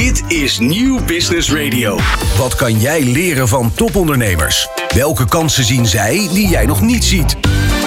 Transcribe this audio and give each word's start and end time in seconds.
Dit 0.00 0.24
is 0.28 0.58
Nieuw 0.58 1.04
Business 1.04 1.52
Radio. 1.52 1.98
Wat 2.36 2.54
kan 2.54 2.80
jij 2.80 3.04
leren 3.04 3.48
van 3.48 3.72
topondernemers? 3.74 4.68
Welke 4.94 5.28
kansen 5.28 5.64
zien 5.64 5.86
zij 5.86 6.28
die 6.32 6.48
jij 6.48 6.66
nog 6.66 6.80
niet 6.80 7.04
ziet? 7.04 7.36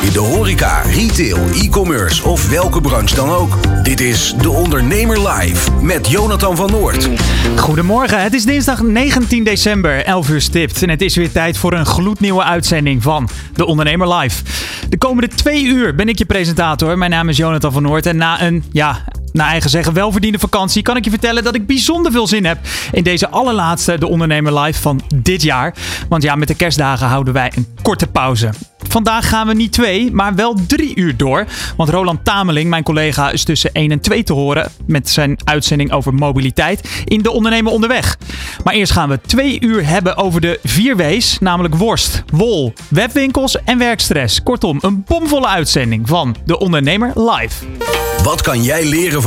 In 0.01 0.11
de 0.11 0.19
horeca, 0.19 0.81
retail, 0.81 1.37
e-commerce 1.53 2.23
of 2.23 2.49
welke 2.49 2.81
branche 2.81 3.15
dan 3.15 3.29
ook. 3.29 3.83
Dit 3.83 3.99
is 3.99 4.33
De 4.41 4.49
Ondernemer 4.49 5.29
Live 5.29 5.71
met 5.81 6.07
Jonathan 6.07 6.55
van 6.55 6.71
Noord. 6.71 7.09
Goedemorgen, 7.55 8.21
het 8.21 8.33
is 8.33 8.45
dinsdag 8.45 8.81
19 8.81 9.43
december, 9.43 10.03
11 10.05 10.29
uur 10.29 10.41
stipt. 10.41 10.83
En 10.83 10.89
het 10.89 11.01
is 11.01 11.15
weer 11.15 11.31
tijd 11.31 11.57
voor 11.57 11.73
een 11.73 11.85
gloednieuwe 11.85 12.43
uitzending 12.43 13.03
van 13.03 13.29
De 13.53 13.65
Ondernemer 13.65 14.13
Live. 14.13 14.43
De 14.89 14.97
komende 14.97 15.27
twee 15.35 15.63
uur 15.63 15.95
ben 15.95 16.09
ik 16.09 16.17
je 16.17 16.25
presentator. 16.25 16.97
Mijn 16.97 17.11
naam 17.11 17.29
is 17.29 17.37
Jonathan 17.37 17.71
van 17.71 17.83
Noord. 17.83 18.05
En 18.05 18.17
na 18.17 18.41
een, 18.41 18.63
ja, 18.71 19.03
naar 19.37 19.49
eigen 19.49 19.69
zeggen 19.69 19.93
welverdiende 19.93 20.39
vakantie 20.39 20.81
kan 20.81 20.97
ik 20.97 21.03
je 21.03 21.09
vertellen 21.09 21.43
dat 21.43 21.55
ik 21.55 21.67
bijzonder 21.67 22.11
veel 22.11 22.27
zin 22.27 22.45
heb 22.45 22.57
in 22.91 23.03
deze 23.03 23.29
allerlaatste 23.29 23.97
De 23.97 24.07
Ondernemer 24.07 24.59
Live 24.59 24.81
van 24.81 25.01
dit 25.15 25.41
jaar. 25.41 25.73
Want 26.09 26.23
ja, 26.23 26.35
met 26.35 26.47
de 26.47 26.55
kerstdagen 26.55 27.07
houden 27.07 27.33
wij 27.33 27.51
een 27.55 27.67
korte 27.81 28.07
pauze. 28.07 28.49
Vandaag 28.87 29.29
gaan 29.29 29.47
we 29.47 29.53
niet 29.53 29.71
twee, 29.71 30.11
maar 30.11 30.35
wel 30.35 30.55
drie 30.67 30.95
uur 30.95 31.17
door. 31.17 31.45
Want 31.77 31.89
Roland 31.89 32.25
Tameling, 32.25 32.69
mijn 32.69 32.83
collega, 32.83 33.31
is 33.31 33.43
tussen 33.43 33.73
1 33.73 33.91
en 33.91 33.99
2 33.99 34.23
te 34.23 34.33
horen 34.33 34.71
met 34.85 35.09
zijn 35.09 35.37
uitzending 35.43 35.91
over 35.91 36.13
mobiliteit 36.13 37.03
in 37.05 37.21
De 37.21 37.31
Ondernemer 37.31 37.71
Onderweg. 37.71 38.17
Maar 38.63 38.73
eerst 38.73 38.91
gaan 38.91 39.09
we 39.09 39.19
twee 39.25 39.61
uur 39.61 39.87
hebben 39.87 40.17
over 40.17 40.41
de 40.41 40.59
vier 40.63 40.97
W's, 40.97 41.37
namelijk 41.39 41.75
worst, 41.75 42.23
wol, 42.31 42.73
webwinkels 42.89 43.63
en 43.63 43.77
werkstress. 43.77 44.43
Kortom, 44.43 44.77
een 44.81 45.03
bomvolle 45.07 45.47
uitzending 45.47 46.07
van 46.07 46.35
De 46.45 46.59
Ondernemer 46.59 47.11
Live. 47.15 47.65
Wat 48.23 48.41
kan 48.41 48.63
jij 48.63 48.85
leren 48.85 49.21
van 49.21 49.26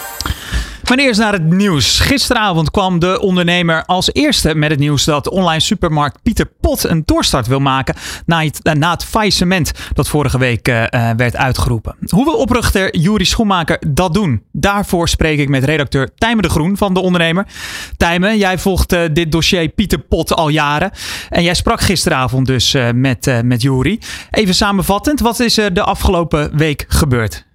Maar 0.91 0.99
eerst 0.99 1.19
naar 1.19 1.33
het 1.33 1.43
nieuws. 1.43 1.99
Gisteravond 1.99 2.71
kwam 2.71 2.99
de 2.99 3.19
ondernemer 3.19 3.85
als 3.85 4.13
eerste 4.13 4.55
met 4.55 4.69
het 4.69 4.79
nieuws 4.79 5.03
dat 5.03 5.29
online 5.29 5.59
supermarkt 5.59 6.21
Pieter 6.23 6.45
Pot 6.61 6.83
een 6.83 7.01
doorstart 7.05 7.47
wil 7.47 7.59
maken 7.59 7.95
na 8.25 8.43
het, 8.43 8.61
eh, 8.61 8.73
na 8.73 8.97
faillissement 9.05 9.71
dat 9.93 10.07
vorige 10.07 10.37
week 10.37 10.67
uh, 10.67 10.85
werd 11.17 11.35
uitgeroepen. 11.35 11.95
Hoe 12.07 12.25
wil 12.25 12.37
oprichter 12.37 12.97
Juri 12.97 13.25
Schoenmaker 13.25 13.81
dat 13.87 14.13
doen? 14.13 14.43
Daarvoor 14.51 15.09
spreek 15.09 15.39
ik 15.39 15.49
met 15.49 15.63
redacteur 15.63 16.09
Tijmen 16.15 16.43
de 16.43 16.49
Groen 16.49 16.77
van 16.77 16.93
de 16.93 16.99
ondernemer. 16.99 17.45
Tijmen, 17.97 18.37
jij 18.37 18.57
volgt 18.57 18.89
dit 18.89 19.31
dossier 19.31 19.67
Pieter 19.67 19.99
Pot 19.99 20.33
al 20.33 20.49
jaren 20.49 20.91
en 21.29 21.43
jij 21.43 21.53
sprak 21.53 21.81
gisteravond 21.81 22.47
dus 22.47 22.75
met, 22.93 23.41
met 23.43 23.61
Juri. 23.61 23.99
Even 24.31 24.55
samenvattend, 24.55 25.19
wat 25.19 25.39
is 25.39 25.57
er 25.57 25.73
de 25.73 25.83
afgelopen 25.83 26.57
week 26.57 26.85
gebeurd? 26.87 27.49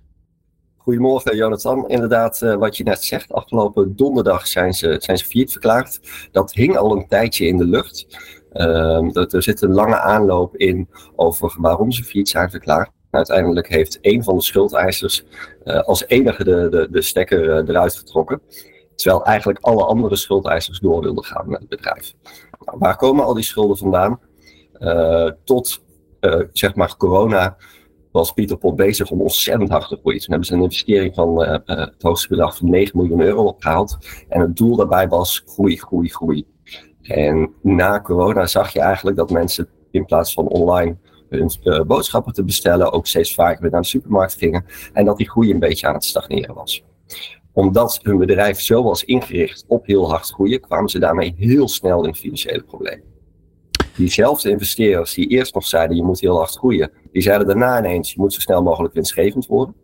Goedemorgen, 0.87 1.37
Jonathan. 1.37 1.89
Inderdaad, 1.89 2.41
uh, 2.42 2.55
wat 2.55 2.77
je 2.77 2.84
net 2.84 3.05
zegt, 3.05 3.33
afgelopen 3.33 3.97
donderdag 3.97 4.47
zijn 4.47 4.75
ze, 4.75 4.97
zijn 5.01 5.19
ze 5.19 5.25
failliet 5.25 5.51
verklaard. 5.51 6.01
Dat 6.33 6.53
hing 6.53 6.77
al 6.77 6.97
een 6.97 7.09
tijdje 7.09 7.47
in 7.47 7.56
de 7.56 7.65
lucht. 7.65 8.06
Uh, 8.53 9.11
dat, 9.12 9.33
er 9.33 9.42
zit 9.42 9.62
een 9.62 9.73
lange 9.73 10.01
aanloop 10.01 10.57
in 10.57 10.89
over 11.17 11.57
waarom 11.59 11.92
ze 11.92 12.05
failliet 12.05 12.29
zijn 12.29 12.51
verklaard. 12.51 12.91
Uiteindelijk 13.11 13.69
heeft 13.69 13.98
een 14.01 14.25
van 14.25 14.37
de 14.37 14.42
schuldeisers 14.42 15.25
uh, 15.64 15.81
als 15.81 16.07
enige 16.07 16.45
de, 16.45 16.69
de, 16.70 16.89
de 16.91 17.03
stekker 17.03 17.45
uh, 17.45 17.69
eruit 17.69 17.97
getrokken. 17.97 18.41
Terwijl 18.95 19.25
eigenlijk 19.25 19.58
alle 19.61 19.85
andere 19.85 20.17
schuldeisers 20.17 20.79
door 20.79 21.02
wilden 21.02 21.25
gaan 21.25 21.48
met 21.48 21.61
het 21.61 21.69
bedrijf. 21.69 22.13
Nou, 22.64 22.79
waar 22.79 22.96
komen 22.96 23.25
al 23.25 23.35
die 23.35 23.45
schulden 23.45 23.77
vandaan? 23.77 24.20
tot 25.45 25.85
zeg 26.52 26.75
maar 26.75 26.96
corona 26.96 27.57
was 28.16 28.32
Pieter 28.32 28.56
Pot 28.56 28.77
bezig 28.77 29.10
om 29.10 29.20
ontzettend 29.20 29.70
hard 29.70 29.88
te 29.88 29.96
groeien. 29.96 30.20
Toen 30.20 30.30
hebben 30.30 30.46
ze 30.46 30.54
een 30.54 30.62
investering 30.62 31.14
van 31.14 31.42
uh, 31.42 31.48
uh, 31.48 31.58
het 31.66 32.02
hoogste 32.02 32.28
bedrag 32.28 32.56
van 32.56 32.70
9 32.70 32.98
miljoen 32.98 33.20
euro 33.20 33.44
opgehaald. 33.44 33.98
En 34.28 34.40
het 34.40 34.56
doel 34.56 34.77
daarbij 34.77 35.08
was 35.08 35.42
groei, 35.46 35.78
groei, 35.78 36.08
groei. 36.08 36.46
En 37.02 37.52
na 37.62 38.00
corona 38.00 38.46
zag 38.46 38.72
je 38.72 38.80
eigenlijk 38.80 39.16
dat 39.16 39.30
mensen 39.30 39.68
in 39.90 40.04
plaats 40.04 40.32
van 40.32 40.48
online 40.48 40.96
hun 41.28 41.50
uh, 41.62 41.80
boodschappen 41.80 42.32
te 42.32 42.44
bestellen, 42.44 42.92
ook 42.92 43.06
steeds 43.06 43.34
vaker 43.34 43.62
weer 43.62 43.70
naar 43.70 43.80
de 43.80 43.86
supermarkt 43.86 44.34
gingen. 44.34 44.64
En 44.92 45.04
dat 45.04 45.16
die 45.16 45.30
groei 45.30 45.50
een 45.50 45.58
beetje 45.58 45.86
aan 45.86 45.94
het 45.94 46.04
stagneren 46.04 46.54
was. 46.54 46.84
Omdat 47.52 47.98
hun 48.02 48.18
bedrijf 48.18 48.60
zo 48.60 48.83
was 48.83 49.04
ingericht 49.04 49.64
op 49.68 49.86
heel 49.86 50.10
hard 50.10 50.30
groeien, 50.30 50.60
kwamen 50.60 50.88
ze 50.88 50.98
daarmee 50.98 51.34
heel 51.38 51.68
snel 51.68 52.06
in 52.06 52.14
financiële 52.14 52.62
problemen 52.62 53.15
diezelfde 53.96 54.51
investeerders 54.51 55.14
die 55.14 55.27
eerst 55.27 55.55
nog 55.55 55.67
zeiden 55.67 55.96
je 55.96 56.02
moet 56.02 56.20
heel 56.20 56.36
hard 56.36 56.57
groeien, 56.57 56.90
die 57.12 57.23
zeiden 57.23 57.46
daarna 57.46 57.79
ineens 57.79 58.12
je 58.12 58.20
moet 58.20 58.33
zo 58.33 58.40
snel 58.40 58.62
mogelijk 58.62 58.95
winstgevend 58.95 59.46
worden. 59.46 59.74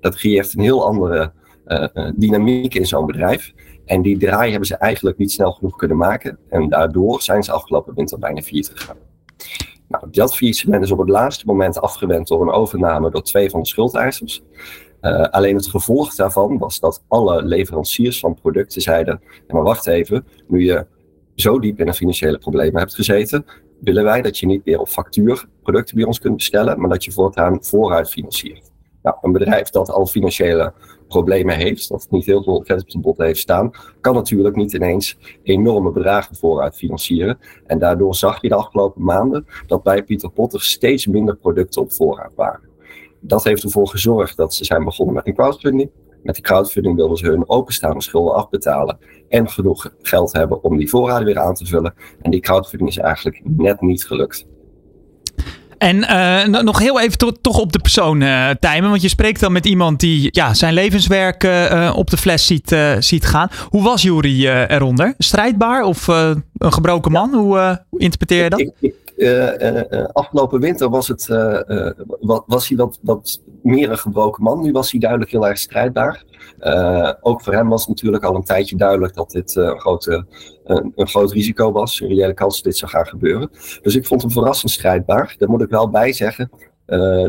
Dat 0.00 0.14
creëert 0.14 0.54
een 0.54 0.60
heel 0.60 0.86
andere 0.86 1.32
uh, 1.66 2.10
dynamiek 2.14 2.74
in 2.74 2.86
zo'n 2.86 3.06
bedrijf. 3.06 3.52
En 3.84 4.02
die 4.02 4.18
draai 4.18 4.50
hebben 4.50 4.68
ze 4.68 4.76
eigenlijk 4.76 5.18
niet 5.18 5.32
snel 5.32 5.52
genoeg 5.52 5.76
kunnen 5.76 5.96
maken. 5.96 6.38
En 6.48 6.68
daardoor 6.68 7.22
zijn 7.22 7.42
ze 7.42 7.52
afgelopen 7.52 7.94
winter 7.94 8.18
bijna 8.18 8.42
failliet 8.42 8.70
gegaan. 8.74 8.96
Nou, 9.88 10.04
dat 10.10 10.36
faillissement 10.36 10.82
is 10.84 10.90
op 10.90 10.98
het 10.98 11.08
laatste 11.08 11.46
moment 11.46 11.80
afgewend 11.80 12.28
door 12.28 12.42
een 12.42 12.50
overname 12.50 13.10
door 13.10 13.22
twee 13.22 13.50
van 13.50 13.60
de 13.60 13.66
schuldeisers. 13.66 14.42
Uh, 15.00 15.22
alleen 15.22 15.56
het 15.56 15.66
gevolg 15.66 16.14
daarvan 16.14 16.58
was 16.58 16.80
dat 16.80 17.02
alle 17.08 17.42
leveranciers 17.42 18.20
van 18.20 18.34
producten 18.34 18.82
zeiden: 18.82 19.22
maar 19.48 19.62
wacht 19.62 19.86
even, 19.86 20.26
nu 20.46 20.64
je 20.64 20.86
zo 21.40 21.58
diep 21.58 21.80
in 21.80 21.88
een 21.88 21.94
financiële 21.94 22.38
problemen 22.38 22.80
hebt 22.80 22.94
gezeten, 22.94 23.44
willen 23.80 24.04
wij 24.04 24.22
dat 24.22 24.38
je 24.38 24.46
niet 24.46 24.64
meer 24.64 24.78
op 24.78 24.88
factuur 24.88 25.46
producten 25.62 25.96
bij 25.96 26.04
ons 26.04 26.18
kunt 26.18 26.36
bestellen, 26.36 26.80
maar 26.80 26.88
dat 26.88 27.04
je 27.04 27.12
voortaan 27.12 27.64
vooruit 27.64 28.10
financiert. 28.10 28.70
Nou, 29.02 29.16
een 29.20 29.32
bedrijf 29.32 29.68
dat 29.68 29.90
al 29.90 30.06
financiële 30.06 30.72
problemen 31.08 31.56
heeft, 31.56 31.90
of 31.90 32.10
niet 32.10 32.26
heel 32.26 32.42
veel 32.42 32.62
vet 32.66 32.80
op 32.80 32.90
de 32.90 32.98
bot 32.98 33.18
heeft 33.18 33.40
staan, 33.40 33.70
kan 34.00 34.14
natuurlijk 34.14 34.56
niet 34.56 34.72
ineens 34.72 35.18
enorme 35.42 35.92
bedragen 35.92 36.36
vooruit 36.36 36.76
financieren. 36.76 37.38
En 37.66 37.78
daardoor 37.78 38.14
zag 38.14 38.42
je 38.42 38.48
de 38.48 38.54
afgelopen 38.54 39.04
maanden 39.04 39.46
dat 39.66 39.82
bij 39.82 40.02
Pieter 40.02 40.30
Potter 40.30 40.62
steeds 40.62 41.06
minder 41.06 41.36
producten 41.36 41.82
op 41.82 41.92
voorraad 41.92 42.34
waren. 42.34 42.68
Dat 43.20 43.44
heeft 43.44 43.62
ervoor 43.62 43.88
gezorgd 43.88 44.36
dat 44.36 44.54
ze 44.54 44.64
zijn 44.64 44.84
begonnen 44.84 45.14
met 45.14 45.26
een 45.26 45.34
crowdfunding. 45.34 45.90
Met 46.22 46.34
die 46.34 46.44
crowdfunding 46.44 46.96
wilden 46.96 47.16
ze 47.16 47.26
hun 47.26 47.48
openstaande 47.48 48.02
schulden 48.02 48.34
afbetalen 48.34 48.98
en 49.28 49.50
genoeg 49.50 49.92
geld 50.02 50.32
hebben 50.32 50.64
om 50.64 50.76
die 50.76 50.88
voorraden 50.88 51.24
weer 51.24 51.38
aan 51.38 51.54
te 51.54 51.66
vullen. 51.66 51.94
En 52.22 52.30
die 52.30 52.40
crowdfunding 52.40 52.90
is 52.90 52.98
eigenlijk 52.98 53.40
net 53.44 53.80
niet 53.80 54.04
gelukt. 54.04 54.46
En 55.78 55.96
uh, 55.96 56.62
nog 56.62 56.78
heel 56.78 57.00
even 57.00 57.18
to 57.18 57.32
toch 57.40 57.58
op 57.58 57.72
de 57.72 57.78
persoon 57.78 58.20
uh, 58.20 58.50
Tijmen. 58.50 58.90
Want 58.90 59.02
je 59.02 59.08
spreekt 59.08 59.40
dan 59.40 59.52
met 59.52 59.66
iemand 59.66 60.00
die 60.00 60.28
ja, 60.30 60.54
zijn 60.54 60.74
levenswerk 60.74 61.44
uh, 61.44 61.92
op 61.96 62.10
de 62.10 62.16
fles 62.16 62.46
ziet, 62.46 62.76
ziet 62.98 63.26
gaan. 63.26 63.48
Hoe 63.68 63.82
was 63.82 64.02
Jury 64.02 64.46
eronder? 64.46 65.14
Strijdbaar 65.18 65.82
of 65.82 66.06
een 66.06 66.44
gebroken 66.58 67.12
man? 67.12 67.34
Hoe, 67.34 67.84
hoe 67.88 68.00
interpreteer 68.00 68.42
je 68.42 68.50
dat? 68.50 68.60
Ik, 68.60 68.72
ik, 68.80 68.94
afgelopen 70.12 70.60
winter 70.60 70.90
was, 70.90 71.08
het, 71.08 71.26
was 72.46 72.68
hij 72.68 72.86
wat, 73.02 73.42
meer 73.62 73.90
een 73.90 73.98
gebroken 73.98 74.42
man. 74.42 74.62
Nu 74.62 74.72
was 74.72 74.90
hij 74.90 75.00
duidelijk 75.00 75.30
heel 75.30 75.46
erg 75.46 75.58
strijdbaar. 75.58 76.24
Ook 77.20 77.42
voor 77.42 77.52
hem 77.52 77.68
was 77.68 77.86
natuurlijk 77.86 78.24
al 78.24 78.34
een 78.34 78.44
tijdje 78.44 78.76
duidelijk 78.76 79.14
dat 79.14 79.30
dit 79.30 79.54
een, 79.54 79.80
grote, 79.80 80.26
een, 80.64 80.92
een, 80.94 81.08
groot 81.08 81.32
risico 81.32 81.72
was. 81.72 82.00
Een 82.00 82.08
reële 82.08 82.34
kans 82.34 82.54
dat 82.54 82.64
dit 82.64 82.76
zou 82.76 82.90
gaan 82.90 83.06
gebeuren. 83.06 83.50
Dus 83.82 83.96
ik 83.96 84.06
vond 84.06 84.22
hem 84.22 84.30
verrassend 84.30 84.70
strijdbaar. 84.70 85.34
Daar 85.38 85.50
moet 85.50 85.62
ik 85.62 85.70
wel 85.70 85.90
bij 85.90 86.12
zeggen. 86.12 86.50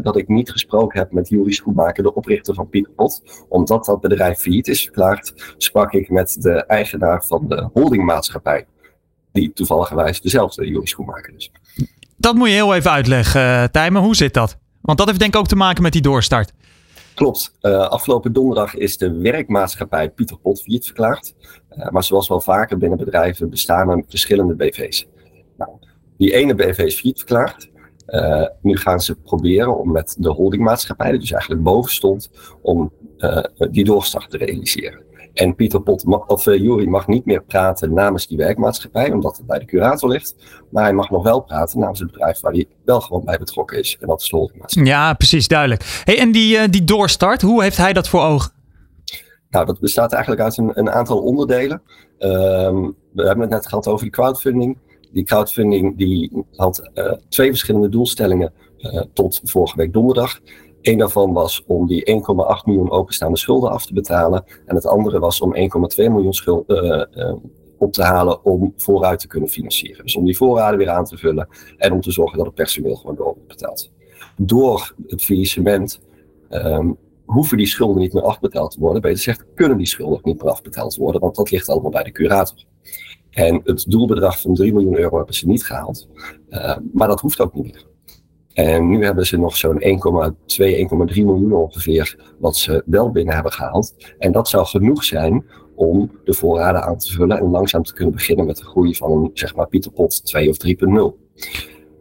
Dat 0.01 0.18
ik 0.18 0.27
niet 0.27 0.51
gesproken 0.51 1.00
heb 1.00 1.12
met 1.12 1.30
Jurie 1.30 1.54
Schoenmaker, 1.54 2.04
de 2.04 2.13
oprichter 2.13 2.54
van 2.54 2.69
Pieter 2.69 2.94
Pot. 2.94 3.45
Omdat 3.50 3.86
dat 3.86 4.01
bedrijf 4.01 4.39
failliet 4.39 4.68
is 4.68 4.83
verklaard, 4.83 5.54
sprak 5.57 5.94
ik 5.94 6.10
met 6.10 6.38
de 6.39 6.66
eigenaar 6.66 7.25
van 7.25 7.48
de 7.48 7.69
holdingmaatschappij. 7.74 8.66
Die 9.31 9.54
toevallig 9.54 10.19
dezelfde 10.19 10.68
Jurie 10.68 10.88
Schoenmaker 10.88 11.33
is. 11.36 11.51
Dat 12.21 12.35
moet 12.35 12.47
je 12.47 12.53
heel 12.53 12.73
even 12.75 12.91
uitleggen, 12.91 13.71
Tijmen. 13.71 14.01
Hoe 14.01 14.15
zit 14.15 14.33
dat? 14.33 14.57
Want 14.81 14.97
dat 14.97 15.07
heeft 15.07 15.19
denk 15.19 15.33
ik 15.33 15.39
ook 15.39 15.47
te 15.47 15.56
maken 15.56 15.83
met 15.83 15.91
die 15.91 16.01
doorstart. 16.01 16.53
Klopt. 17.13 17.53
Uh, 17.62 17.88
afgelopen 17.88 18.33
donderdag 18.33 18.75
is 18.75 18.97
de 18.97 19.12
werkmaatschappij 19.12 20.09
Pieter 20.09 20.38
Pot 20.38 20.62
failliet 20.62 20.85
verklaard. 20.85 21.33
Uh, 21.71 21.89
maar 21.89 22.03
zoals 22.03 22.27
wel 22.27 22.41
vaker 22.41 22.77
binnen 22.77 22.97
bedrijven 22.97 23.50
bestaan 23.50 23.89
er 23.89 24.03
verschillende 24.07 24.56
BV's. 24.56 25.07
Nou, 25.57 25.71
die 26.18 26.33
ene 26.33 26.56
BV 26.56 26.77
is 26.77 27.00
failliet 27.00 27.18
verklaard. 27.18 27.69
Nu 28.62 28.77
gaan 28.77 29.00
ze 29.00 29.15
proberen 29.15 29.77
om 29.79 29.91
met 29.91 30.15
de 30.19 30.29
holdingmaatschappij, 30.29 31.12
die 31.12 31.19
dus 31.19 31.31
eigenlijk 31.31 31.63
boven 31.63 31.91
stond, 31.91 32.29
om 32.62 32.91
die 33.71 33.83
doorstart 33.83 34.29
te 34.29 34.38
realiseren. 34.38 35.03
En 35.33 35.56
Pieter 35.56 35.81
Pot, 35.81 36.06
of 36.28 36.45
uh, 36.45 36.62
Jury 36.62 36.88
mag 36.88 37.07
niet 37.07 37.25
meer 37.25 37.44
praten 37.44 37.94
namens 37.94 38.28
die 38.28 38.38
werkmaatschappij, 38.38 39.12
omdat 39.12 39.38
het 39.38 39.45
bij 39.45 39.60
de 39.60 39.66
curator 39.66 40.10
ligt. 40.10 40.36
Maar 40.72 40.83
hij 40.83 40.94
mag 40.94 41.10
nog 41.10 41.24
wel 41.24 41.39
praten 41.39 41.80
namens 41.80 42.00
het 42.00 42.12
bedrijf 42.12 42.39
waar 42.39 42.51
hij 42.51 42.68
wel 42.86 43.01
gewoon 43.01 43.25
bij 43.25 43.38
betrokken 43.38 43.80
is. 43.80 43.98
En 44.00 44.07
dat 44.07 44.22
is 44.22 44.30
de 44.30 44.36
holdingmaatschappij. 44.36 44.92
Ja, 44.92 45.13
precies, 45.13 45.48
duidelijk. 45.48 46.01
Hey, 46.04 46.19
en 46.19 46.31
die, 46.31 46.57
uh, 46.57 46.63
die 46.69 46.83
doorstart, 46.83 47.42
hoe 47.42 47.63
heeft 47.63 47.78
hij 47.78 47.94
dat 47.94 48.07
voor 48.07 48.22
ogen? 48.22 48.51
Nou, 49.50 49.66
dat 49.66 49.80
bestaat 49.80 50.12
eigenlijk 50.12 50.44
uit 50.44 50.57
een, 50.57 50.72
een 50.74 50.92
aantal 50.92 51.22
onderdelen. 51.22 51.81
Um, 52.19 52.95
we 53.13 53.25
hebben 53.25 53.42
het 53.42 53.50
net 53.50 53.68
gehad 53.68 53.88
over 53.88 54.01
die 54.01 54.12
crowdfunding. 54.12 54.78
Die 55.12 55.24
crowdfunding 55.24 55.98
die 55.98 56.45
had 56.56 56.89
uh, 56.94 57.13
twee 57.30 57.50
verschillende 57.50 57.89
doelstellingen 57.89 58.54
uh, 58.78 59.01
tot 59.13 59.42
vorige 59.44 59.78
week 59.78 59.94
donderdag. 59.94 60.39
Eén 60.81 60.98
daarvan 60.98 61.33
was 61.33 61.63
om 61.68 61.88
die 61.88 62.06
1,8 62.06 62.66
miljoen 62.66 62.92
openstaande 62.92 63.38
schulden 63.38 63.72
af 63.72 63.86
te 63.86 63.94
betalen. 63.94 64.44
En 64.66 64.75
het 64.75 64.86
andere 64.86 65.19
was 65.19 65.42
om 65.42 65.56
1,2 65.56 65.62
miljoen 65.95 66.33
schulden 66.33 67.10
uh, 67.13 67.33
op 67.78 67.94
te 67.94 68.04
halen 68.04 68.45
om 68.45 68.74
vooruit 68.78 69.19
te 69.19 69.28
kunnen 69.28 69.50
financieren. 69.50 70.04
Dus 70.04 70.16
om 70.16 70.25
die 70.25 70.38
voorraden 70.38 70.78
weer 70.78 70.89
aan 70.89 71.06
te 71.06 71.18
vullen 71.18 71.48
en 71.78 71.92
om 71.92 72.01
te 72.01 72.12
zorgen 72.12 72.38
dat 72.38 72.45
het 72.45 72.56
personeel 72.56 72.95
gewoon 72.95 73.16
door 73.16 73.25
wordt 73.25 73.48
betaald. 73.48 73.92
Door 74.38 74.95
het 75.07 75.24
faillissement 75.24 76.01
um, 76.50 76.98
hoeven 77.25 77.57
die 77.57 77.68
schulden 77.68 78.01
niet 78.01 78.13
meer 78.13 78.24
afbetaald 78.24 78.72
te 78.72 78.80
worden. 78.80 79.01
Beter 79.01 79.18
gezegd, 79.18 79.45
kunnen 79.56 79.78
die 79.78 79.88
schulden 79.88 80.19
niet 80.24 80.42
meer 80.42 80.51
afbetaald 80.51 80.95
worden, 80.95 81.22
want 81.22 81.36
dat 81.36 81.51
ligt 81.51 81.69
allemaal 81.69 81.92
bij 81.92 82.04
de 82.04 82.12
curator. 82.12 82.63
En 83.30 83.62
het 83.63 83.86
doelbedrag 83.88 84.42
van 84.42 84.54
3 84.54 84.74
miljoen 84.74 84.98
euro 84.98 85.18
hebben 85.18 85.36
ze 85.36 85.48
niet 85.48 85.66
gehaald. 85.66 86.07
Uh, 86.50 86.78
maar 86.94 87.07
dat 87.07 87.19
hoeft 87.19 87.39
ook 87.39 87.54
niet 87.54 87.63
meer. 87.63 87.89
En 88.53 88.89
nu 88.89 89.03
hebben 89.03 89.25
ze 89.25 89.38
nog 89.38 89.57
zo'n 89.57 89.81
1,2, 89.81 89.86
1,3 89.86 91.24
miljoen 91.24 91.53
ongeveer 91.53 92.33
wat 92.39 92.56
ze 92.57 92.83
wel 92.86 93.12
binnen 93.12 93.33
hebben 93.33 93.51
gehaald. 93.51 93.95
En 94.19 94.31
dat 94.31 94.50
zou 94.50 94.65
genoeg 94.65 95.03
zijn 95.03 95.45
om 95.75 96.12
de 96.24 96.33
voorraden 96.33 96.83
aan 96.83 96.98
te 96.98 97.12
vullen 97.12 97.38
en 97.38 97.50
langzaam 97.50 97.83
te 97.83 97.94
kunnen 97.94 98.13
beginnen 98.13 98.45
met 98.45 98.57
de 98.57 98.65
groei 98.65 98.95
van 98.95 99.12
een, 99.12 99.31
zeg 99.33 99.56
maar, 99.56 99.68
Pieterpot 99.68 100.25
2 100.25 100.50
of 100.50 100.57
3.0. 100.57 101.19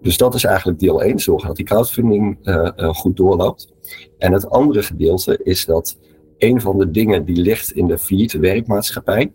Dus 0.03 0.17
dat 0.17 0.35
is 0.35 0.45
eigenlijk 0.45 0.79
deel 0.79 1.03
1, 1.03 1.19
zorgen 1.19 1.47
dat 1.47 1.57
die 1.57 1.65
crowdfunding 1.65 2.39
uh, 2.43 2.71
uh, 2.77 2.95
goed 2.95 3.17
doorloopt. 3.17 3.73
En 4.19 4.33
het 4.33 4.51
andere 4.51 4.83
gedeelte 4.83 5.41
is 5.43 5.65
dat 5.65 5.99
een 6.39 6.61
van 6.61 6.79
de 6.79 6.91
dingen 6.91 7.25
die 7.25 7.37
ligt 7.37 7.73
in 7.73 7.87
de 7.87 7.99
failliete 7.99 8.39
werkmaatschappij, 8.39 9.33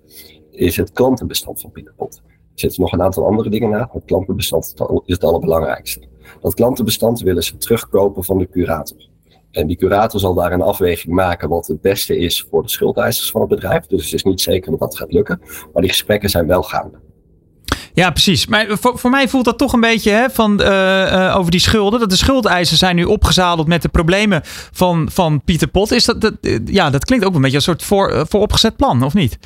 is 0.52 0.78
het 0.78 0.92
klantenbestand 0.92 1.62
van 1.62 1.72
Pieterpot. 1.72 2.22
Er 2.56 2.62
zitten 2.62 2.82
nog 2.82 2.92
een 2.92 3.02
aantal 3.02 3.26
andere 3.26 3.50
dingen 3.50 3.70
na, 3.70 3.90
het 3.92 4.06
klantenbestand 4.06 4.74
is 5.06 5.14
het 5.14 5.24
allerbelangrijkste. 5.24 6.00
Dat 6.42 6.54
klantenbestand 6.54 7.22
willen 7.22 7.44
ze 7.44 7.58
terugkopen 7.58 8.24
van 8.24 8.38
de 8.38 8.50
curator. 8.50 9.10
En 9.52 9.68
die 9.68 9.78
curator 9.78 10.20
zal 10.20 10.34
daar 10.34 10.52
een 10.52 10.62
afweging 10.62 11.14
maken 11.14 11.50
wat 11.50 11.68
het 11.68 11.82
beste 11.82 12.18
is 12.18 12.46
voor 12.50 12.62
de 12.62 12.70
schuldeisers 12.70 13.32
van 13.32 13.42
het 13.42 13.50
bedrijf. 13.50 13.86
Dus 13.86 14.04
het 14.04 14.14
is 14.14 14.24
niet 14.24 14.42
zeker 14.42 14.72
dat 14.72 14.80
dat 14.80 14.98
gaat 14.98 15.12
lukken, 15.12 15.40
maar 15.74 15.82
die 15.82 15.92
gesprekken 15.92 16.30
zijn 16.30 16.48
wel 16.48 16.64
gaande. 16.64 17.04
Ja, 17.94 18.12
precies. 18.12 18.48
Maar 18.48 18.66
voor, 18.70 19.00
voor 19.00 19.10
mij 19.10 19.28
voelt 19.28 19.46
dat 19.46 19.58
toch 19.58 19.74
een 19.74 19.80
beetje 19.80 20.12
hè, 20.12 20.30
van, 20.30 20.62
uh, 20.62 20.68
uh, 20.68 21.36
over 21.38 21.52
die 21.52 21.60
schulden. 21.60 22.00
Dat 22.00 22.10
de 22.10 22.16
schuldeisers 22.16 22.80
zijn 22.80 22.96
nu 22.96 23.04
opgezadeld 23.04 23.68
met 23.68 23.82
de 23.82 23.90
problemen 23.90 24.42
van, 24.72 25.10
van 25.12 25.42
Pieter 25.44 25.68
Pot. 25.68 25.92
Is 25.92 26.06
dat, 26.06 26.22
dat, 26.22 26.34
ja, 26.66 26.90
dat 26.90 27.06
klinkt 27.06 27.26
ook 27.26 27.36
een 27.36 27.42
beetje 27.42 27.58
een 27.58 27.64
soort 27.64 27.84
voor, 27.84 28.26
vooropgezet 28.30 28.76
plan, 28.76 29.04
of 29.04 29.14
niet? 29.14 29.38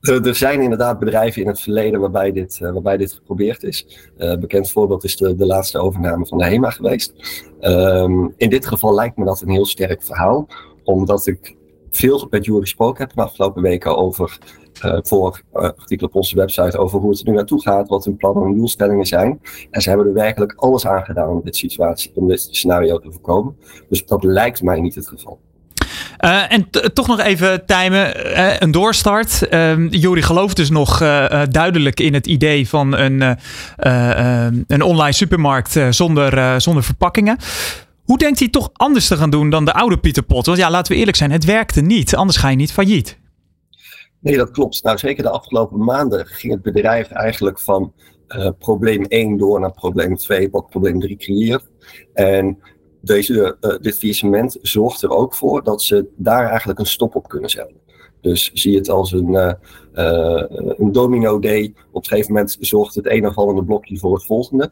Er 0.00 0.34
zijn 0.34 0.60
inderdaad 0.60 0.98
bedrijven 0.98 1.42
in 1.42 1.48
het 1.48 1.60
verleden 1.60 2.00
waarbij 2.00 2.32
dit, 2.32 2.58
uh, 2.62 2.72
waarbij 2.72 2.96
dit 2.96 3.12
geprobeerd 3.12 3.62
is. 3.62 4.10
Uh, 4.18 4.36
bekend 4.36 4.70
voorbeeld 4.70 5.04
is 5.04 5.16
de, 5.16 5.34
de 5.34 5.46
laatste 5.46 5.78
overname 5.78 6.26
van 6.26 6.38
de 6.38 6.44
HEMA 6.44 6.70
geweest. 6.70 7.12
Um, 7.60 8.34
in 8.36 8.50
dit 8.50 8.66
geval 8.66 8.94
lijkt 8.94 9.16
me 9.16 9.24
dat 9.24 9.40
een 9.40 9.50
heel 9.50 9.66
sterk 9.66 10.02
verhaal, 10.02 10.48
omdat 10.84 11.26
ik 11.26 11.56
veel 11.90 12.26
met 12.30 12.44
Jury 12.44 12.60
gesproken 12.60 13.06
heb 13.06 13.16
de 13.16 13.22
afgelopen 13.22 13.62
weken 13.62 13.96
over, 13.96 14.38
uh, 14.84 14.98
voor 15.02 15.42
artikelen 15.52 16.10
op 16.10 16.16
onze 16.16 16.36
website, 16.36 16.78
over 16.78 17.00
hoe 17.00 17.10
het 17.10 17.20
er 17.20 17.28
nu 17.28 17.34
naartoe 17.34 17.62
gaat, 17.62 17.88
wat 17.88 18.04
hun 18.04 18.16
plannen 18.16 18.46
en 18.46 18.56
doelstellingen 18.56 19.06
zijn. 19.06 19.40
En 19.70 19.80
ze 19.80 19.88
hebben 19.88 20.06
er 20.06 20.12
werkelijk 20.12 20.52
alles 20.56 20.86
aan 20.86 21.04
gedaan 21.04 21.28
om 21.28 21.40
dit, 21.44 21.56
situatie, 21.56 22.12
om 22.14 22.28
dit 22.28 22.40
scenario 22.40 22.98
te 22.98 23.12
voorkomen. 23.12 23.56
Dus 23.88 24.06
dat 24.06 24.24
lijkt 24.24 24.62
mij 24.62 24.80
niet 24.80 24.94
het 24.94 25.08
geval. 25.08 25.38
Uh, 26.24 26.52
en 26.52 26.70
toch 26.92 27.06
nog 27.06 27.20
even 27.20 27.66
timen, 27.66 28.26
uh, 28.26 28.58
een 28.58 28.70
doorstart. 28.70 29.46
Uh, 29.50 29.90
Jori 29.90 30.22
gelooft 30.22 30.56
dus 30.56 30.70
nog 30.70 31.02
uh, 31.02 31.42
duidelijk 31.50 32.00
in 32.00 32.14
het 32.14 32.26
idee 32.26 32.68
van 32.68 32.96
een, 32.96 33.36
een 34.66 34.82
online 34.82 35.12
supermarkt 35.12 35.78
zonder, 35.90 36.60
zonder 36.60 36.82
verpakkingen. 36.82 37.36
Hoe 38.04 38.18
denkt 38.18 38.38
hij 38.38 38.48
toch 38.48 38.70
anders 38.72 39.08
te 39.08 39.16
gaan 39.16 39.30
doen 39.30 39.50
dan 39.50 39.64
de 39.64 39.72
oude 39.72 39.98
Pieter 39.98 40.22
Pot? 40.22 40.46
Want 40.46 40.58
ja, 40.58 40.70
laten 40.70 40.92
we 40.92 40.98
eerlijk 40.98 41.16
zijn, 41.16 41.30
het 41.30 41.44
werkte 41.44 41.80
niet. 41.80 42.14
Anders 42.14 42.38
ga 42.38 42.48
je 42.48 42.56
niet 42.56 42.72
failliet. 42.72 43.18
Nee, 44.20 44.36
dat 44.36 44.50
klopt. 44.50 44.82
Nou, 44.82 44.98
zeker 44.98 45.22
de 45.22 45.30
afgelopen 45.30 45.84
maanden 45.84 46.26
ging 46.26 46.52
het 46.52 46.62
bedrijf 46.62 47.10
eigenlijk 47.10 47.60
van 47.60 47.92
probleem 48.58 49.04
1 49.04 49.36
door 49.36 49.60
naar 49.60 49.72
probleem 49.72 50.16
2, 50.16 50.48
wat 50.50 50.68
probleem 50.68 51.00
3 51.00 51.16
creëert. 51.16 51.64
En 52.14 52.58
deze, 53.08 53.56
uh, 53.60 53.76
dit 53.80 53.98
faillissement 53.98 54.58
zorgt 54.62 55.02
er 55.02 55.10
ook 55.10 55.34
voor 55.34 55.64
dat 55.64 55.82
ze 55.82 56.06
daar 56.16 56.48
eigenlijk 56.48 56.78
een 56.78 56.86
stop 56.86 57.14
op 57.14 57.28
kunnen 57.28 57.50
zetten. 57.50 57.76
Dus 58.20 58.50
zie 58.52 58.76
het 58.76 58.88
als 58.88 59.12
een, 59.12 59.28
uh, 59.28 59.52
een 60.76 60.92
domino 60.92 61.38
day. 61.38 61.74
Op 61.90 62.02
een 62.02 62.08
gegeven 62.08 62.32
moment 62.32 62.56
zorgt 62.60 62.94
het 62.94 63.10
een 63.10 63.24
afvallende 63.24 63.64
blokje 63.64 63.98
voor 63.98 64.14
het 64.14 64.24
volgende. 64.24 64.70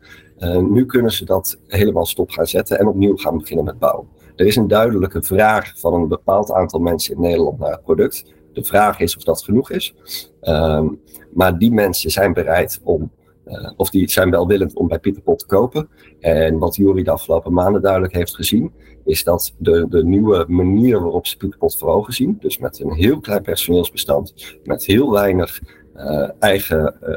nu 0.71 0.87
kunnen 0.87 1.13
ze 1.13 1.25
dat 1.25 1.59
helemaal 1.67 2.07
stop 2.07 2.31
gaan 2.31 2.47
zetten 2.47 2.79
en 2.79 2.87
opnieuw 2.87 3.17
gaan 3.17 3.39
beginnen 3.39 3.65
met 3.65 3.79
bouwen. 3.79 4.09
Er 4.37 4.47
is 4.47 4.57
een 4.57 4.69
duidelijke 4.69 5.23
vraag 5.23 5.73
van 5.79 5.95
een 5.95 6.09
bepaald 6.09 6.53
aantal 6.53 6.81
mensen 6.81 7.15
in 7.15 7.21
Nederland 7.21 7.59
naar 7.59 7.71
het 7.71 7.83
product. 7.83 8.25
De 8.53 8.65
vraag 8.65 9.01
is 9.01 9.17
of 9.17 9.23
dat 9.23 9.43
genoeg 9.43 9.71
is. 9.71 9.95
Ehm, 10.41 10.89
maar 11.33 11.59
die 11.59 11.73
mensen 11.73 12.11
zijn 12.11 12.33
bereid 12.33 12.81
om 12.83 13.11
uh, 13.47 13.71
of 13.77 13.91
die 13.91 14.11
zijn 14.11 14.31
welwillend 14.31 14.75
om 14.75 14.89
bij 14.89 14.99
Pieterpot 14.99 15.39
te 15.39 15.47
kopen. 15.47 15.89
En 16.21 16.59
wat 16.59 16.77
Jury 16.77 17.03
de 17.03 17.11
afgelopen 17.11 17.53
maanden 17.53 17.83
duidelijk 17.83 18.15
heeft 18.15 18.35
gezien, 18.35 18.73
is 19.05 19.25
dat 19.25 19.55
de, 19.59 19.87
de 19.89 20.05
nieuwe 20.05 20.45
manier 20.49 21.01
waarop 21.01 21.27
ze 21.27 21.37
Pieterpot 21.37 21.79
voor 21.79 21.89
ogen 21.89 22.13
zien, 22.13 22.37
dus 22.41 22.59
met 22.59 22.81
een 22.81 22.93
heel 22.93 23.21
klein 23.21 23.43
personeelsbestand, 23.43 24.57
met 24.65 24.85
heel 24.85 25.11
weinig 25.11 25.61
uh, 25.97 26.31
eigen, 26.39 26.97
uh, 27.03 27.17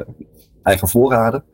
eigen 0.62 0.88
voorraden, 0.88 1.44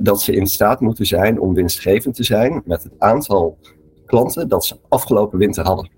dat 0.00 0.22
ze 0.22 0.34
in 0.34 0.46
staat 0.46 0.80
moeten 0.80 1.06
zijn 1.06 1.40
om 1.40 1.54
winstgevend 1.54 2.14
te 2.14 2.24
zijn 2.24 2.62
met 2.64 2.82
het 2.82 2.92
aantal 2.98 3.58
klanten 4.06 4.48
dat 4.48 4.64
ze 4.64 4.76
afgelopen 4.88 5.38
winter 5.38 5.64
hadden. 5.64 5.90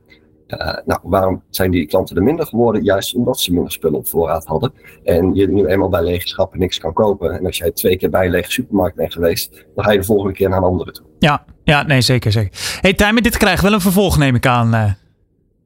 Uh, 0.49 0.77
nou, 0.85 1.01
waarom 1.03 1.43
zijn 1.51 1.71
die 1.71 1.87
klanten 1.87 2.17
er 2.17 2.23
minder 2.23 2.47
geworden? 2.47 2.83
Juist 2.83 3.15
omdat 3.15 3.41
ze 3.41 3.53
minder 3.53 3.73
spullen 3.73 3.99
op 3.99 4.09
voorraad 4.09 4.45
hadden. 4.45 4.73
En 5.05 5.35
je 5.35 5.49
nu 5.49 5.67
eenmaal 5.67 5.89
bij 5.89 6.03
lege 6.03 6.29
schappen 6.29 6.59
niks 6.59 6.79
kan 6.79 6.93
kopen. 6.93 7.39
En 7.39 7.47
als 7.47 7.59
jij 7.59 7.71
twee 7.71 7.97
keer 7.97 8.11
bij 8.11 8.25
een 8.25 8.31
lege 8.31 8.51
supermarkt 8.51 8.97
bent 8.97 9.13
geweest, 9.13 9.67
dan 9.75 9.85
ga 9.85 9.91
je 9.91 9.99
de 9.99 10.05
volgende 10.05 10.33
keer 10.33 10.49
naar 10.49 10.59
een 10.59 10.65
andere 10.65 10.91
toe. 10.91 11.05
Ja, 11.19 11.45
ja 11.65 11.83
nee, 11.83 12.01
zeker. 12.01 12.33
zeker. 12.33 12.79
hey, 12.81 12.95
Tijmen, 12.95 13.23
dit 13.23 13.37
krijgt 13.37 13.63
wel 13.63 13.73
een 13.73 13.81
vervolg, 13.81 14.19
neem 14.19 14.35
ik 14.35 14.47
aan. 14.47 14.75
Uh. 14.75 14.93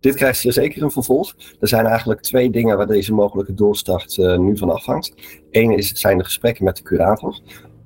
Dit 0.00 0.14
krijgt 0.14 0.44
zeker 0.48 0.82
een 0.82 0.90
vervolg. 0.90 1.34
Er 1.60 1.68
zijn 1.68 1.86
eigenlijk 1.86 2.20
twee 2.20 2.50
dingen 2.50 2.76
waar 2.76 2.86
deze 2.86 3.14
mogelijke 3.14 3.54
doorstart 3.54 4.16
uh, 4.16 4.38
nu 4.38 4.56
van 4.56 4.70
afhangt. 4.70 5.14
Eén 5.50 5.76
is, 5.76 5.92
zijn 5.92 6.18
de 6.18 6.24
gesprekken 6.24 6.64
met 6.64 6.76
de 6.76 6.82
curator. 6.82 7.40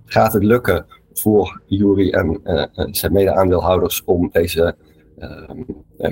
Gaat 0.05 0.33
het 0.33 0.45
lukken 0.45 0.87
voor 1.13 1.61
Jury 1.67 2.11
en 2.11 2.41
zijn 2.91 3.13
mede-aandeelhouders 3.13 4.03
om 4.05 4.29
deze 4.33 4.77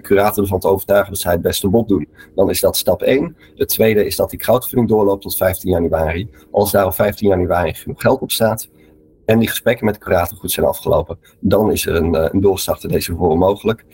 curator 0.02 0.42
ervan 0.42 0.58
te 0.58 0.68
overtuigen 0.68 1.12
dat 1.12 1.20
zij 1.20 1.32
het 1.32 1.42
beste 1.42 1.68
bod 1.68 1.88
doen. 1.88 2.08
Dan 2.34 2.50
is 2.50 2.60
dat 2.60 2.76
stap 2.76 3.02
1. 3.02 3.36
Het 3.54 3.68
tweede 3.68 4.06
is 4.06 4.16
dat 4.16 4.30
die 4.30 4.38
crowdfunding 4.38 4.88
doorloopt 4.88 5.22
tot 5.22 5.36
15 5.36 5.70
januari. 5.70 6.30
Als 6.50 6.70
daar 6.70 6.86
op 6.86 6.94
15 6.94 7.28
januari 7.28 7.74
genoeg 7.74 8.00
geld 8.00 8.20
op 8.20 8.30
staat 8.30 8.68
en 9.24 9.38
die 9.38 9.48
gesprekken 9.48 9.84
met 9.84 9.94
de 9.94 10.00
curator 10.00 10.38
goed 10.38 10.50
zijn 10.50 10.66
afgelopen, 10.66 11.18
dan 11.40 11.72
is 11.72 11.86
er 11.86 11.94
een, 11.94 12.14
uh, 12.14 12.26
een 12.30 12.40
doorstart 12.40 12.82
in 12.82 12.88
deze 12.88 13.14
vorm 13.14 13.38
mogelijk. 13.38 13.84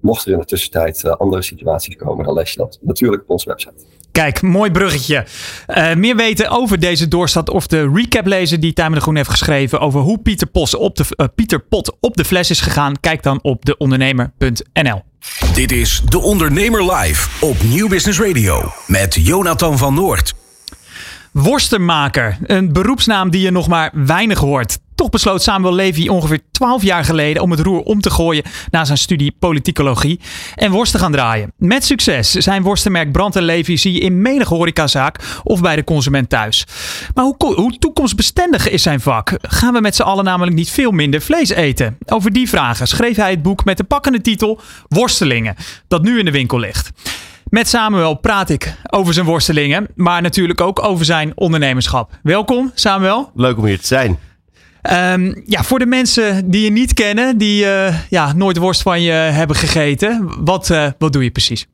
Mocht 0.00 0.26
er 0.26 0.32
in 0.32 0.38
de 0.38 0.44
tussentijd 0.44 1.02
uh, 1.04 1.12
andere 1.12 1.42
situaties 1.42 1.96
komen, 1.96 2.24
dan 2.24 2.34
lees 2.34 2.52
je 2.52 2.58
dat 2.58 2.78
natuurlijk 2.82 3.22
op 3.22 3.30
onze 3.30 3.48
website. 3.48 3.84
Kijk, 4.12 4.42
mooi 4.42 4.70
bruggetje. 4.70 5.26
Uh, 5.68 5.94
meer 5.94 6.16
weten 6.16 6.50
over 6.50 6.78
deze 6.78 7.08
doorstad 7.08 7.50
of 7.50 7.66
de 7.66 7.90
recap 7.94 8.26
lezen 8.26 8.60
die 8.60 8.72
Tijmen 8.72 8.94
de 8.94 9.00
Groen 9.00 9.16
heeft 9.16 9.30
geschreven 9.30 9.80
over 9.80 10.00
hoe 10.00 10.18
Pieter, 10.18 10.46
Pos 10.46 10.74
op 10.74 10.96
de, 10.96 11.04
uh, 11.16 11.26
Pieter 11.34 11.60
Pot 11.60 11.96
op 12.00 12.16
de 12.16 12.24
fles 12.24 12.50
is 12.50 12.60
gegaan. 12.60 13.00
Kijk 13.00 13.22
dan 13.22 13.38
op 13.42 13.64
deondernemer.nl. 13.64 15.02
Dit 15.54 15.72
is 15.72 16.02
De 16.08 16.18
Ondernemer 16.18 16.92
Live 16.94 17.46
op 17.46 17.62
Nieuw 17.62 17.88
Business 17.88 18.20
Radio 18.20 18.72
met 18.86 19.14
Jonathan 19.14 19.78
van 19.78 19.94
Noord. 19.94 20.34
Worstenmaker, 21.32 22.38
een 22.42 22.72
beroepsnaam 22.72 23.30
die 23.30 23.40
je 23.40 23.50
nog 23.50 23.68
maar 23.68 23.90
weinig 23.92 24.38
hoort. 24.38 24.78
Toch 25.00 25.10
besloot 25.10 25.42
Samuel 25.42 25.74
Levy 25.74 26.08
ongeveer 26.08 26.40
12 26.50 26.82
jaar 26.82 27.04
geleden 27.04 27.42
om 27.42 27.50
het 27.50 27.60
roer 27.60 27.80
om 27.80 28.00
te 28.00 28.10
gooien 28.10 28.44
na 28.70 28.84
zijn 28.84 28.98
studie 28.98 29.34
politicologie 29.38 30.20
en 30.54 30.70
worst 30.70 30.92
te 30.92 30.98
gaan 30.98 31.12
draaien. 31.12 31.52
Met 31.56 31.84
succes. 31.84 32.30
Zijn 32.30 32.62
worstenmerk 32.62 33.12
Brand 33.12 33.34
Levy 33.34 33.76
zie 33.76 33.92
je 33.92 34.00
in 34.00 34.22
menige 34.22 34.54
horecazaak 34.54 35.40
of 35.42 35.60
bij 35.60 35.76
de 35.76 35.84
consument 35.84 36.28
thuis. 36.28 36.66
Maar 37.14 37.24
hoe, 37.24 37.54
hoe 37.54 37.78
toekomstbestendig 37.78 38.68
is 38.68 38.82
zijn 38.82 39.00
vak? 39.00 39.32
Gaan 39.42 39.72
we 39.72 39.80
met 39.80 39.96
z'n 39.96 40.02
allen 40.02 40.24
namelijk 40.24 40.56
niet 40.56 40.70
veel 40.70 40.90
minder 40.90 41.20
vlees 41.20 41.48
eten? 41.48 41.98
Over 42.06 42.32
die 42.32 42.48
vragen 42.48 42.86
schreef 42.86 43.16
hij 43.16 43.30
het 43.30 43.42
boek 43.42 43.64
met 43.64 43.76
de 43.76 43.84
pakkende 43.84 44.20
titel 44.20 44.60
Worstelingen, 44.88 45.56
dat 45.88 46.02
nu 46.02 46.18
in 46.18 46.24
de 46.24 46.30
winkel 46.30 46.58
ligt. 46.58 46.90
Met 47.44 47.68
Samuel 47.68 48.14
praat 48.14 48.50
ik 48.50 48.74
over 48.90 49.14
zijn 49.14 49.26
worstelingen, 49.26 49.86
maar 49.94 50.22
natuurlijk 50.22 50.60
ook 50.60 50.84
over 50.84 51.04
zijn 51.04 51.32
ondernemerschap. 51.34 52.18
Welkom, 52.22 52.70
Samuel. 52.74 53.30
Leuk 53.34 53.58
om 53.58 53.64
hier 53.64 53.80
te 53.80 53.86
zijn. 53.86 54.18
Um, 54.82 55.42
ja, 55.46 55.62
voor 55.62 55.78
de 55.78 55.86
mensen 55.86 56.50
die 56.50 56.64
je 56.64 56.70
niet 56.70 56.94
kennen, 56.94 57.38
die 57.38 57.64
uh, 57.64 57.94
ja, 58.10 58.32
nooit 58.32 58.56
worst 58.56 58.82
van 58.82 59.02
je 59.02 59.12
hebben 59.12 59.56
gegeten, 59.56 60.30
wat, 60.44 60.68
uh, 60.68 60.86
wat 60.98 61.12
doe 61.12 61.24
je 61.24 61.30
precies? 61.30 61.66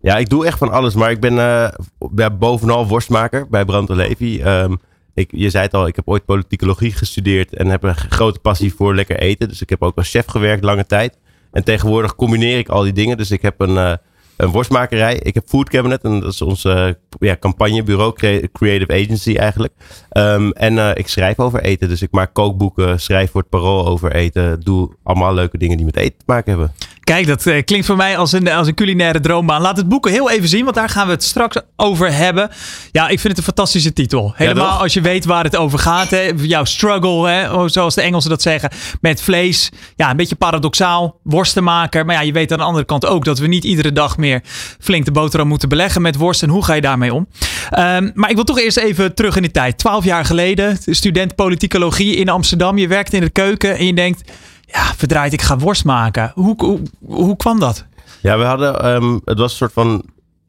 Ja, 0.00 0.16
ik 0.16 0.28
doe 0.28 0.46
echt 0.46 0.58
van 0.58 0.70
alles, 0.70 0.94
maar 0.94 1.10
ik 1.10 1.20
ben 1.20 1.34
uh, 1.34 2.26
bovenal 2.38 2.86
worstmaker 2.86 3.48
bij 3.48 3.64
Brand 3.64 3.88
Levi. 3.88 4.42
Um, 4.42 4.80
ik, 5.14 5.30
je 5.32 5.50
zei 5.50 5.64
het 5.64 5.74
al, 5.74 5.86
ik 5.86 5.96
heb 5.96 6.08
ooit 6.08 6.24
politicologie 6.24 6.92
gestudeerd 6.92 7.54
en 7.54 7.66
heb 7.66 7.82
een 7.82 7.96
grote 7.96 8.38
passie 8.38 8.74
voor 8.74 8.94
lekker 8.94 9.18
eten. 9.18 9.48
Dus 9.48 9.60
ik 9.62 9.70
heb 9.70 9.82
ook 9.82 9.96
als 9.96 10.10
chef 10.10 10.26
gewerkt 10.26 10.64
lange 10.64 10.86
tijd. 10.86 11.18
En 11.52 11.64
tegenwoordig 11.64 12.14
combineer 12.14 12.58
ik 12.58 12.68
al 12.68 12.82
die 12.82 12.92
dingen. 12.92 13.16
Dus 13.16 13.30
ik 13.30 13.42
heb 13.42 13.60
een 13.60 13.98
een 14.36 14.50
worstmakerij. 14.50 15.20
Ik 15.22 15.34
heb 15.34 15.48
Food 15.48 15.68
Cabinet 15.68 16.02
en 16.02 16.20
dat 16.20 16.32
is 16.32 16.42
ons 16.42 16.64
uh, 16.64 16.88
ja, 17.18 17.36
campagnebureau, 17.40 18.12
creative 18.52 18.92
agency 18.92 19.34
eigenlijk. 19.36 19.72
Um, 20.12 20.52
en 20.52 20.74
uh, 20.74 20.90
ik 20.94 21.08
schrijf 21.08 21.38
over 21.38 21.60
eten, 21.60 21.88
dus 21.88 22.02
ik 22.02 22.10
maak 22.10 22.34
kookboeken, 22.34 23.00
schrijf 23.00 23.30
voor 23.30 23.40
het 23.40 23.50
parool 23.50 23.86
over 23.86 24.14
eten, 24.14 24.60
doe 24.60 24.90
allemaal 25.02 25.34
leuke 25.34 25.58
dingen 25.58 25.76
die 25.76 25.86
met 25.86 25.96
eten 25.96 26.18
te 26.18 26.24
maken 26.26 26.50
hebben. 26.50 26.72
Kijk, 27.04 27.26
dat 27.26 27.46
uh, 27.46 27.62
klinkt 27.64 27.86
voor 27.86 27.96
mij 27.96 28.16
als 28.16 28.32
een, 28.32 28.48
als 28.48 28.66
een 28.66 28.74
culinaire 28.74 29.20
droombaan. 29.20 29.60
Laat 29.60 29.76
het 29.76 29.88
boek 29.88 30.08
heel 30.08 30.30
even 30.30 30.48
zien, 30.48 30.64
want 30.64 30.76
daar 30.76 30.88
gaan 30.88 31.06
we 31.06 31.12
het 31.12 31.22
straks 31.22 31.56
over 31.76 32.12
hebben. 32.12 32.50
Ja, 32.92 33.02
ik 33.02 33.20
vind 33.20 33.22
het 33.22 33.36
een 33.36 33.54
fantastische 33.54 33.92
titel. 33.92 34.32
Helemaal 34.34 34.66
ja, 34.66 34.76
als 34.76 34.92
je 34.92 35.00
weet 35.00 35.24
waar 35.24 35.44
het 35.44 35.56
over 35.56 35.78
gaat. 35.78 36.10
Hè? 36.10 36.30
Jouw 36.36 36.64
struggle, 36.64 37.28
hè? 37.28 37.68
zoals 37.68 37.94
de 37.94 38.02
Engelsen 38.02 38.30
dat 38.30 38.42
zeggen, 38.42 38.70
met 39.00 39.22
vlees. 39.22 39.70
Ja, 39.96 40.10
een 40.10 40.16
beetje 40.16 40.34
paradoxaal, 40.34 41.20
worstenmaker. 41.22 42.04
Maar 42.04 42.14
ja, 42.14 42.20
je 42.20 42.32
weet 42.32 42.52
aan 42.52 42.58
de 42.58 42.64
andere 42.64 42.84
kant 42.84 43.06
ook 43.06 43.24
dat 43.24 43.38
we 43.38 43.46
niet 43.46 43.64
iedere 43.64 43.92
dag 43.92 44.16
meer 44.24 44.40
flink 44.80 45.04
de 45.04 45.10
boterham 45.10 45.48
moeten 45.48 45.68
beleggen 45.68 46.02
met 46.02 46.16
worst. 46.16 46.42
En 46.42 46.48
hoe 46.48 46.64
ga 46.64 46.74
je 46.74 46.80
daarmee 46.80 47.14
om? 47.14 47.28
Um, 47.78 48.10
maar 48.14 48.30
ik 48.30 48.34
wil 48.34 48.44
toch 48.44 48.58
eerst 48.58 48.76
even 48.76 49.14
terug 49.14 49.36
in 49.36 49.42
de 49.42 49.50
tijd. 49.50 49.78
Twaalf 49.78 50.04
jaar 50.04 50.24
geleden, 50.24 50.78
student 50.80 51.34
politicologie 51.34 52.16
in 52.16 52.28
Amsterdam. 52.28 52.78
Je 52.78 52.88
werkt 52.88 53.12
in 53.12 53.20
de 53.20 53.30
keuken 53.30 53.76
en 53.76 53.86
je 53.86 53.94
denkt 53.94 54.32
ja, 54.60 54.94
verdraaid, 54.96 55.32
ik 55.32 55.42
ga 55.42 55.58
worst 55.58 55.84
maken. 55.84 56.32
Hoe, 56.34 56.54
hoe, 56.56 56.80
hoe 57.00 57.36
kwam 57.36 57.60
dat? 57.60 57.86
Ja, 58.22 58.38
we 58.38 58.44
hadden, 58.44 58.94
um, 58.94 59.20
het 59.24 59.38
was 59.38 59.50
een 59.50 59.56
soort 59.56 59.72
van 59.72 60.04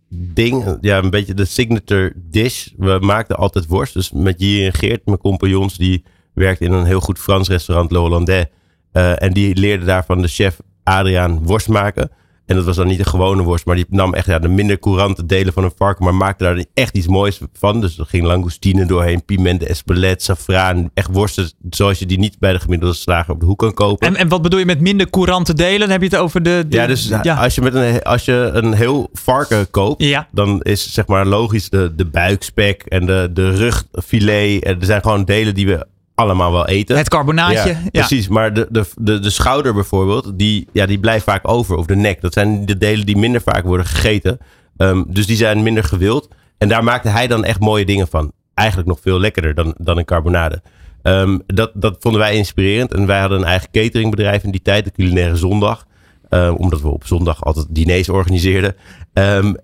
ding, 0.10 0.78
ja, 0.82 0.98
een 0.98 1.10
beetje 1.10 1.34
de 1.34 1.46
signature 1.46 2.14
dish. 2.16 2.68
We 2.78 2.98
maakten 3.02 3.36
altijd 3.36 3.68
worst. 3.68 3.94
Dus 3.94 4.12
met 4.12 4.40
Jiri 4.40 4.66
en 4.66 4.74
Geert, 4.74 5.06
mijn 5.06 5.18
compagnons, 5.18 5.78
die 5.78 6.04
werkten 6.34 6.66
in 6.66 6.74
een 6.74 6.86
heel 6.86 7.00
goed 7.00 7.20
Frans 7.20 7.48
restaurant, 7.48 7.92
Le 7.92 7.98
Hollandais. 7.98 8.46
Uh, 8.94 9.22
en 9.22 9.34
die 9.34 9.56
leerden 9.56 9.88
daar 9.88 10.06
van 10.06 10.22
de 10.22 10.28
chef 10.28 10.60
Adriaan 10.84 11.44
worst 11.44 11.68
maken. 11.68 12.12
En 12.46 12.56
dat 12.56 12.66
was 12.66 12.76
dan 12.76 12.88
niet 12.88 13.00
een 13.00 13.06
gewone 13.06 13.44
worst, 13.44 13.66
maar 13.66 13.76
die 13.76 13.86
nam 13.90 14.14
echt 14.14 14.26
ja, 14.26 14.40
de 14.40 14.48
minder 14.48 14.80
courante 14.80 15.26
delen 15.26 15.54
van 15.54 15.64
een 15.64 15.72
varken, 15.76 16.04
maar 16.04 16.16
maakte 16.16 16.44
daar 16.44 16.66
echt 16.74 16.96
iets 16.98 17.08
moois 17.08 17.40
van. 17.54 17.82
Dus 17.82 17.98
er 17.98 18.06
ging 18.06 18.24
langoustine 18.24 18.86
doorheen, 18.86 19.26
piment, 19.26 19.64
espelet, 19.64 20.24
safraan. 20.24 20.90
Echt 20.94 21.10
worsten 21.12 21.52
zoals 21.70 22.00
je 22.00 22.06
die 22.06 22.20
niet 22.20 22.40
bij 22.40 22.54
de 22.54 22.60
gemiddelde 22.60 22.96
slager 22.96 23.34
op 23.34 23.40
de 23.40 23.46
hoek 23.46 23.60
kan 23.60 23.74
kopen. 23.74 24.08
En, 24.08 24.16
en 24.16 24.28
wat 24.28 24.42
bedoel 24.42 24.60
je 24.60 24.66
met 24.66 24.82
minder 24.82 25.10
courante 25.10 25.54
delen? 25.54 25.80
Dan 25.80 25.90
heb 25.90 26.02
je 26.02 26.08
het 26.08 26.18
over 26.18 26.44
de... 26.44 26.66
ja, 26.70 26.88
dus 26.88 27.12
ja. 27.22 27.36
Als, 27.36 27.56
je 27.56 27.62
met 27.62 27.74
een, 27.74 28.04
als 28.04 28.26
je 28.26 28.50
een 28.54 28.74
heel 28.74 29.10
varken 29.14 29.70
koopt, 29.70 30.04
ja. 30.04 30.28
dan 30.32 30.62
is 30.62 30.94
zeg 30.94 31.08
maar 31.08 31.26
logisch 31.26 31.70
de, 31.70 31.94
de 31.96 32.06
buikspek 32.06 32.82
en 32.82 33.06
de, 33.06 33.30
de 33.34 33.50
rugfilet. 33.50 34.64
Er 34.64 34.78
zijn 34.80 35.02
gewoon 35.02 35.24
delen 35.24 35.56
die 35.56 35.68
we 35.68 35.86
allemaal 36.16 36.52
wel 36.52 36.68
eten. 36.68 36.98
Het 36.98 37.10
carbonaatje. 37.10 37.70
Ja, 37.70 37.90
Precies, 37.92 38.28
maar 38.28 38.54
de, 38.54 38.68
de, 38.70 38.86
de, 38.96 39.20
de 39.20 39.30
schouder 39.30 39.74
bijvoorbeeld, 39.74 40.32
die, 40.40 40.68
ja, 40.72 40.86
die 40.86 41.00
blijft 41.00 41.24
vaak 41.24 41.48
over. 41.48 41.76
Of 41.76 41.86
de 41.86 41.96
nek. 41.96 42.22
Dat 42.22 42.34
zijn 42.34 42.66
de 42.66 42.78
delen 42.78 43.06
die 43.06 43.18
minder 43.18 43.42
vaak 43.42 43.64
worden 43.64 43.86
gegeten. 43.86 44.38
Um, 44.78 45.06
dus 45.08 45.28
die 45.28 45.38
zijn 45.38 45.64
minder 45.64 45.84
gewild. 45.84 46.28
En 46.58 46.68
daar 46.68 46.84
maakte 46.84 47.10
hij 47.10 47.28
dan 47.28 47.44
echt 47.44 47.60
mooie 47.60 47.86
dingen 47.86 48.08
van. 48.08 48.32
Eigenlijk 48.54 48.88
nog 48.88 49.00
veel 49.02 49.20
lekkerder 49.20 49.56
dan, 49.56 49.76
dan 49.78 49.98
een 49.98 50.06
carbonade. 50.06 50.62
Um, 51.04 51.42
dat, 51.48 51.72
dat 51.74 51.96
vonden 52.00 52.22
wij 52.22 52.36
inspirerend. 52.36 52.94
En 52.94 53.06
wij 53.06 53.20
hadden 53.20 53.40
een 53.40 53.46
eigen 53.46 53.72
cateringbedrijf 53.72 54.44
in 54.44 54.52
die 54.52 54.62
tijd, 54.62 54.86
de 54.86 54.92
Culinaire 54.92 55.36
Zondag. 55.36 55.86
Um, 56.30 56.56
omdat 56.56 56.82
we 56.82 56.88
op 56.88 57.06
zondag 57.06 57.44
altijd 57.44 57.66
diners 57.70 58.10
organiseerden. 58.10 58.76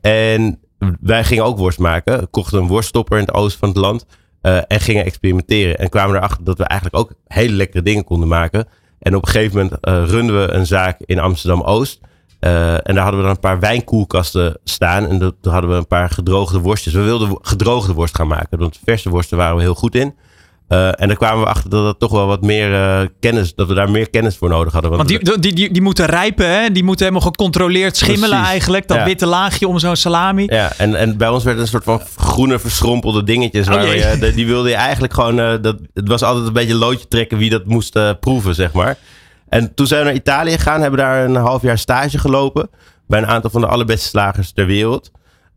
en 0.01 0.60
wij 1.00 1.24
gingen 1.24 1.43
ook 1.43 1.58
worst 1.58 1.79
maken. 1.79 2.29
Kochten 2.29 2.60
een 2.60 2.67
worststopper 2.67 3.17
in 3.17 3.25
het 3.25 3.34
oosten 3.34 3.60
van 3.60 3.70
het 3.70 3.77
land. 3.77 4.05
Uh, 4.42 4.58
en 4.68 4.80
gingen 4.80 5.06
experimenteren. 5.06 5.78
En 5.78 5.90
kwamen 5.90 6.16
erachter 6.16 6.44
dat 6.44 6.58
we 6.58 6.64
eigenlijk 6.64 7.04
ook 7.04 7.14
hele 7.28 7.54
lekkere 7.54 7.84
dingen 7.84 8.04
konden 8.04 8.28
maken. 8.28 8.68
En 9.00 9.16
op 9.16 9.26
een 9.26 9.32
gegeven 9.32 9.58
moment 9.58 9.88
uh, 9.88 10.10
runden 10.10 10.42
we 10.42 10.54
een 10.54 10.66
zaak 10.66 11.00
in 11.06 11.20
Amsterdam 11.20 11.62
Oost. 11.62 12.00
Uh, 12.40 12.74
en 12.74 12.96
daar 12.96 13.04
hadden 13.04 13.16
we 13.16 13.26
dan 13.26 13.36
een 13.36 13.40
paar 13.40 13.60
wijnkoelkasten 13.60 14.58
staan. 14.64 15.08
En 15.08 15.20
dat, 15.20 15.36
hadden 15.42 15.70
we 15.70 15.76
een 15.76 15.88
paar 15.88 16.10
gedroogde 16.10 16.60
worstjes. 16.60 16.94
We 16.94 17.02
wilden 17.02 17.38
gedroogde 17.42 17.94
worst 17.94 18.16
gaan 18.16 18.28
maken. 18.28 18.58
Want 18.60 18.80
verse 18.84 19.10
worsten 19.10 19.38
waren 19.38 19.56
we 19.56 19.62
heel 19.62 19.76
goed 19.76 19.96
in. 19.96 20.16
Uh, 20.72 20.88
en 20.88 21.08
dan 21.08 21.16
kwamen 21.16 21.44
we 21.44 21.50
achter 21.50 21.70
dat 21.70 21.86
het 21.86 22.00
toch 22.00 22.12
wel 22.12 22.28
wat 22.28 22.42
meer 22.42 22.72
uh, 22.72 23.00
kennis, 23.20 23.56
dat 23.56 23.68
we 23.68 23.74
daar 23.74 23.92
meer 23.92 24.10
kennis 24.10 24.38
voor 24.38 24.50
nodig 24.50 24.74
hadden. 24.74 24.92
Want, 24.92 25.12
want 25.12 25.24
die, 25.24 25.40
die, 25.40 25.54
die, 25.54 25.72
die, 25.72 25.82
moeten 25.82 26.06
rijpen, 26.06 26.50
hè? 26.50 26.72
die 26.72 26.84
moeten 26.84 27.06
helemaal 27.06 27.28
gecontroleerd 27.28 27.98
schimmelen 27.98 28.30
Precies. 28.30 28.48
eigenlijk. 28.48 28.88
Dat 28.88 28.98
ja. 28.98 29.06
witte 29.06 29.25
laagje 29.25 29.68
om 29.68 29.80
zo'n 29.80 29.96
salami. 29.96 30.46
Ja, 30.48 30.72
en, 30.78 30.96
en 30.96 31.18
bij 31.18 31.30
ons 31.30 31.44
werd 31.44 31.58
het 31.58 31.66
een 31.66 31.72
soort 31.72 31.84
van 31.84 32.01
groene 32.18 32.60
verschrompelde 32.60 33.24
dingetjes. 33.24 33.68
Oh, 33.68 33.74
waar 33.74 33.96
je, 33.96 34.18
de, 34.20 34.34
die 34.34 34.46
wilde 34.46 34.70
je 34.70 34.75
eigenlijk 34.75 35.13
gewoon, 35.13 35.36
dat, 35.36 35.75
het 35.94 36.08
was 36.08 36.22
altijd 36.24 36.48
een 36.48 36.54
beetje 36.54 36.75
loodje 36.75 37.08
trekken 37.08 37.38
wie 37.38 37.50
dat 37.50 37.66
moest 37.66 38.20
proeven, 38.20 38.56
zeg 38.56 38.74
maar. 38.74 38.98
En 39.50 39.74
toen 39.74 39.88
zijn 39.88 40.00
we 40.00 40.06
naar 40.06 40.16
Italië 40.16 40.51
gegaan, 40.51 40.82
hebben 40.82 41.00
daar 41.00 41.25
een 41.25 41.36
half 41.36 41.62
jaar 41.62 41.78
stage 41.78 42.18
gelopen. 42.18 42.70
Bij 43.08 43.22
een 43.22 43.28
aantal 43.28 43.50
van 43.50 43.62
de 43.62 43.68
allerbeste 43.68 44.08
slagers 44.08 44.51
ter 44.51 44.66
wereld. 44.66 45.12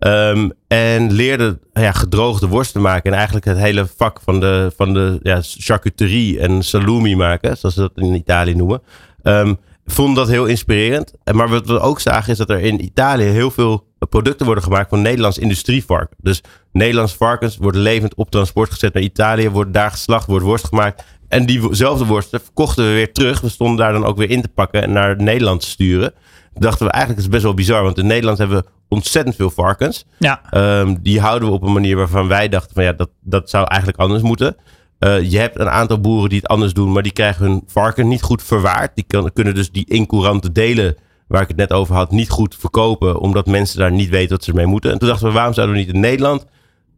Um, 0.06 0.52
en 0.68 1.12
leerde 1.12 1.58
ja, 1.72 1.92
gedroogde 1.92 2.48
worst 2.48 2.72
te 2.72 2.78
maken. 2.78 3.10
En 3.10 3.16
eigenlijk 3.16 3.46
het 3.46 3.58
hele 3.58 3.86
vak 3.96 4.20
van 4.24 4.40
de, 4.40 4.72
van 4.76 4.94
de 4.94 5.18
ja, 5.22 5.38
charcuterie 5.42 6.40
en 6.40 6.62
salumi 6.62 7.16
maken, 7.16 7.56
zoals 7.56 7.74
ze 7.74 7.80
dat 7.80 7.92
in 7.94 8.14
Italië 8.14 8.54
noemen. 8.54 8.82
Um, 9.22 9.56
vond 9.86 10.16
dat 10.16 10.28
heel 10.28 10.46
inspirerend. 10.46 11.12
Maar 11.32 11.48
wat 11.48 11.66
we 11.66 11.80
ook 11.80 12.00
zagen 12.00 12.32
is 12.32 12.38
dat 12.38 12.50
er 12.50 12.60
in 12.60 12.84
Italië 12.84 13.24
heel 13.24 13.50
veel 13.50 13.86
producten 14.08 14.46
worden 14.46 14.64
gemaakt 14.64 14.88
van 14.88 15.02
Nederlands 15.02 15.38
industrievarken. 15.38 16.16
Dus 16.20 16.40
Nederlands 16.72 17.14
varkens 17.14 17.56
worden 17.56 17.80
levend 17.80 18.14
op 18.14 18.30
transport 18.30 18.70
gezet 18.70 18.94
naar 18.94 19.02
Italië, 19.02 19.50
wordt 19.50 19.72
daar 19.72 19.90
geslacht, 19.90 20.26
wordt 20.26 20.44
worst 20.44 20.66
gemaakt. 20.66 21.04
En 21.28 21.46
diezelfde 21.46 22.04
worsten 22.04 22.40
verkochten 22.40 22.84
we 22.84 22.92
weer 22.92 23.12
terug. 23.12 23.40
We 23.40 23.48
stonden 23.48 23.76
daar 23.76 23.92
dan 23.92 24.04
ook 24.04 24.16
weer 24.16 24.30
in 24.30 24.42
te 24.42 24.48
pakken 24.48 24.82
en 24.82 24.92
naar 24.92 25.16
Nederland 25.16 25.60
te 25.60 25.66
sturen. 25.66 26.12
Dachten 26.54 26.86
we 26.86 26.92
eigenlijk 26.92 27.22
is 27.24 27.30
best 27.30 27.42
wel 27.42 27.54
bizar, 27.54 27.82
want 27.82 27.98
in 27.98 28.06
Nederland 28.06 28.38
hebben 28.38 28.56
we 28.56 28.64
ontzettend 28.94 29.36
veel 29.36 29.50
varkens. 29.50 30.06
Ja. 30.18 30.40
Um, 30.80 31.02
die 31.02 31.20
houden 31.20 31.48
we 31.48 31.54
op 31.54 31.62
een 31.62 31.72
manier 31.72 31.96
waarvan 31.96 32.28
wij 32.28 32.48
dachten 32.48 32.74
van 32.74 32.84
ja, 32.84 32.92
dat, 32.92 33.10
dat 33.20 33.50
zou 33.50 33.66
eigenlijk 33.66 34.00
anders 34.00 34.22
moeten. 34.22 34.56
Uh, 34.98 35.30
je 35.30 35.38
hebt 35.38 35.58
een 35.58 35.70
aantal 35.70 36.00
boeren 36.00 36.28
die 36.28 36.38
het 36.38 36.48
anders 36.48 36.72
doen, 36.72 36.92
maar 36.92 37.02
die 37.02 37.12
krijgen 37.12 37.44
hun 37.44 37.62
varken 37.66 38.08
niet 38.08 38.22
goed 38.22 38.42
verwaard. 38.42 38.90
Die 38.94 39.04
kan, 39.06 39.32
kunnen 39.32 39.54
dus 39.54 39.70
die 39.70 39.86
incourante 39.88 40.52
delen 40.52 40.96
waar 41.28 41.42
ik 41.42 41.48
het 41.48 41.56
net 41.56 41.72
over 41.72 41.94
had, 41.94 42.10
niet 42.10 42.30
goed 42.30 42.56
verkopen, 42.58 43.18
omdat 43.18 43.46
mensen 43.46 43.78
daar 43.78 43.92
niet 43.92 44.08
weten 44.08 44.36
wat 44.36 44.44
ze 44.44 44.54
mee 44.54 44.66
moeten. 44.66 44.92
En 44.92 44.98
toen 44.98 45.08
dachten 45.08 45.26
we, 45.26 45.32
waarom 45.32 45.54
zouden 45.54 45.76
we 45.76 45.80
niet 45.82 45.94
in 45.94 46.00
Nederland 46.00 46.46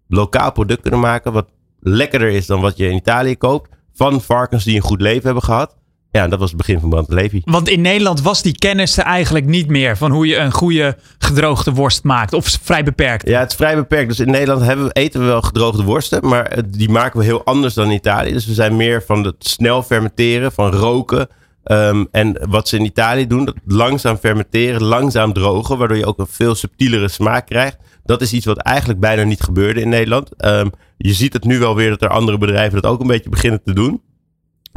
lokaal 0.09 0.53
product 0.53 0.81
kunnen 0.81 1.01
maken, 1.01 1.33
wat 1.33 1.49
lekkerder 1.81 2.29
is 2.29 2.47
dan 2.47 2.61
wat 2.61 2.77
je 2.77 2.89
in 2.89 2.97
Italië 2.97 3.37
koopt, 3.37 3.71
van 3.95 4.21
varkens 4.21 4.65
die 4.65 4.77
een 4.77 4.83
goed 4.83 5.01
leven 5.01 5.25
hebben 5.25 5.43
gehad. 5.43 5.77
Ja, 6.11 6.29
dat 6.29 6.39
was 6.39 6.49
het 6.49 6.59
begin 6.59 6.81
van 6.81 6.89
Brand 6.89 7.09
Levi. 7.09 7.43
Want 7.45 7.69
in 7.69 7.81
Nederland 7.81 8.23
was 8.23 8.43
die 8.43 8.59
kennis 8.59 8.97
er 8.97 9.05
eigenlijk 9.05 9.47
niet 9.47 9.69
meer 9.69 9.97
van 9.97 10.11
hoe 10.11 10.27
je 10.27 10.37
een 10.37 10.53
goede 10.53 10.97
gedroogde 11.19 11.73
worst 11.73 12.05
maakt. 12.05 12.33
Of 12.33 12.59
vrij 12.63 12.85
beperkt? 12.85 13.29
Ja, 13.29 13.41
het 13.41 13.51
is 13.51 13.57
vrij 13.57 13.75
beperkt. 13.75 14.09
Dus 14.09 14.21
in 14.21 14.31
Nederland 14.31 14.63
hebben 14.63 14.93
eten 14.93 15.21
we 15.21 15.27
wel 15.27 15.43
gedroogde 15.43 15.83
worsten, 15.83 16.29
maar 16.29 16.63
die 16.67 16.89
maken 16.89 17.19
we 17.19 17.25
heel 17.25 17.45
anders 17.45 17.75
dan 17.75 17.85
in 17.85 17.97
Italië. 17.97 18.33
Dus 18.33 18.47
we 18.47 18.55
zijn 18.55 18.77
meer 18.77 19.03
van 19.03 19.25
het 19.25 19.37
snel 19.39 19.83
fermenteren, 19.83 20.53
van 20.53 20.71
roken. 20.71 21.29
Um, 21.65 22.09
en 22.11 22.39
wat 22.49 22.69
ze 22.69 22.77
in 22.77 22.85
Italië 22.85 23.27
doen, 23.27 23.45
dat 23.45 23.57
langzaam 23.67 24.17
fermenteren, 24.17 24.83
langzaam 24.83 25.33
drogen, 25.33 25.79
waardoor 25.79 25.97
je 25.97 26.07
ook 26.07 26.19
een 26.19 26.27
veel 26.27 26.55
subtielere 26.55 27.09
smaak 27.09 27.47
krijgt. 27.47 27.77
Dat 28.05 28.21
is 28.21 28.33
iets 28.33 28.47
wat 28.47 28.57
eigenlijk 28.57 29.01
bijna 29.01 29.23
niet 29.23 29.41
gebeurde 29.41 29.81
in 29.81 29.89
Nederland. 29.89 30.45
Um, 30.45 30.71
je 30.97 31.13
ziet 31.13 31.33
het 31.33 31.45
nu 31.45 31.59
wel 31.59 31.75
weer 31.75 31.91
dat 31.91 32.03
er 32.03 32.09
andere 32.09 32.39
bedrijven 32.39 32.83
dat 32.83 32.91
ook 32.91 33.01
een 33.01 33.07
beetje 33.07 33.31
beginnen 33.31 33.63
te 33.65 33.73
doen. 33.73 34.03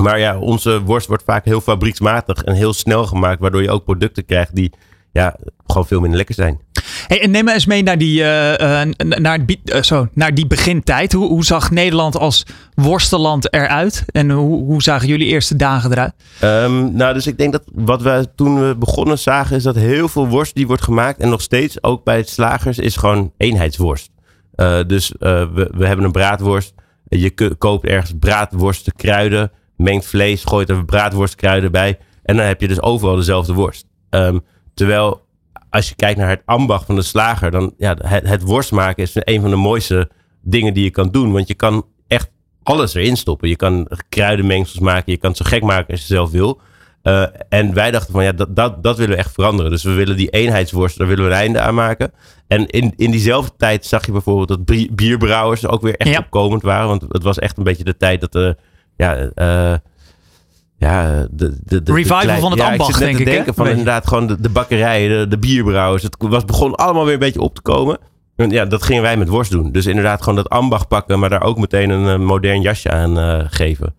Maar 0.01 0.19
ja, 0.19 0.39
onze 0.39 0.81
worst 0.81 1.07
wordt 1.07 1.23
vaak 1.23 1.45
heel 1.45 1.61
fabrieksmatig 1.61 2.43
en 2.43 2.53
heel 2.53 2.73
snel 2.73 3.05
gemaakt, 3.05 3.39
waardoor 3.39 3.61
je 3.61 3.71
ook 3.71 3.83
producten 3.83 4.25
krijgt 4.25 4.55
die 4.55 4.71
ja, 5.11 5.35
gewoon 5.67 5.87
veel 5.87 5.99
minder 5.99 6.17
lekker 6.17 6.35
zijn. 6.35 6.59
Hey, 7.07 7.21
en 7.21 7.31
neem 7.31 7.45
me 7.45 7.53
eens 7.53 7.65
mee 7.65 7.83
naar 7.83 7.97
die, 7.97 8.19
uh, 8.19 8.51
uh, 8.51 8.81
naar, 8.97 9.39
uh, 9.65 9.81
zo, 9.81 10.07
naar 10.13 10.33
die 10.33 10.47
begintijd. 10.47 11.13
Hoe, 11.13 11.27
hoe 11.27 11.45
zag 11.45 11.71
Nederland 11.71 12.17
als 12.17 12.45
worstenland 12.73 13.53
eruit? 13.53 14.05
En 14.11 14.29
hoe, 14.29 14.63
hoe 14.63 14.81
zagen 14.81 15.07
jullie 15.07 15.27
eerste 15.27 15.55
dagen 15.55 15.91
eruit? 15.91 16.13
Um, 16.43 16.95
nou, 16.95 17.13
dus 17.13 17.27
ik 17.27 17.37
denk 17.37 17.51
dat 17.51 17.63
wat 17.73 18.01
we 18.01 18.27
toen 18.35 18.67
we 18.67 18.75
begonnen 18.75 19.19
zagen, 19.19 19.55
is 19.55 19.63
dat 19.63 19.75
heel 19.75 20.07
veel 20.07 20.27
worst 20.27 20.55
die 20.55 20.67
wordt 20.67 20.83
gemaakt. 20.83 21.19
En 21.19 21.29
nog 21.29 21.41
steeds 21.41 21.83
ook 21.83 22.03
bij 22.03 22.17
het 22.17 22.29
slagers 22.29 22.77
is 22.77 22.95
gewoon 22.95 23.31
eenheidsworst. 23.37 24.11
dus 24.87 25.13
we, 25.19 25.69
we 25.73 25.85
hebben 25.85 26.05
een 26.05 26.11
braadworst. 26.11 26.73
Je 27.07 27.55
koopt 27.57 27.85
ergens 27.85 28.13
braadworsten, 28.19 28.93
kruiden 28.95 29.51
mengt 29.79 30.05
vlees, 30.05 30.43
gooit 30.43 30.69
er 30.69 30.85
braadworstkruiden 30.85 31.71
bij. 31.71 31.97
En 32.23 32.37
dan 32.37 32.45
heb 32.45 32.61
je 32.61 32.67
dus 32.67 32.81
overal 32.81 33.15
dezelfde 33.15 33.53
worst. 33.53 33.85
Um, 34.09 34.41
terwijl 34.73 35.27
als 35.69 35.89
je 35.89 35.95
kijkt 35.95 36.19
naar 36.19 36.29
het 36.29 36.41
ambacht 36.45 36.85
van 36.85 36.95
de 36.95 37.01
slager, 37.01 37.51
dan 37.51 37.73
ja, 37.77 37.95
het, 38.01 38.27
het 38.27 38.41
worst 38.41 38.71
maken 38.71 39.03
is 39.03 39.11
een 39.15 39.41
van 39.41 39.49
de 39.49 39.55
mooiste 39.55 40.09
dingen 40.41 40.73
die 40.73 40.83
je 40.83 40.89
kan 40.89 41.09
doen. 41.09 41.31
Want 41.31 41.47
je 41.47 41.53
kan 41.53 41.85
echt 42.07 42.29
alles 42.63 42.93
erin 42.93 43.17
stoppen. 43.17 43.49
Je 43.49 43.55
kan 43.55 43.87
kruidenmengsels 44.09 44.79
maken, 44.79 45.11
je 45.11 45.17
kan 45.17 45.29
het 45.29 45.39
zo 45.39 45.45
gek 45.47 45.63
maken 45.63 45.91
als 45.91 46.01
je 46.01 46.13
zelf 46.13 46.31
wil. 46.31 46.61
Uh, 47.03 47.25
en 47.49 47.73
wij 47.73 47.91
dachten 47.91 48.13
van 48.13 48.23
ja, 48.23 48.31
dat, 48.31 48.55
dat, 48.55 48.83
dat 48.83 48.97
willen 48.97 49.15
we 49.15 49.21
echt 49.21 49.33
veranderen. 49.33 49.71
Dus 49.71 49.83
we 49.83 49.93
willen 49.93 50.17
die 50.17 50.29
eenheidsworst, 50.29 50.97
daar 50.97 51.07
willen 51.07 51.23
we 51.23 51.29
een 51.29 51.37
einde 51.37 51.59
aan 51.59 51.75
maken. 51.75 52.11
En 52.47 52.67
in, 52.67 52.93
in 52.95 53.11
diezelfde 53.11 53.51
tijd 53.57 53.85
zag 53.85 54.05
je 54.05 54.11
bijvoorbeeld 54.11 54.47
dat 54.47 54.95
bierbrouwers 54.95 55.67
ook 55.67 55.81
weer 55.81 55.95
echt 55.95 56.17
opkomend 56.17 56.61
waren. 56.61 56.87
Want 56.87 57.05
het 57.07 57.23
was 57.23 57.39
echt 57.39 57.57
een 57.57 57.63
beetje 57.63 57.83
de 57.83 57.97
tijd 57.97 58.21
dat 58.21 58.31
de, 58.31 58.57
ja, 58.99 59.17
uh, 59.35 59.77
ja, 60.77 61.27
de, 61.31 61.57
de, 61.63 61.83
de 61.83 61.93
revival 61.93 62.21
de 62.21 62.39
van 62.39 62.51
het 62.51 62.59
ja, 62.59 62.71
ambacht, 62.71 62.89
ik 62.89 62.97
denk 62.97 63.17
te 63.17 63.23
denken 63.23 63.53
van 63.53 63.67
inderdaad 63.67 64.07
gewoon 64.07 64.27
de, 64.27 64.41
de 64.41 64.49
bakkerijen, 64.49 65.19
de, 65.19 65.27
de 65.27 65.37
bierbrouwers. 65.37 66.03
Het 66.03 66.15
was 66.19 66.45
begon 66.45 66.75
allemaal 66.75 67.03
weer 67.05 67.13
een 67.13 67.19
beetje 67.19 67.41
op 67.41 67.55
te 67.55 67.61
komen. 67.61 67.97
En 68.35 68.49
ja, 68.49 68.65
dat 68.65 68.83
gingen 68.83 69.01
wij 69.01 69.17
met 69.17 69.27
worst 69.27 69.51
doen. 69.51 69.71
Dus 69.71 69.85
inderdaad 69.85 70.19
gewoon 70.19 70.35
dat 70.35 70.49
ambacht 70.49 70.87
pakken, 70.87 71.19
maar 71.19 71.29
daar 71.29 71.43
ook 71.43 71.57
meteen 71.57 71.89
een 71.89 72.23
modern 72.23 72.61
jasje 72.61 72.91
aan 72.91 73.17
uh, 73.19 73.39
geven. 73.47 73.95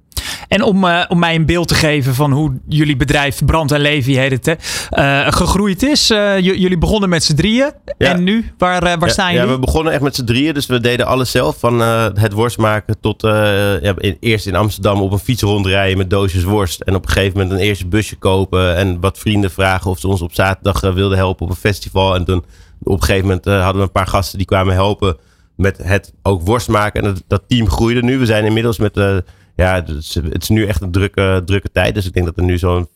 En 0.50 0.62
om, 0.62 0.84
uh, 0.84 1.04
om 1.08 1.18
mij 1.18 1.34
een 1.34 1.46
beeld 1.46 1.68
te 1.68 1.74
geven 1.74 2.14
van 2.14 2.32
hoe 2.32 2.60
jullie 2.68 2.96
bedrijf 2.96 3.44
Brand 3.44 3.72
en 3.72 3.80
Levi 3.80 4.18
heet 4.18 4.46
het, 4.46 4.58
uh, 4.98 5.26
gegroeid 5.26 5.82
is. 5.82 6.10
Uh, 6.10 6.38
jullie 6.38 6.78
begonnen 6.78 7.08
met 7.08 7.24
z'n 7.24 7.34
drieën. 7.34 7.72
En 7.98 8.24
nu, 8.24 8.52
waar, 8.58 8.80
waar 8.80 9.00
ja, 9.00 9.08
staan 9.08 9.32
jullie? 9.32 9.48
Ja, 9.48 9.54
we 9.54 9.60
begonnen 9.60 9.92
echt 9.92 10.02
met 10.02 10.14
z'n 10.14 10.24
drieën. 10.24 10.54
Dus 10.54 10.66
we 10.66 10.80
deden 10.80 11.06
alles 11.06 11.30
zelf. 11.30 11.58
Van 11.58 11.80
het 11.80 12.32
worst 12.32 12.58
maken 12.58 13.00
tot 13.00 13.22
ja, 13.22 13.94
in, 13.96 14.16
eerst 14.20 14.46
in 14.46 14.54
Amsterdam 14.54 15.00
op 15.00 15.12
een 15.12 15.18
fiets 15.18 15.42
rondrijden 15.42 15.98
met 15.98 16.10
doosjes 16.10 16.44
worst. 16.44 16.80
En 16.80 16.94
op 16.94 17.04
een 17.04 17.12
gegeven 17.12 17.38
moment 17.38 17.58
een 17.58 17.66
eerste 17.66 17.86
busje 17.86 18.16
kopen. 18.16 18.76
En 18.76 19.00
wat 19.00 19.18
vrienden 19.18 19.50
vragen 19.50 19.90
of 19.90 19.98
ze 19.98 20.08
ons 20.08 20.22
op 20.22 20.34
zaterdag 20.34 20.80
wilden 20.80 21.18
helpen 21.18 21.44
op 21.44 21.50
een 21.50 21.56
festival. 21.56 22.14
En 22.14 22.24
toen 22.24 22.44
op 22.82 22.92
een 22.92 23.02
gegeven 23.02 23.26
moment 23.26 23.44
hadden 23.44 23.76
we 23.76 23.82
een 23.82 23.92
paar 23.92 24.06
gasten 24.06 24.38
die 24.38 24.46
kwamen 24.46 24.74
helpen 24.74 25.16
met 25.56 25.78
het 25.82 26.12
ook 26.22 26.42
worst 26.42 26.68
maken. 26.68 27.02
En 27.02 27.14
dat, 27.14 27.22
dat 27.26 27.42
team 27.46 27.68
groeide 27.68 28.02
nu. 28.02 28.18
We 28.18 28.26
zijn 28.26 28.44
inmiddels 28.44 28.78
met 28.78 29.22
ja, 29.60 29.74
het 29.74 29.88
is, 29.88 30.14
het 30.14 30.42
is, 30.42 30.48
nu 30.48 30.66
echt 30.66 30.82
een 30.82 30.90
drukke, 30.90 31.42
drukke 31.44 31.70
tijd. 31.72 31.94
Dus 31.94 32.06
ik 32.06 32.12
denk 32.12 32.26
dat 32.26 32.36
er 32.36 32.42
nu 32.42 32.58
zo'n 32.58 32.88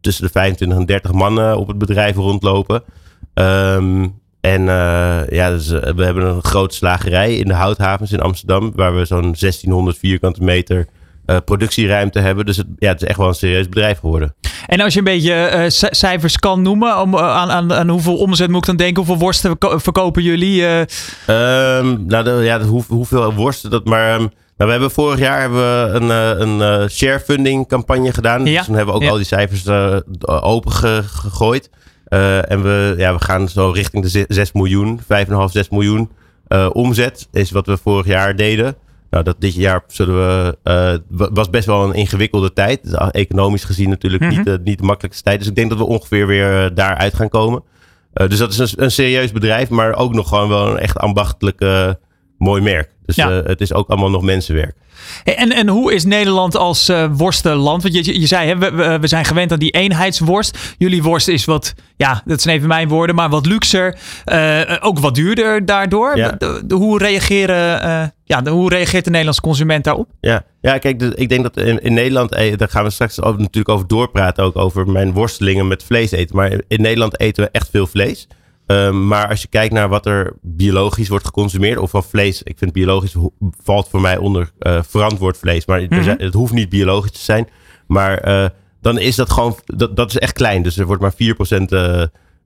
tussen 0.00 0.24
de 0.24 0.30
25 0.30 0.78
en 0.78 0.86
30 0.86 1.12
mannen 1.12 1.58
op 1.58 1.68
het 1.68 1.78
bedrijf 1.78 2.16
rondlopen. 2.16 2.82
Um, 3.34 4.20
en 4.40 4.60
uh, 4.60 5.20
ja, 5.28 5.50
dus, 5.50 5.70
uh, 5.70 5.80
we 5.80 6.04
hebben 6.04 6.24
een 6.24 6.44
grote 6.44 6.74
slagerij 6.74 7.36
in 7.36 7.48
de 7.48 7.54
Houthavens 7.54 8.12
in 8.12 8.20
Amsterdam. 8.20 8.72
Waar 8.74 8.96
we 8.96 9.04
zo'n 9.04 9.20
1600 9.22 9.98
vierkante 9.98 10.42
meter 10.42 10.86
uh, 11.26 11.36
productieruimte 11.44 12.18
hebben. 12.18 12.46
Dus 12.46 12.56
het, 12.56 12.66
ja, 12.78 12.88
het 12.88 13.02
is 13.02 13.08
echt 13.08 13.18
wel 13.18 13.28
een 13.28 13.34
serieus 13.34 13.68
bedrijf 13.68 13.98
geworden. 13.98 14.34
En 14.66 14.80
als 14.80 14.92
je 14.92 14.98
een 14.98 15.04
beetje 15.04 15.66
cijfers 15.90 16.38
kan 16.38 16.62
noemen, 16.62 17.00
om, 17.00 17.16
aan, 17.16 17.50
aan, 17.50 17.72
aan, 17.72 17.88
hoeveel 17.88 18.16
omzet 18.16 18.48
moet 18.48 18.58
ik 18.58 18.66
dan 18.66 18.76
denken? 18.76 18.96
Hoeveel 18.96 19.18
worsten 19.18 19.56
verkopen 19.58 20.22
jullie? 20.22 20.64
Um, 20.64 22.06
nou, 22.06 22.24
de, 22.24 22.40
ja, 22.42 22.60
hoe, 22.60 22.84
hoeveel 22.88 23.34
worsten 23.34 23.70
dat 23.70 23.84
maar... 23.84 24.20
Um, 24.20 24.30
nou, 24.62 24.74
we 24.74 24.80
hebben 24.80 25.04
vorig 25.04 25.18
jaar 25.18 25.40
hebben 25.40 25.58
we 25.58 25.90
een, 25.94 26.10
eh, 26.10 26.40
een, 26.40 26.62
eh, 26.62 26.88
share 26.88 27.20
funding 27.20 27.68
campagne 27.68 28.12
gedaan. 28.12 28.46
Ja. 28.46 28.56
Dus 28.56 28.66
toen 28.66 28.74
hebben 28.74 28.94
we 28.94 29.00
ook 29.00 29.10
al 29.10 29.16
die 29.16 29.24
cijfers 29.24 29.66
uh, 29.66 29.96
open 30.24 30.72
gegooid. 31.04 31.70
En 32.48 32.62
we, 32.62 32.94
ja, 32.96 33.14
we 33.14 33.24
gaan 33.24 33.48
zo 33.48 33.70
richting 33.70 34.10
de 34.10 34.24
6 34.28 34.52
miljoen, 34.52 35.00
5,5, 35.00 35.52
6 35.52 35.68
miljoen 35.68 36.10
omzet 36.72 37.28
is 37.32 37.50
wat 37.50 37.66
we 37.66 37.76
vorig 37.76 38.06
jaar 38.06 38.36
deden. 38.36 38.76
Nou, 39.10 39.24
dat 39.24 39.36
dit 39.38 39.54
jaar 39.54 39.82
zullen 39.86 40.14
we, 40.14 40.58
uh, 40.64 41.26
was 41.32 41.50
best 41.50 41.66
wel 41.66 41.84
een 41.84 41.94
ingewikkelde 41.94 42.52
tijd. 42.52 42.82
Dus 42.82 43.10
economisch 43.10 43.64
gezien 43.64 43.88
natuurlijk 43.88 44.22
mm 44.22 44.28
-hmm. 44.28 44.44
niet, 44.44 44.64
niet 44.64 44.78
de 44.78 44.84
makkelijkste 44.84 45.24
tijd. 45.24 45.38
Dus 45.38 45.48
ik 45.48 45.54
denk 45.54 45.68
dat 45.68 45.78
we 45.78 45.86
ongeveer 45.86 46.26
weer 46.26 46.74
daaruit 46.74 47.14
gaan 47.14 47.28
komen. 47.28 47.62
dus 48.12 48.38
dat 48.38 48.52
is 48.52 48.58
een, 48.58 48.84
een, 48.84 48.90
serieus 48.90 49.32
bedrijf, 49.32 49.68
maar 49.68 49.94
ook 49.94 50.14
nog 50.14 50.28
gewoon 50.28 50.48
wel 50.48 50.68
een 50.68 50.78
echt 50.78 50.98
ambachtelijke 50.98 51.98
mooi 52.42 52.62
merk. 52.62 52.90
Dus 53.06 53.16
ja. 53.16 53.30
uh, 53.30 53.44
het 53.44 53.60
is 53.60 53.72
ook 53.72 53.88
allemaal 53.88 54.10
nog 54.10 54.22
mensenwerk. 54.22 54.76
En, 55.24 55.52
en 55.52 55.68
hoe 55.68 55.94
is 55.94 56.04
Nederland 56.04 56.56
als 56.56 56.88
uh, 56.88 57.06
worstenland? 57.12 57.82
Want 57.82 57.94
je, 57.94 58.20
je 58.20 58.26
zei, 58.26 58.48
hè, 58.48 58.58
we, 58.58 58.98
we 59.00 59.06
zijn 59.06 59.24
gewend 59.24 59.52
aan 59.52 59.58
die 59.58 59.70
eenheidsworst. 59.70 60.58
Jullie 60.78 61.02
worst 61.02 61.28
is 61.28 61.44
wat, 61.44 61.74
ja, 61.96 62.22
dat 62.24 62.42
zijn 62.42 62.56
even 62.56 62.68
mijn 62.68 62.88
woorden, 62.88 63.14
maar 63.14 63.28
wat 63.28 63.46
luxer. 63.46 63.98
Uh, 64.26 64.60
ook 64.80 64.98
wat 64.98 65.14
duurder 65.14 65.66
daardoor. 65.66 66.16
Ja. 66.16 66.30
De, 66.38 66.62
de, 66.64 66.74
hoe, 66.74 66.98
reageren, 66.98 68.12
ja, 68.24 68.40
de, 68.40 68.50
hoe 68.50 68.68
reageert 68.68 69.04
de 69.04 69.10
Nederlandse 69.10 69.42
consument 69.42 69.84
daarop? 69.84 70.08
Ja, 70.20 70.44
ja 70.60 70.78
kijk, 70.78 70.98
de, 70.98 71.12
ik 71.14 71.28
denk 71.28 71.42
dat 71.42 71.56
in, 71.56 71.82
in 71.82 71.94
Nederland, 71.94 72.30
daar 72.30 72.68
gaan 72.68 72.84
we 72.84 72.90
straks 72.90 73.22
over, 73.22 73.40
natuurlijk 73.40 73.74
over 73.74 73.86
doorpraten, 73.86 74.44
ook 74.44 74.56
over 74.56 74.90
mijn 74.90 75.12
worstelingen 75.12 75.68
met 75.68 75.84
vlees 75.84 76.10
eten. 76.10 76.36
Maar 76.36 76.52
in 76.68 76.80
Nederland 76.80 77.20
eten 77.20 77.44
we 77.44 77.50
echt 77.52 77.68
veel 77.70 77.86
vlees. 77.86 78.28
Um, 78.72 79.06
maar 79.06 79.28
als 79.28 79.42
je 79.42 79.48
kijkt 79.48 79.74
naar 79.74 79.88
wat 79.88 80.06
er 80.06 80.36
biologisch 80.40 81.08
wordt 81.08 81.24
geconsumeerd, 81.24 81.78
of 81.78 81.90
van 81.90 82.04
vlees, 82.04 82.42
ik 82.42 82.58
vind 82.58 82.72
biologisch 82.72 83.14
valt 83.62 83.88
voor 83.88 84.00
mij 84.00 84.16
onder 84.16 84.50
uh, 84.60 84.82
verantwoord 84.82 85.38
vlees, 85.38 85.66
maar 85.66 85.80
mm 85.80 85.88
-hmm. 85.88 86.14
het 86.18 86.34
hoeft 86.34 86.52
niet 86.52 86.68
biologisch 86.68 87.10
te 87.10 87.20
zijn. 87.20 87.48
Maar 87.86 88.28
uh, 88.28 88.46
dan 88.80 88.98
is 88.98 89.16
dat 89.16 89.30
gewoon, 89.30 89.56
dat, 89.64 89.96
dat 89.96 90.10
is 90.10 90.18
echt 90.18 90.32
klein. 90.32 90.62
Dus 90.62 90.78
er 90.78 90.86
wordt 90.86 91.02
maar 91.02 91.12
4% 91.12 91.62
uh, 91.68 92.02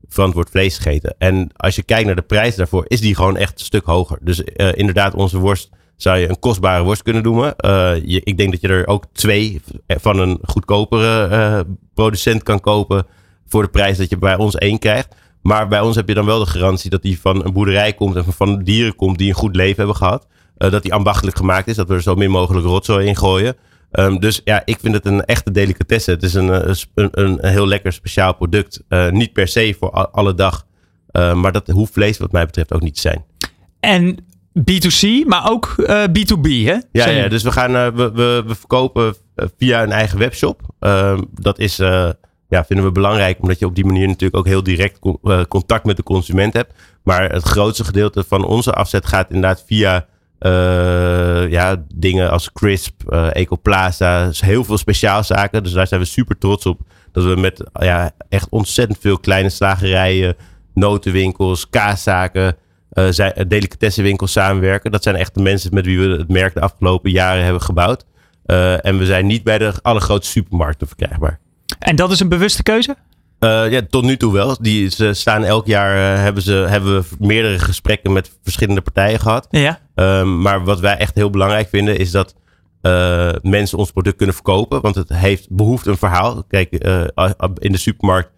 verantwoord 0.08 0.50
vlees 0.50 0.76
gegeten. 0.76 1.14
En 1.18 1.50
als 1.56 1.76
je 1.76 1.82
kijkt 1.82 2.06
naar 2.06 2.14
de 2.14 2.22
prijs 2.22 2.56
daarvoor, 2.56 2.84
is 2.88 3.00
die 3.00 3.14
gewoon 3.14 3.36
echt 3.36 3.58
een 3.58 3.64
stuk 3.64 3.84
hoger. 3.84 4.18
Dus 4.20 4.40
inderdaad, 4.74 5.14
onze 5.14 5.38
worst 5.38 5.70
zou 5.96 6.18
je 6.18 6.28
een 6.28 6.38
kostbare 6.38 6.84
worst 6.84 7.02
kunnen 7.02 7.22
noemen. 7.22 7.54
Je, 8.06 8.20
ik 8.24 8.36
denk 8.36 8.50
dat 8.50 8.60
je 8.60 8.68
er 8.68 8.86
ook 8.86 9.04
twee 9.12 9.60
van 9.86 10.18
een 10.18 10.38
goedkopere 10.42 11.66
producent 11.94 12.42
kan 12.42 12.60
kopen 12.60 13.06
voor 13.46 13.62
de 13.62 13.68
prijs 13.68 13.98
dat 13.98 14.10
je 14.10 14.18
bij 14.18 14.36
ons 14.36 14.54
één 14.54 14.78
krijgt. 14.78 15.14
Maar 15.46 15.68
bij 15.68 15.80
ons 15.80 15.96
heb 15.96 16.08
je 16.08 16.14
dan 16.14 16.26
wel 16.26 16.38
de 16.38 16.50
garantie 16.50 16.90
dat 16.90 17.02
die 17.02 17.20
van 17.20 17.44
een 17.44 17.52
boerderij 17.52 17.92
komt 17.92 18.16
en 18.16 18.24
van 18.24 18.62
dieren 18.62 18.96
komt 18.96 19.18
die 19.18 19.28
een 19.28 19.34
goed 19.34 19.56
leven 19.56 19.76
hebben 19.76 19.96
gehad. 19.96 20.26
Uh, 20.58 20.70
dat 20.70 20.82
die 20.82 20.94
ambachtelijk 20.94 21.36
gemaakt 21.36 21.68
is, 21.68 21.76
dat 21.76 21.88
we 21.88 21.94
er 21.94 22.02
zo 22.02 22.14
min 22.14 22.30
mogelijk 22.30 22.66
rotzooi 22.66 23.06
in 23.06 23.16
gooien. 23.16 23.56
Um, 23.92 24.20
dus 24.20 24.40
ja, 24.44 24.62
ik 24.64 24.78
vind 24.80 24.94
het 24.94 25.06
een 25.06 25.24
echte 25.24 25.50
delicatesse. 25.50 26.10
Het 26.10 26.22
is 26.22 26.34
een, 26.34 26.50
eh, 26.50 26.74
een, 26.94 27.08
een, 27.12 27.38
heel 27.40 27.66
lekker 27.66 27.92
speciaal 27.92 28.34
product. 28.34 28.82
Uh, 28.88 29.10
niet 29.10 29.32
per 29.32 29.48
se 29.48 29.76
voor 29.78 29.90
alle 29.90 30.34
dag. 30.34 30.66
Uh, 31.12 31.34
maar 31.34 31.52
dat 31.52 31.68
hoeft 31.68 31.92
vlees 31.92 32.18
wat 32.18 32.32
mij 32.32 32.46
betreft 32.46 32.72
ook 32.72 32.82
niet 32.82 32.94
te 32.94 33.00
zijn. 33.00 33.24
En 33.80 34.16
B2C, 34.58 35.26
maar 35.26 35.50
ook 35.50 35.74
B2B, 35.88 36.48
hè? 36.48 36.76
Ja, 36.92 37.08
ja 37.08 37.28
dus 37.28 37.42
we, 37.42 37.52
gaan, 37.52 37.72
we, 37.72 38.10
we, 38.12 38.42
we, 38.46 38.54
verkopen 38.54 39.14
via 39.56 39.82
een 39.82 39.92
eigen 39.92 40.18
webshop. 40.18 40.60
Ehm, 40.78 41.22
dat 41.32 41.58
is 41.58 41.80
ja, 42.48 42.64
vinden 42.64 42.84
we 42.84 42.92
belangrijk, 42.92 43.38
omdat 43.40 43.58
je 43.58 43.66
op 43.66 43.74
die 43.74 43.84
manier 43.84 44.06
natuurlijk 44.06 44.36
ook 44.36 44.46
heel 44.46 44.62
direct 44.62 44.98
uh, 45.04 45.42
contact 45.48 45.84
met 45.84 45.96
de 45.96 46.02
consument 46.02 46.52
hebt. 46.52 46.72
Maar 47.02 47.32
het 47.32 47.42
grootste 47.42 47.84
gedeelte 47.84 48.24
van 48.24 48.44
onze 48.44 48.72
afzet 48.72 49.06
gaat 49.06 49.30
inderdaad 49.30 49.64
via 49.66 50.06
uh, 50.40 51.50
ja, 51.50 51.84
dingen 51.94 52.30
als 52.30 52.52
Crisp, 52.52 53.02
uh, 53.08 53.28
Ecoplaza, 53.32 54.26
dus 54.26 54.40
heel 54.40 54.64
veel 54.64 54.78
speciaalzaken. 54.78 55.62
Dus 55.62 55.72
daar 55.72 55.86
zijn 55.86 56.00
we 56.00 56.06
super 56.06 56.38
trots 56.38 56.66
op. 56.66 56.80
Dat 57.12 57.24
we 57.24 57.36
met 57.36 57.70
ja, 57.72 58.10
echt 58.28 58.48
ontzettend 58.48 58.98
veel 59.00 59.18
kleine 59.18 59.48
slagerijen, 59.48 60.36
notenwinkels, 60.74 61.68
kaaszaken, 61.68 62.56
uh, 62.92 63.08
delicatessenwinkels 63.48 64.32
samenwerken. 64.32 64.92
Dat 64.92 65.02
zijn 65.02 65.16
echt 65.16 65.34
de 65.34 65.42
mensen 65.42 65.74
met 65.74 65.86
wie 65.86 65.98
we 65.98 66.08
het 66.08 66.28
merk 66.28 66.54
de 66.54 66.60
afgelopen 66.60 67.10
jaren 67.10 67.44
hebben 67.44 67.62
gebouwd. 67.62 68.04
en 68.82 68.98
we 68.98 69.06
zijn 69.06 69.26
niet 69.26 69.44
bij 69.44 69.58
de 69.58 69.72
allergrootste 69.82 70.32
supermarkten 70.32 70.86
verkrijgbaar. 70.86 71.40
En 71.78 71.96
dat 71.96 72.10
is 72.10 72.20
een 72.20 72.28
bewuste 72.28 72.62
keuze? 72.62 72.96
Uh, 73.40 73.70
ja, 73.70 73.80
tot 73.90 74.04
nu 74.04 74.16
toe 74.16 74.32
wel. 74.32 74.56
Die, 74.60 74.90
ze 74.90 75.12
staan 75.12 75.44
elk 75.44 75.66
jaar, 75.66 75.96
uh, 75.96 76.22
hebben, 76.22 76.42
ze, 76.42 76.52
hebben 76.52 77.00
we 77.00 77.06
meerdere 77.18 77.58
gesprekken 77.58 78.12
met 78.12 78.38
verschillende 78.42 78.80
partijen 78.80 79.20
gehad. 79.20 79.46
Ja. 79.50 79.78
Um, 79.94 80.42
maar 80.42 80.64
wat 80.64 80.80
wij 80.80 80.96
echt 80.96 81.14
heel 81.14 81.30
belangrijk 81.30 81.68
vinden 81.68 81.98
is 81.98 82.10
dat 82.10 82.34
uh, 82.82 83.30
mensen 83.42 83.78
ons 83.78 83.90
product 83.90 84.16
kunnen 84.16 84.34
verkopen. 84.34 84.80
Want 84.80 84.94
het 84.94 85.08
heeft 85.08 85.46
behoefte 85.50 85.90
een 85.90 85.96
verhaal. 85.96 86.44
Kijk, 86.48 86.72
in 87.58 87.72
de 87.72 87.78
supermarkt 87.78 88.30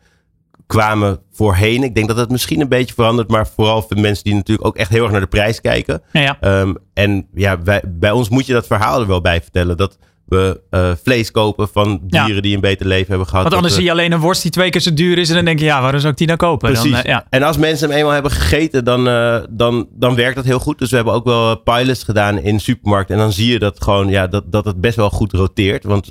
kwamen 0.66 1.20
voorheen. 1.32 1.82
Ik 1.82 1.94
denk 1.94 2.08
dat 2.08 2.16
het 2.16 2.30
misschien 2.30 2.60
een 2.60 2.68
beetje 2.68 2.94
verandert. 2.94 3.30
Maar 3.30 3.46
vooral 3.46 3.82
voor 3.82 4.00
mensen 4.00 4.24
die 4.24 4.34
natuurlijk 4.34 4.66
ook 4.66 4.76
echt 4.76 4.90
heel 4.90 5.02
erg 5.02 5.12
naar 5.12 5.20
de 5.20 5.26
prijs 5.26 5.60
kijken. 5.60 6.02
Ja, 6.12 6.36
ja. 6.40 6.60
Um, 6.60 6.76
en 6.94 7.26
ja, 7.34 7.62
wij, 7.62 7.82
bij 7.86 8.10
ons 8.10 8.28
moet 8.28 8.46
je 8.46 8.52
dat 8.52 8.66
verhaal 8.66 9.00
er 9.00 9.06
wel 9.06 9.20
bij 9.20 9.42
vertellen. 9.42 9.76
Dat 9.76 9.98
we 10.28 10.60
uh, 10.70 10.90
vlees 11.02 11.30
kopen 11.30 11.68
van 11.68 12.00
dieren 12.06 12.34
ja. 12.34 12.40
die 12.40 12.54
een 12.54 12.60
beter 12.60 12.86
leven 12.86 13.06
hebben 13.08 13.26
gehad. 13.26 13.42
Want 13.42 13.54
anders 13.54 13.74
zie 13.74 13.84
je 13.84 13.90
alleen 13.90 14.12
een 14.12 14.20
worst 14.20 14.42
die 14.42 14.50
twee 14.50 14.70
keer 14.70 14.80
zo 14.80 14.94
duur 14.94 15.18
is. 15.18 15.28
En 15.28 15.34
dan 15.34 15.44
denk 15.44 15.58
je, 15.58 15.64
ja, 15.64 15.80
waarom 15.80 16.00
zou 16.00 16.12
ik 16.12 16.18
die 16.18 16.26
nou 16.26 16.38
kopen? 16.38 16.72
Precies. 16.72 16.90
Dan, 16.90 17.00
uh, 17.00 17.06
ja. 17.06 17.26
En 17.30 17.42
als 17.42 17.56
mensen 17.56 17.88
hem 17.88 17.98
eenmaal 17.98 18.12
hebben 18.12 18.30
gegeten, 18.30 18.84
dan, 18.84 19.08
uh, 19.08 19.38
dan, 19.50 19.88
dan 19.92 20.14
werkt 20.14 20.36
dat 20.36 20.44
heel 20.44 20.58
goed. 20.58 20.78
Dus 20.78 20.90
we 20.90 20.96
hebben 20.96 21.14
ook 21.14 21.24
wel 21.24 21.56
pilots 21.56 22.02
gedaan 22.02 22.38
in 22.38 22.60
supermarkten. 22.60 23.14
En 23.14 23.20
dan 23.20 23.32
zie 23.32 23.52
je 23.52 23.58
dat, 23.58 23.82
gewoon, 23.82 24.08
ja, 24.08 24.26
dat, 24.26 24.52
dat 24.52 24.64
het 24.64 24.80
best 24.80 24.96
wel 24.96 25.10
goed 25.10 25.32
roteert. 25.32 25.84
Want 25.84 26.10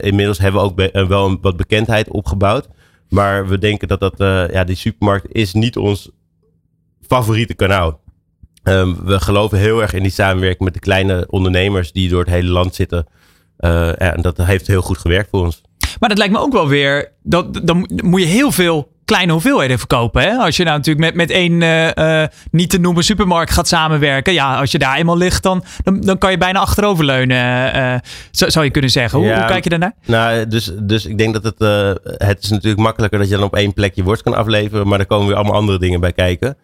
inmiddels 0.00 0.38
hebben 0.38 0.60
we 0.60 0.66
ook 0.66 1.08
wel 1.08 1.26
een, 1.26 1.38
wat 1.40 1.56
bekendheid 1.56 2.10
opgebouwd. 2.10 2.68
Maar 3.08 3.48
we 3.48 3.58
denken 3.58 3.88
dat, 3.88 4.00
dat 4.00 4.14
ja, 4.52 4.64
die 4.64 4.76
supermarkt 4.76 5.26
is 5.28 5.52
niet 5.52 5.76
ons 5.76 6.10
favoriete 7.06 7.54
kanaal. 7.54 8.00
Um, 8.62 8.96
we 9.04 9.20
geloven 9.20 9.58
heel 9.58 9.82
erg 9.82 9.92
in 9.92 10.02
die 10.02 10.12
samenwerking 10.12 10.64
met 10.64 10.74
de 10.74 10.80
kleine 10.80 11.26
ondernemers 11.30 11.92
die 11.92 12.08
door 12.08 12.20
het 12.20 12.28
hele 12.28 12.48
land 12.48 12.74
zitten. 12.74 13.06
Uh, 13.58 14.02
en 14.02 14.22
dat 14.22 14.36
heeft 14.36 14.66
heel 14.66 14.82
goed 14.82 14.98
gewerkt 14.98 15.28
voor 15.30 15.44
ons. 15.44 15.62
Maar 16.00 16.08
dat 16.08 16.18
lijkt 16.18 16.32
me 16.32 16.40
ook 16.40 16.52
wel 16.52 16.68
weer. 16.68 17.12
Dat, 17.22 17.60
dan 17.62 17.88
moet 18.02 18.20
je 18.20 18.26
heel 18.26 18.52
veel 18.52 18.88
kleine 19.04 19.32
hoeveelheden 19.32 19.78
verkopen. 19.78 20.22
Hè? 20.22 20.36
Als 20.36 20.56
je 20.56 20.64
nou 20.64 20.76
natuurlijk 20.76 21.06
met, 21.06 21.14
met 21.14 21.30
één 21.30 21.60
uh, 21.60 22.24
niet 22.50 22.70
te 22.70 22.78
noemen 22.78 23.04
supermarkt 23.04 23.50
gaat 23.50 23.68
samenwerken. 23.68 24.32
Ja, 24.32 24.58
als 24.58 24.72
je 24.72 24.78
daar 24.78 24.96
eenmaal 24.96 25.16
ligt, 25.16 25.42
dan, 25.42 25.64
dan, 25.84 26.00
dan 26.00 26.18
kan 26.18 26.30
je 26.30 26.38
bijna 26.38 26.58
achteroverleunen. 26.58 27.76
Uh, 27.76 27.94
zou 28.30 28.64
je 28.64 28.70
kunnen 28.70 28.90
zeggen. 28.90 29.18
Hoe, 29.18 29.32
hoe, 29.32 29.44
kijk 29.44 29.64
je 29.64 29.70
daarnaar? 29.70 29.94
Nou, 30.06 30.46
dus, 30.46 30.72
dus 30.82 31.06
ik 31.06 31.18
denk 31.18 31.32
dat 31.32 31.44
het, 31.44 31.58
het 32.02 32.42
is 32.42 32.50
natuurlijk 32.50 32.82
makkelijker 32.82 33.18
dat 33.18 33.28
je 33.28 33.34
dan 33.34 33.44
op 33.44 33.56
één 33.56 33.72
plek 33.72 33.94
je 33.94 34.02
worst 34.02 34.22
kan 34.22 34.34
afleveren. 34.34 34.88
Maar 34.88 34.98
er 34.98 35.06
komen 35.06 35.26
weer 35.26 35.36
allemaal 35.36 35.54
andere 35.54 35.78
dingen 35.78 36.00
bij 36.00 36.12
kijken. 36.12 36.56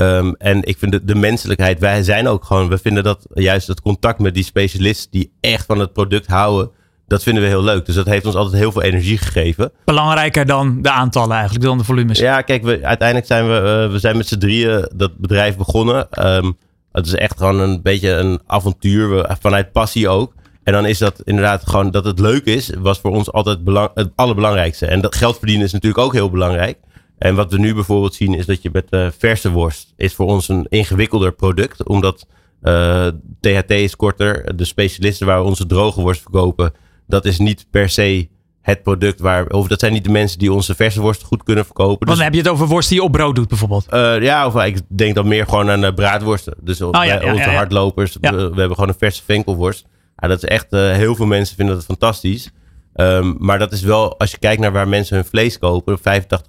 Um, 0.00 0.34
en 0.38 0.62
ik 0.62 0.78
vind 0.78 0.92
de, 0.92 1.04
de, 1.04 1.14
menselijkheid, 1.14 1.78
wij 1.78 2.02
zijn 2.02 2.28
ook 2.28 2.44
gewoon, 2.44 2.68
we 2.68 2.78
vinden 2.78 3.04
dat 3.04 3.26
juist 3.34 3.66
het 3.66 3.80
contact 3.80 4.18
met 4.18 4.34
die 4.34 4.44
specialisten 4.44 5.10
die 5.10 5.32
echt 5.40 5.66
van 5.66 5.78
het 5.78 5.92
product 5.92 6.26
houden, 6.26 6.70
dat 7.06 7.22
vinden 7.22 7.42
we 7.42 7.48
heel 7.48 7.62
leuk. 7.62 7.86
Dus 7.86 7.94
dat 7.94 8.06
heeft 8.06 8.26
ons 8.26 8.34
altijd 8.34 8.62
heel 8.62 8.72
veel 8.72 8.82
energie 8.82 9.18
gegeven. 9.18 9.72
Belangrijker 9.84 10.46
dan 10.46 10.82
de 10.82 10.90
aantallen 10.90 11.32
eigenlijk, 11.36 11.64
dan 11.64 11.78
de 11.78 11.84
volumes. 11.84 12.18
Ja, 12.18 12.42
kijk, 12.42 12.62
we, 12.62 12.86
uiteindelijk 12.86 13.26
zijn 13.26 13.46
we, 13.46 13.84
uh, 13.86 13.92
we 13.92 13.98
zijn 13.98 14.16
met 14.16 14.28
z'n 14.28 14.38
drieën 14.38 14.90
dat 14.94 15.16
bedrijf 15.16 15.56
begonnen. 15.56 16.26
Um, 16.26 16.56
het 16.92 17.06
is 17.06 17.14
echt 17.14 17.38
gewoon 17.38 17.60
een 17.60 17.82
beetje 17.82 18.10
een 18.10 18.40
avontuur, 18.46 19.36
vanuit 19.40 19.72
passie 19.72 20.08
ook. 20.08 20.34
En 20.62 20.72
dan 20.72 20.86
is 20.86 20.98
dat 20.98 21.20
inderdaad 21.24 21.68
gewoon 21.68 21.90
dat 21.90 22.04
het 22.04 22.18
leuk 22.18 22.44
is, 22.44 22.70
was 22.78 23.00
voor 23.00 23.10
ons 23.10 23.32
altijd 23.32 23.64
belang, 23.64 23.90
het 23.94 24.10
allerbelangrijkste. 24.14 24.86
En 24.86 25.00
dat 25.00 25.14
geld 25.14 25.38
verdienen 25.38 25.66
is 25.66 25.72
natuurlijk 25.72 26.04
ook 26.04 26.12
heel 26.12 26.30
belangrijk. 26.30 26.78
En 27.20 27.34
wat 27.34 27.52
we 27.52 27.58
nu 27.58 27.74
bijvoorbeeld 27.74 28.14
zien 28.14 28.34
is 28.34 28.46
dat 28.46 28.62
je 28.62 28.68
met 28.72 28.86
uh, 28.90 29.06
verse 29.18 29.50
worst 29.50 29.92
is 29.96 30.14
voor 30.14 30.26
ons 30.26 30.48
een 30.48 30.66
ingewikkelder 30.68 31.32
product. 31.32 31.88
Omdat 31.88 32.26
uh, 32.62 33.06
THT 33.40 33.70
is 33.70 33.96
korter. 33.96 34.56
De 34.56 34.64
specialisten 34.64 35.26
waar 35.26 35.40
we 35.40 35.48
onze 35.48 35.66
droge 35.66 36.00
worst 36.00 36.22
verkopen, 36.22 36.72
dat 37.06 37.24
is 37.24 37.38
niet 37.38 37.66
per 37.70 37.88
se 37.88 38.28
het 38.60 38.82
product 38.82 39.20
waar, 39.20 39.46
of 39.46 39.68
dat 39.68 39.80
zijn 39.80 39.92
niet 39.92 40.04
de 40.04 40.10
mensen 40.10 40.38
die 40.38 40.52
onze 40.52 40.74
verse 40.74 41.00
worst 41.00 41.22
goed 41.22 41.42
kunnen 41.42 41.64
verkopen. 41.64 42.06
Want 42.06 42.06
dan 42.06 42.14
dus- 42.14 42.24
heb 42.24 42.32
je 42.32 42.40
het 42.40 42.48
over 42.48 42.66
worst 42.66 42.88
die 42.88 42.98
je 42.98 43.04
op 43.04 43.12
brood 43.12 43.34
doet 43.34 43.48
bijvoorbeeld? 43.48 43.86
Uh, 43.92 44.22
ja, 44.22 44.46
of 44.46 44.64
ik 44.64 44.80
denk 44.88 45.14
dan 45.14 45.28
meer 45.28 45.46
gewoon 45.46 45.70
aan 45.70 45.94
braadworsten. 45.94 46.54
Dus 46.60 46.80
oh, 46.80 47.04
ja, 47.04 47.32
onze 47.32 47.50
hardlopers, 47.50 48.16
we, 48.20 48.30
we, 48.30 48.36
hebben 48.36 48.74
gewoon 48.74 48.88
een 48.88 48.98
verse 48.98 49.22
venkelworst. 49.24 49.86
Ja, 50.16 50.28
dat 50.28 50.42
is 50.42 50.48
echt, 50.48 50.70
heel 50.70 51.14
veel 51.14 51.26
mensen 51.26 51.56
vinden 51.56 51.74
dat 51.74 51.84
fantastisch. 51.84 52.50
Um, 52.94 53.36
maar 53.38 53.58
dat 53.58 53.72
is 53.72 53.82
wel, 53.82 54.18
als 54.18 54.30
je 54.30 54.38
kijkt 54.38 54.60
naar 54.60 54.72
waar 54.72 54.88
mensen 54.88 55.16
hun 55.16 55.24
vlees 55.24 55.58
kopen, 55.58 55.98
85% 55.98 56.02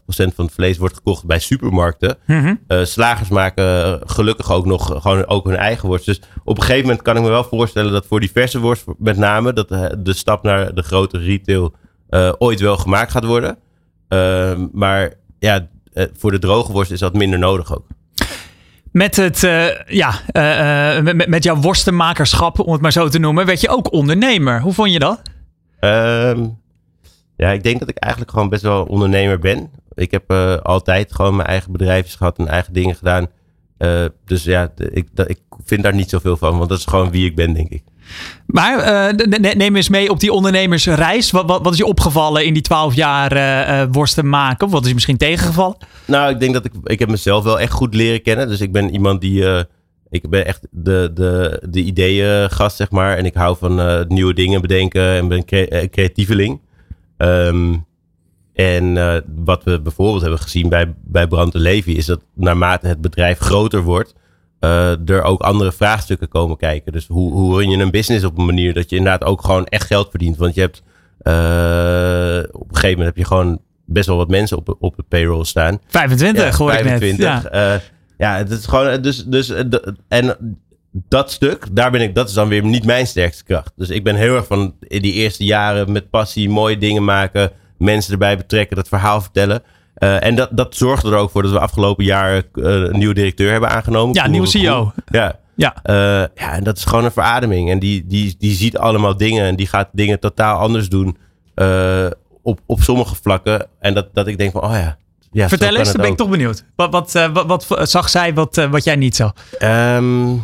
van 0.06 0.45
het 0.45 0.54
vlees 0.54 0.77
wordt 0.77 0.95
gekocht 0.95 1.25
bij 1.25 1.39
supermarkten. 1.39 2.17
Mm 2.25 2.60
slagers 2.84 3.30
maken 3.30 3.99
gelukkig 4.06 4.51
ook 4.51 4.65
nog 4.65 5.01
gewoon 5.01 5.27
ook 5.27 5.45
hun 5.45 5.56
eigen 5.56 5.88
worst. 5.88 6.06
Dus 6.06 6.21
op 6.43 6.58
een 6.58 6.63
gegeven 6.63 6.86
moment 6.86 7.01
kan 7.01 7.15
ik 7.15 7.21
me 7.21 7.30
wel 7.30 7.43
voorstellen 7.43 7.91
dat 7.91 8.06
voor 8.06 8.19
die 8.19 8.32
verse 8.32 8.60
worst 8.60 8.86
met 8.97 9.17
name, 9.17 9.54
dat 9.54 9.67
de 9.99 10.13
stap 10.13 10.43
naar 10.43 10.73
de 10.73 10.82
grote 10.82 11.17
retail 11.17 11.73
uh, 12.12 12.32
ooit 12.38 12.60
wel 12.60 12.77
gemaakt 12.77 13.12
gaat 13.12 13.25
worden. 13.25 13.58
Uh, 14.10 14.51
maar 14.71 15.13
ja, 15.39 15.67
eh, 15.93 16.06
voor 16.17 16.32
de 16.32 16.39
droge 16.39 16.71
worst 16.71 16.91
is 16.91 16.99
dat 16.99 17.13
minder 17.13 17.39
nodig 17.39 17.75
ook. 17.75 17.88
Met, 18.91 19.15
het, 19.15 19.43
uh, 19.43 19.86
ja, 19.86 20.13
met, 21.01 21.27
met 21.27 21.43
jouw 21.43 21.56
worstenmakerschap, 21.56 22.60
om 22.60 22.71
het 22.71 22.82
maar 22.82 22.91
zo 22.91 23.10
te 23.10 23.19
noemen, 23.19 23.45
werd 23.45 23.62
je 23.62 23.69
ook 23.69 23.91
ondernemer. 23.91 24.62
Hoe 24.62 24.73
vond 24.73 24.91
je 24.91 24.99
dat? 24.99 25.21
Um, 25.84 26.60
ja, 27.38 27.50
ik 27.50 27.63
denk 27.63 27.80
dat 27.80 27.89
ik 27.89 27.98
eigenlijk 27.98 28.34
gewoon 28.34 28.50
best 28.50 28.62
wel 28.62 28.84
ondernemer 28.84 29.39
ben. 29.39 29.70
Ik 29.94 30.12
heb 30.12 30.32
uh, 30.32 30.56
altijd 30.56 31.13
gewoon 31.15 31.36
mijn 31.36 31.48
eigen 31.48 31.72
bedrijfjes 31.72 32.15
gehad 32.15 32.38
en 32.38 32.48
eigen 32.48 32.74
dingen 32.74 32.96
gedaan. 32.96 33.28
Uh, 33.78 34.06
dus 34.26 34.44
ja, 34.44 34.72
ik, 34.76 35.08
ik 35.28 35.39
vind 35.65 35.84
daar 35.84 35.94
niet 35.96 36.10
zoveel 36.10 36.38
van, 36.38 36.58
want 36.58 36.70
dat 36.70 36.78
is 36.78 36.86
gewoon 36.86 37.12
wie 37.12 37.26
ik 37.26 37.36
ben, 37.36 37.54
denk 37.54 37.70
ik. 37.70 37.84
Maar 38.46 39.12
uh, 39.12 39.54
neem 39.54 39.76
eens 39.76 39.89
mee 39.89 40.10
op 40.10 40.20
die 40.20 40.34
ondernemersreis. 40.34 41.32
Wat, 41.32 41.46
wat, 41.46 41.63
wat 41.63 41.72
is 41.72 41.78
je 41.78 41.86
opgevallen 41.86 42.46
in 42.46 42.54
die 42.54 42.62
twaalf 42.62 42.96
jaar 42.96 43.91
worsten 43.91 44.30
maken? 44.30 44.65
Of 44.65 44.72
wat 44.72 44.82
is 44.82 44.88
je 44.88 44.94
misschien 44.94 45.17
tegengevallen? 45.17 45.78
Nou, 46.06 46.32
ik 46.32 46.39
denk 46.39 46.54
dat 46.54 46.65
ik, 46.65 46.72
ik 46.84 47.00
heb 47.00 47.10
mezelf 47.10 47.44
wel 47.44 47.60
echt 47.60 47.72
goed 47.72 47.94
leren 47.94 48.22
kennen. 48.22 48.48
Dus 48.48 48.62
ik 48.62 48.72
ben 48.72 48.89
iemand 48.89 49.22
die 49.22 49.65
ik 50.12 50.30
ben 50.30 50.45
echt 50.45 50.67
de, 50.71 51.12
de, 51.13 51.63
de 51.69 51.80
ideeëngast, 51.80 52.76
zeg 52.76 52.91
maar. 52.91 53.17
En 53.17 53.26
ik 53.26 53.34
hou 53.34 53.58
van 53.58 53.80
uh, 53.80 54.02
nieuwe 54.08 54.34
dingen 54.34 54.62
bedenken 54.62 55.04
en 55.04 55.28
ben 55.28 55.45
cre 55.45 55.67
eh, 55.67 55.89
creatieveling. 55.89 56.62
Um, 57.17 57.86
en 58.54 58.95
uh, 58.95 59.15
wat 59.36 59.63
we 59.63 59.82
bijvoorbeeld 59.82 60.21
hebben 60.21 60.39
gezien 60.39 60.69
bij, 60.69 60.93
bij 61.04 61.28
Brand 61.28 61.54
Levy 61.54 61.91
is 61.91 62.06
dat 62.06 62.21
naarmate 62.34 62.88
het 62.88 63.02
bedrijf 63.02 63.39
groter 63.39 63.82
wordt, 63.82 64.13
uh, 64.60 65.10
er 65.10 65.21
ook 65.24 65.41
andere 65.41 65.71
vraagstukken 65.71 66.28
komen 66.28 66.58
kijken. 66.58 66.91
Dus 66.91 67.08
hoe, 67.08 67.32
hoe 67.32 67.58
run 67.58 67.69
je 67.69 67.78
een 67.78 67.91
business 67.91 68.26
op 68.26 68.38
een 68.38 68.45
manier 68.45 68.74
dat 68.74 68.89
je 68.89 68.95
inderdaad 68.95 69.24
ook 69.24 69.41
gewoon 69.41 69.65
echt 69.65 69.86
geld 69.86 70.10
verdient? 70.10 70.38
Want 70.38 70.56
je 70.56 70.62
hebt 70.62 70.84
op 72.52 72.69
een 72.69 72.76
gegeven 72.76 72.97
moment 72.97 73.08
heb 73.08 73.17
je 73.17 73.26
gewoon 73.26 73.60
best 73.86 74.08
wel 74.08 74.17
wat 74.17 74.30
mensen 74.30 74.58
op, 74.58 74.76
op 74.80 74.97
het 74.97 75.08
payroll 75.08 75.43
staan. 75.43 75.80
25 75.88 76.43
ja, 76.43 76.58
hoor 76.58 76.71
25, 76.71 77.17
net. 77.17 77.54
Ja. 77.54 77.82
Ja, 78.22 78.38
het 78.38 78.52
is 78.52 78.66
gewoon. 78.66 79.02
Dus, 79.02 79.26
dus, 79.26 79.50
eh, 79.50 79.64
en 80.08 80.38
dat 80.92 81.32
stuk, 81.32 81.66
daar 81.72 81.92
ben 81.92 82.02
ik, 82.02 82.16
dat 82.16 82.28
is 82.28 82.34
dan 82.34 82.48
weer 82.48 82.64
niet 82.64 82.86
mijn 82.86 83.08
sterkste 83.08 83.44
kracht. 83.44 83.72
Dus 83.76 83.90
ik 83.90 84.04
ben 84.04 84.16
heel 84.16 84.36
erg 84.36 84.46
van 84.46 84.76
in 84.80 85.02
die 85.02 85.14
eerste 85.14 85.44
jaren 85.44 85.92
met 85.92 86.10
passie 86.10 86.50
mooie 86.50 86.78
dingen 86.78 87.04
maken, 87.04 87.52
mensen 87.78 88.12
erbij 88.12 88.38
betrekken, 88.38 88.76
dat 88.76 88.88
verhaal 88.88 89.22
vertellen. 89.22 89.64
Uh, 89.98 90.24
en 90.24 90.36
dat, 90.36 90.50
dat 90.52 90.76
zorgde 90.76 91.12
er 91.12 91.18
ook 91.18 91.32
voor 91.32 91.42
dat 91.42 91.52
we 91.52 91.60
afgelopen 91.60 92.06
jaar 92.06 92.36
uh, 92.36 92.44
een 92.54 92.98
nieuwe 92.98 93.14
directeur 93.14 93.52
hebben 93.52 93.70
aangenomen. 93.70 94.16
Ja, 94.16 94.28
nieuwe 94.28 94.48
CEO. 94.48 94.94
Ja. 95.06 95.40
Ja. 95.56 95.76
Uh, 95.86 95.96
ja, 96.36 96.54
en 96.54 96.64
dat 96.64 96.78
is 96.78 96.86
gewoon 96.86 97.06
een 97.06 97.12
verademing. 97.12 97.70
En 97.70 97.80
die, 97.80 98.08
die, 98.08 98.36
die 98.40 98.54
ziet 98.54 98.78
allemaal 98.78 99.18
dingen 99.18 99.46
en 99.46 99.56
die 99.56 99.68
gaat 99.68 99.90
dingen 99.92 100.20
totaal 100.20 100.60
anders 100.60 100.90
doen 100.90 101.18
op, 102.42 102.60
op 102.66 102.82
sommige 102.82 103.16
vlakken. 103.16 103.68
En 103.80 103.94
dat, 103.94 104.08
dat 104.14 104.28
ik 104.28 104.38
denk 104.38 104.52
van, 104.52 104.64
oh 104.64 104.74
ja, 104.74 104.98
ja, 105.32 105.50
Vertel 105.50 105.76
eens, 105.76 105.91
dan 105.91 106.02
ben 106.02 106.12
ik 106.12 106.17
toch 106.17 106.30
benieuwd. 106.30 106.65
Wat, 106.76 106.91
wat, 106.91 107.15
uh, 107.15 107.34
wat, 107.34 107.67
wat, 107.67 107.89
zag 107.89 108.10
zij 108.10 108.34
wat, 108.34 108.58
uh, 108.58 108.72
wat 108.72 108.84
jij 108.84 108.96
niet 108.96 109.15
zag? 109.15 109.34
Um, 109.60 110.44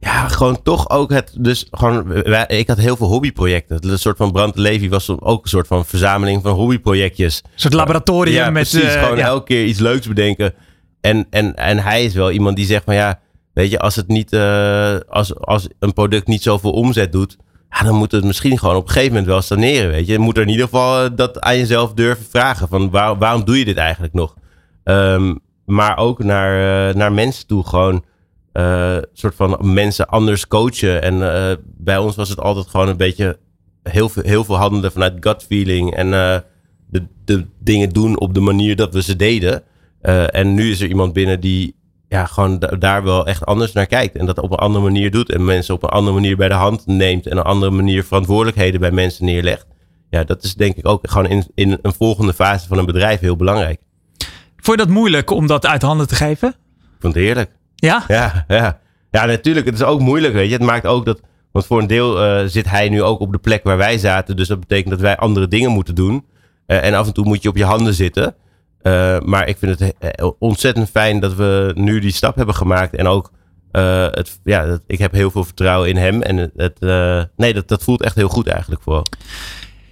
ja, 0.00 0.28
gewoon 0.28 0.62
toch 0.62 0.90
ook 0.90 1.10
het. 1.10 1.34
Dus 1.38 1.66
gewoon, 1.70 2.24
ik 2.46 2.68
had 2.68 2.78
heel 2.78 2.96
veel 2.96 3.06
hobbyprojecten. 3.06 3.90
Een 3.90 3.98
soort 3.98 4.16
van 4.16 4.32
Brand 4.32 4.56
Levy 4.56 4.88
was 4.88 5.20
ook 5.20 5.42
een 5.42 5.48
soort 5.48 5.66
van 5.66 5.86
verzameling 5.86 6.42
van 6.42 6.52
hobbyprojectjes. 6.52 7.42
Een 7.44 7.50
soort 7.54 7.74
laboratorium 7.74 8.34
ja, 8.34 8.50
met. 8.50 8.70
Precies, 8.70 8.94
uh, 8.94 9.02
gewoon 9.02 9.16
ja. 9.16 9.26
elke 9.26 9.44
keer 9.44 9.64
iets 9.64 9.78
leuks 9.78 10.08
bedenken. 10.08 10.54
En, 11.00 11.26
en, 11.30 11.54
en 11.54 11.78
hij 11.78 12.04
is 12.04 12.14
wel 12.14 12.30
iemand 12.30 12.56
die 12.56 12.66
zegt 12.66 12.84
van 12.84 12.94
ja, 12.94 13.20
weet 13.52 13.70
je, 13.70 13.78
als 13.78 13.96
het 13.96 14.08
niet, 14.08 14.34
als, 15.08 15.36
als 15.36 15.68
een 15.78 15.92
product 15.92 16.26
niet 16.26 16.42
zoveel 16.42 16.72
omzet 16.72 17.12
doet, 17.12 17.36
dan 17.82 17.94
moet 17.94 18.12
het 18.12 18.24
misschien 18.24 18.58
gewoon 18.58 18.76
op 18.76 18.82
een 18.82 18.88
gegeven 18.88 19.12
moment 19.12 19.26
wel 19.26 19.42
saneren. 19.42 19.90
Weet 19.90 20.06
je, 20.06 20.18
moet 20.18 20.36
er 20.36 20.42
in 20.42 20.48
ieder 20.48 20.64
geval 20.64 21.04
eh, 21.04 21.10
dat 21.16 21.40
aan 21.40 21.56
jezelf 21.56 21.94
durven 21.94 22.24
vragen: 22.24 22.68
van 22.68 22.90
waar, 22.90 23.18
waarom 23.18 23.44
doe 23.44 23.58
je 23.58 23.64
dit 23.64 23.76
eigenlijk 23.76 24.12
nog? 24.12 24.34
Um, 24.84 25.38
maar 25.64 25.96
ook 25.96 26.24
naar, 26.24 26.88
uh, 26.88 26.94
naar 26.94 27.12
mensen 27.12 27.46
toe 27.46 27.66
gewoon. 27.66 28.04
Uh, 28.52 28.96
soort 29.12 29.34
van 29.34 29.58
mensen 29.60 30.06
anders 30.08 30.48
coachen. 30.48 31.02
En 31.02 31.18
bij 31.64 31.98
ons 31.98 32.16
was 32.16 32.28
het 32.28 32.40
altijd 32.40 32.66
gewoon 32.66 32.88
een 32.88 32.96
beetje 32.96 33.38
heel 33.82 34.08
veel, 34.08 34.22
heel 34.22 34.44
veel 34.44 34.56
handelen 34.56 34.92
vanuit 34.92 35.14
gut 35.20 35.42
feeling. 35.42 35.94
En 35.94 36.10
de, 36.90 37.06
de 37.24 37.46
dingen 37.60 37.88
doen 37.88 38.18
op 38.18 38.34
de 38.34 38.40
manier 38.40 38.76
dat 38.76 38.94
we 38.94 39.02
ze 39.02 39.16
deden. 39.16 39.62
en 40.30 40.54
nu 40.54 40.70
is 40.70 40.80
er 40.80 40.88
iemand 40.88 41.12
binnen 41.12 41.40
die 41.40 41.74
ja, 42.14 42.26
gewoon 42.26 42.58
daar 42.78 43.02
wel 43.02 43.26
echt 43.26 43.46
anders 43.46 43.72
naar 43.72 43.86
kijkt. 43.86 44.16
En 44.16 44.26
dat 44.26 44.40
op 44.40 44.50
een 44.50 44.58
andere 44.58 44.84
manier 44.84 45.10
doet. 45.10 45.32
En 45.32 45.44
mensen 45.44 45.74
op 45.74 45.82
een 45.82 45.88
andere 45.88 46.14
manier 46.14 46.36
bij 46.36 46.48
de 46.48 46.54
hand 46.54 46.86
neemt. 46.86 47.26
En 47.26 47.36
een 47.36 47.42
andere 47.42 47.72
manier 47.72 48.04
verantwoordelijkheden 48.04 48.80
bij 48.80 48.90
mensen 48.90 49.24
neerlegt. 49.24 49.66
Ja, 50.10 50.24
dat 50.24 50.42
is 50.42 50.54
denk 50.54 50.76
ik 50.76 50.88
ook 50.88 51.10
gewoon 51.10 51.26
in, 51.26 51.46
in 51.54 51.78
een 51.82 51.92
volgende 51.92 52.34
fase 52.34 52.68
van 52.68 52.78
een 52.78 52.86
bedrijf 52.86 53.20
heel 53.20 53.36
belangrijk. 53.36 53.80
Vond 54.56 54.78
je 54.78 54.84
dat 54.86 54.94
moeilijk 54.94 55.30
om 55.30 55.46
dat 55.46 55.66
uit 55.66 55.82
handen 55.82 56.08
te 56.08 56.14
geven? 56.14 56.48
Ik 56.48 57.00
vond 57.00 57.14
het 57.14 57.22
heerlijk. 57.22 57.50
Ja? 57.74 58.04
Ja, 58.08 58.44
ja. 58.48 58.80
ja 59.10 59.24
natuurlijk. 59.24 59.66
Het 59.66 59.74
is 59.74 59.82
ook 59.82 60.00
moeilijk, 60.00 60.34
weet 60.34 60.46
je. 60.46 60.52
Het 60.52 60.62
maakt 60.62 60.86
ook 60.86 61.04
dat... 61.04 61.20
Want 61.52 61.66
voor 61.66 61.80
een 61.80 61.86
deel 61.86 62.24
uh, 62.24 62.46
zit 62.46 62.70
hij 62.70 62.88
nu 62.88 63.02
ook 63.02 63.20
op 63.20 63.32
de 63.32 63.38
plek 63.38 63.64
waar 63.64 63.76
wij 63.76 63.98
zaten. 63.98 64.36
Dus 64.36 64.48
dat 64.48 64.60
betekent 64.60 64.90
dat 64.90 65.00
wij 65.00 65.16
andere 65.16 65.48
dingen 65.48 65.70
moeten 65.70 65.94
doen. 65.94 66.24
Uh, 66.66 66.84
en 66.84 66.94
af 66.94 67.06
en 67.06 67.12
toe 67.12 67.24
moet 67.24 67.42
je 67.42 67.48
op 67.48 67.56
je 67.56 67.64
handen 67.64 67.94
zitten. 67.94 68.34
Uh, 68.86 69.18
maar 69.20 69.48
ik 69.48 69.58
vind 69.58 69.78
het 69.78 69.94
eh, 69.98 70.30
ontzettend 70.38 70.90
fijn 70.90 71.20
dat 71.20 71.34
we 71.34 71.72
nu 71.74 72.00
die 72.00 72.12
stap 72.12 72.36
hebben 72.36 72.54
gemaakt. 72.54 72.96
En 72.96 73.06
ook, 73.06 73.30
uh, 73.72 74.06
het, 74.10 74.40
ja, 74.44 74.78
ik 74.86 74.98
heb 74.98 75.12
heel 75.12 75.30
veel 75.30 75.44
vertrouwen 75.44 75.88
in 75.88 75.96
hem. 75.96 76.22
En 76.22 76.52
het, 76.56 76.76
uh, 76.80 77.22
nee, 77.36 77.54
dat, 77.54 77.68
dat 77.68 77.82
voelt 77.82 78.02
echt 78.02 78.14
heel 78.14 78.28
goed 78.28 78.46
eigenlijk 78.46 78.82
vooral. 78.82 79.06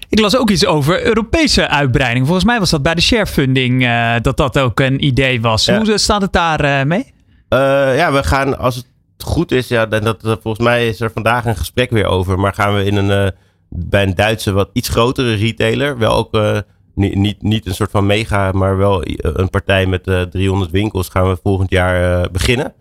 Ik 0.08 0.18
las 0.18 0.36
ook 0.36 0.50
iets 0.50 0.66
over 0.66 1.04
Europese 1.06 1.68
uitbreiding. 1.68 2.24
Volgens 2.24 2.46
mij 2.46 2.58
was 2.58 2.70
dat 2.70 2.82
bij 2.82 2.94
de 2.94 3.00
sharefunding 3.00 3.88
dat 4.22 4.36
dat 4.36 4.58
ook 4.58 4.80
een 4.80 5.04
idee 5.04 5.40
was. 5.40 5.64
Ja. 5.64 5.82
Hoe 5.82 5.98
staat 5.98 6.22
het 6.22 6.32
daar 6.32 6.86
mee? 6.86 7.12
ja, 7.48 8.12
we 8.12 8.22
gaan 8.22 8.58
als 8.58 8.76
het 8.76 8.86
goed 9.18 9.52
is, 9.52 9.68
ja, 9.68 9.86
dat, 9.86 10.16
volgens 10.20 10.64
mij 10.64 10.88
is 10.88 11.00
er 11.00 11.10
vandaag 11.12 11.44
een 11.44 11.56
gesprek 11.56 11.90
weer 11.90 12.06
over. 12.06 12.38
Maar 12.38 12.54
gaan 12.54 12.74
we 12.74 12.84
in 12.84 12.96
een, 12.96 13.32
bij 13.68 14.02
een 14.02 14.14
Duitse 14.14 14.52
wat 14.52 14.70
iets 14.72 14.88
grotere 14.88 15.34
retailer 15.34 15.98
wel 15.98 16.14
ook 16.16 16.64
niet, 16.94 17.14
niet, 17.14 17.42
niet 17.42 17.66
een 17.66 17.74
soort 17.74 17.90
van 17.90 18.06
mega, 18.06 18.52
maar 18.52 18.76
wel 18.76 19.02
een 19.16 19.50
partij 19.50 19.86
met 19.86 20.06
uh, 20.06 20.20
eh, 20.20 20.28
300 20.28 20.70
winkels 20.70 21.08
gaan 21.08 21.28
we 21.28 21.38
volgend 21.42 21.70
jaar 21.70 22.22
uh, 22.22 22.30
beginnen. 22.32 22.72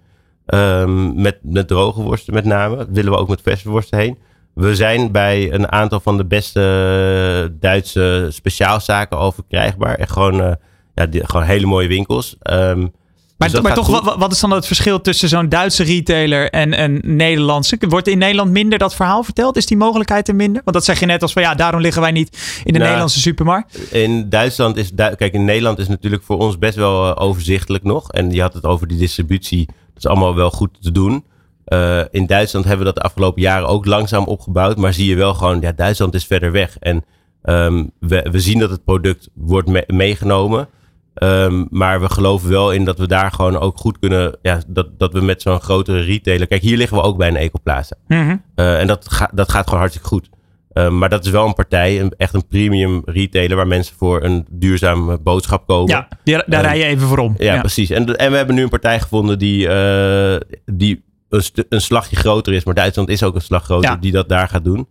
Um, 0.46 1.22
met, 1.22 1.38
met 1.42 1.68
droge 1.68 2.02
worsten 2.02 2.34
met 2.34 2.46
name. 2.46 2.88
willen 2.90 3.12
we 3.12 3.18
ook 3.18 3.28
met 3.28 3.42
verse 3.42 3.70
worsten 3.70 3.98
heen. 4.00 4.18
we 4.54 4.76
zijn 4.76 5.12
bij 5.12 5.54
een 5.54 5.72
aantal 5.72 6.00
van 6.00 6.18
de 6.18 6.26
beste 6.26 7.54
Duitse 7.60 8.28
speciaalzaken 8.30 9.18
al 9.18 9.32
verkrijgbaar. 9.32 9.96
Echt 9.96 10.12
gewoon, 10.12 10.58
ja, 10.96 11.08
gewoon 11.12 11.46
hele 11.46 11.66
mooie 11.66 11.88
winkels. 11.88 12.38
Um, 12.52 12.92
maar, 13.42 13.52
dus 13.52 13.62
maar 13.62 13.74
toch, 13.74 14.02
wat, 14.04 14.16
wat, 14.18 14.32
is 14.32 14.40
dan 14.40 14.52
het 14.52 14.66
verschil 14.66 15.02
tussen 15.02 15.30
zo'n 15.30 15.50
Duitse 15.50 15.84
retailer 15.84 16.50
en 16.50 16.82
een 16.84 17.02
Nederlandse? 17.04 17.78
Wordt 17.80 18.08
in 18.08 18.18
Nederland 18.18 18.52
minder 18.52 18.80
dat 18.80 18.96
verhaal 18.96 19.24
verteld? 19.24 19.58
Is 19.58 19.66
die 19.66 19.78
mogelijkheid 19.78 20.28
er 20.28 20.36
minder? 20.36 20.62
Want 20.64 20.76
dat 20.76 20.86
zeg 20.86 21.00
je 21.00 21.06
net 21.06 21.22
als 21.22 21.34
van 21.34 21.42
ja, 21.42 21.56
daarom 21.56 21.82
liggen 21.82 22.02
wij 22.02 22.12
niet 22.12 22.38
in 22.58 22.64
de 22.64 22.72
nou, 22.72 22.84
Nederlandse 22.84 23.20
supermarkt. 23.20 23.92
In 23.92 24.30
Duitsland 24.30 24.78
is, 24.78 24.92
kijk, 24.96 25.34
in 25.34 25.46
Nederland 25.46 25.80
is 25.80 25.88
natuurlijk 25.88 26.24
voor 26.24 26.38
ons 26.38 26.58
best 26.58 26.76
wel 26.76 27.16
eh, 27.16 27.24
overzichtelijk 27.24 27.84
nog. 27.84 28.12
En 28.12 28.32
je 28.32 28.42
had 28.42 28.54
het 28.54 28.66
over 28.66 28.88
die 28.88 28.98
distributie. 28.98 29.66
Dat 29.66 29.98
is 29.98 30.08
allemaal 30.08 30.36
wel 30.36 30.50
goed 30.52 30.78
te 30.82 30.92
doen. 30.92 31.26
Uh, 31.68 32.02
in 32.12 32.26
Duitsland 32.26 32.66
hebben 32.66 32.86
we 32.86 32.94
dat 32.94 33.02
de 33.02 33.10
afgelopen 33.10 33.42
jaren 33.42 33.68
ook 33.68 33.86
langzaam 33.86 34.24
opgebouwd. 34.24 34.78
Maar 34.78 34.94
zie 34.94 35.10
je 35.10 35.16
wel 35.16 35.34
gewoon, 35.34 35.62
ja, 35.62 35.72
Duitsland 35.72 36.14
is 36.14 36.26
verder 36.26 36.52
weg. 36.52 36.78
En 36.80 37.06
um, 37.44 37.92
we, 38.00 38.28
we 38.32 38.40
zien 38.40 38.60
dat 38.60 38.70
het 38.70 38.84
product 38.84 39.30
wordt 39.34 39.68
me 39.68 39.84
meegenomen. 39.88 40.68
Um, 41.16 41.68
maar 41.70 42.02
we 42.02 42.10
geloven 42.10 42.50
wel 42.50 42.72
in 42.72 42.86
dat 42.86 42.98
we 42.98 43.08
daar 43.08 43.32
gewoon 43.32 43.60
ook 43.60 43.78
goed 43.78 44.00
kunnen. 44.00 44.38
Ja, 44.42 44.62
dat, 44.68 45.00
dat 45.00 45.14
we 45.14 45.22
met 45.22 45.42
zo'n 45.42 45.62
grotere 45.62 46.02
retailer. 46.02 46.48
Kijk, 46.48 46.62
hier 46.62 46.78
liggen 46.78 46.98
we 46.98 47.04
ook 47.04 47.18
bij 47.18 47.28
een 47.28 47.36
Ecoplaza. 47.36 47.96
Mm 48.08 48.44
uh, 48.56 48.80
en 48.80 48.88
dat, 48.88 49.12
ga, 49.12 49.30
dat 49.34 49.50
gaat 49.50 49.64
gewoon 49.64 49.80
hartstikke 49.80 50.08
goed. 50.08 50.30
Um, 50.74 50.98
maar 50.98 51.10
dat 51.10 51.26
is 51.26 51.32
wel 51.32 51.48
een 51.48 51.54
partij, 51.54 52.00
een, 52.00 52.14
echt 52.18 52.34
een 52.34 52.48
premium 52.48 53.02
retailer. 53.06 53.56
waar 53.56 53.68
mensen 53.68 53.96
voor 53.96 54.24
een 54.24 54.46
duurzame 54.50 55.18
boodschap 55.18 55.68
kopen. 55.68 56.08
Ja, 56.24 56.44
daar 56.48 56.62
rij 56.62 56.78
je 56.78 56.84
even 56.84 57.08
voor 57.08 57.18
om. 57.18 57.36
Ja, 57.38 57.60
precies. 57.60 57.90
En, 57.90 58.16
en 58.16 58.32
we 58.32 58.38
hebben 58.38 58.56
nu 58.56 58.64
een 58.64 58.70
partij 58.70 59.00
gevonden 59.00 59.40
die, 59.40 59.68
uh, 59.68 60.36
die 60.66 61.04
een, 61.30 61.44
een, 61.70 61.82
slagje 61.82 62.16
groter 62.16 62.54
is. 62.54 62.64
Maar 62.64 62.74
Duitsland 62.74 63.10
is 63.10 63.24
ook 63.24 63.36
een 63.36 63.42
slag 63.42 63.64
groter, 63.64 64.00
die 64.00 64.12
dat 64.12 64.30
daar 64.30 64.48
gaat 64.48 64.64
doen. 64.64 64.88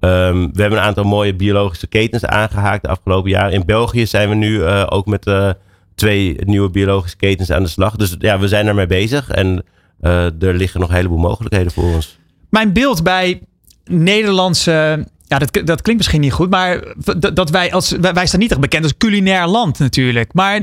Um, 0.00 0.52
we 0.52 0.60
hebben 0.60 0.78
een 0.78 0.84
aantal 0.84 1.04
mooie 1.04 1.34
biologische 1.34 1.86
ketens 1.86 2.24
aangehaakt 2.24 2.82
de 2.82 2.88
afgelopen 2.88 3.30
jaren. 3.30 3.52
In 3.52 3.64
België 3.66 4.06
zijn 4.06 4.28
we 4.28 4.34
nu 4.34 4.58
uh, 4.58 4.86
ook 4.88 5.06
met 5.06 5.26
uh, 5.26 5.50
twee 5.94 6.36
nieuwe 6.44 6.70
biologische 6.70 7.16
ketens 7.16 7.50
aan 7.50 7.62
de 7.62 7.68
slag. 7.68 7.96
Dus 7.96 8.16
ja, 8.18 8.38
we 8.38 8.48
zijn 8.48 8.66
ermee 8.66 8.86
bezig 8.86 9.30
en 9.30 9.64
uh, 10.00 10.24
er 10.42 10.54
liggen 10.54 10.80
nog 10.80 10.88
een 10.88 10.94
heleboel 10.94 11.18
mogelijkheden 11.18 11.72
voor 11.72 11.94
ons. 11.94 12.18
Mijn 12.50 12.72
beeld 12.72 13.02
bij 13.02 13.40
Nederlandse 13.84 15.06
ja, 15.26 15.38
dat, 15.38 15.52
dat 15.52 15.82
klinkt 15.82 15.96
misschien 15.96 16.20
niet 16.20 16.32
goed, 16.32 16.50
maar 16.50 16.82
dat 17.34 17.50
wij 17.50 17.72
als 17.72 17.90
wij 18.00 18.26
staan 18.26 18.40
niet 18.40 18.50
echt 18.50 18.60
bekend 18.60 18.82
als 18.82 18.96
culinair 18.96 19.46
land 19.46 19.78
natuurlijk. 19.78 20.32
Maar 20.32 20.60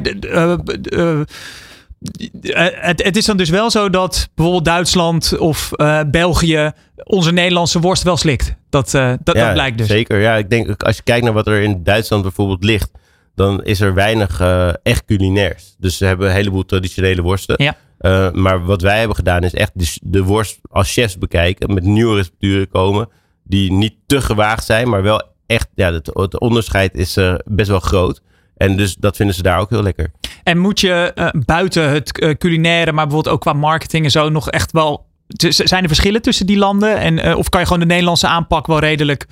het, 2.42 3.04
het, 3.04 3.18
is 3.18 3.26
dan 3.26 3.38
dus 3.38 3.50
wel 3.50 3.72
zo 3.72 3.90
dat 3.90 4.30
bijvoorbeeld 4.36 4.66
Duitsland 4.66 5.38
of 5.38 5.72
uh, 5.76 6.00
België 6.12 6.72
onze 7.04 7.32
Nederlandse 7.32 7.80
worst 7.80 8.04
wel 8.04 8.18
slikt. 8.18 8.56
Dat, 8.70 8.94
uh, 8.94 9.14
dat, 9.24 9.36
ja, 9.36 9.44
dat 9.44 9.54
blijkt 9.54 9.78
dus. 9.78 9.88
Zeker, 9.88 10.20
ja. 10.20 10.36
Ik 10.36 10.50
denk 10.50 10.84
als 10.84 10.96
je 10.96 11.04
kijkt 11.04 11.24
naar 11.24 11.34
wat 11.34 11.48
er 11.48 11.62
in 11.62 11.84
Duitsland 11.84 12.22
bijvoorbeeld 12.22 12.64
ligt, 12.64 12.92
dan 13.36 13.64
is 13.64 13.82
er 13.82 13.94
weinig 13.94 14.42
uh, 14.42 14.70
echt 14.84 15.06
culinairs. 15.06 15.76
Dus 15.78 15.98
ze 15.98 16.06
hebben 16.06 16.28
een 16.28 16.34
heleboel 16.34 16.66
traditionele 16.66 17.22
worsten. 17.22 17.74
Ja. 18.00 18.32
maar 18.34 18.66
wat 18.66 18.82
wij 18.82 18.98
hebben 18.98 19.16
gedaan 19.16 19.44
is 19.44 19.54
echt 19.54 19.72
de, 19.74 19.98
de 20.02 20.24
worst 20.24 20.60
als 20.70 20.94
chefs 20.94 21.18
bekijken, 21.18 21.74
met 21.74 21.84
nieuwe 21.84 22.16
recepturen 22.16 22.70
komen, 22.70 23.10
die 23.44 23.72
niet 23.72 23.96
te 24.06 24.22
gewaagd 24.22 24.66
zijn, 24.66 24.90
maar 24.90 25.04
wel 25.04 25.24
echt, 25.46 25.68
ja, 25.76 25.94
het, 25.94 26.10
het 26.14 26.40
onderscheid 26.40 26.96
is 26.96 27.18
best 27.46 27.70
wel 27.70 27.80
groot. 27.80 28.22
En 28.58 28.78
dus 28.78 28.96
dat 28.96 29.16
vinden 29.16 29.36
ze 29.36 29.42
daar 29.42 29.60
ook 29.60 29.70
heel 29.70 29.84
lekker. 29.84 30.12
En 30.44 30.58
moet 30.58 30.80
je 30.80 31.12
uh, 31.16 31.28
buiten 31.46 31.90
het 31.90 32.22
uh, 32.22 32.34
culinaire, 32.36 32.92
maar 32.92 33.06
bijvoorbeeld 33.06 33.36
ook 33.36 33.42
qua 33.42 33.54
marketing 33.54 34.04
en 34.06 34.12
zo, 34.12 34.30
nog 34.30 34.50
echt 34.50 34.72
wel. 34.72 35.06
Zijn 35.28 35.82
er 35.82 35.88
verschillen 35.88 36.22
tussen 36.22 36.46
die 36.46 36.58
landen? 36.58 36.98
En, 36.98 37.28
uh, 37.28 37.38
of 37.38 37.50
kan 37.50 37.60
je 37.60 37.66
gewoon 37.66 37.82
de 37.82 37.88
Nederlandse 37.88 38.28
aanpak 38.28 38.68
wel 38.68 38.80
redelijk 38.80 39.26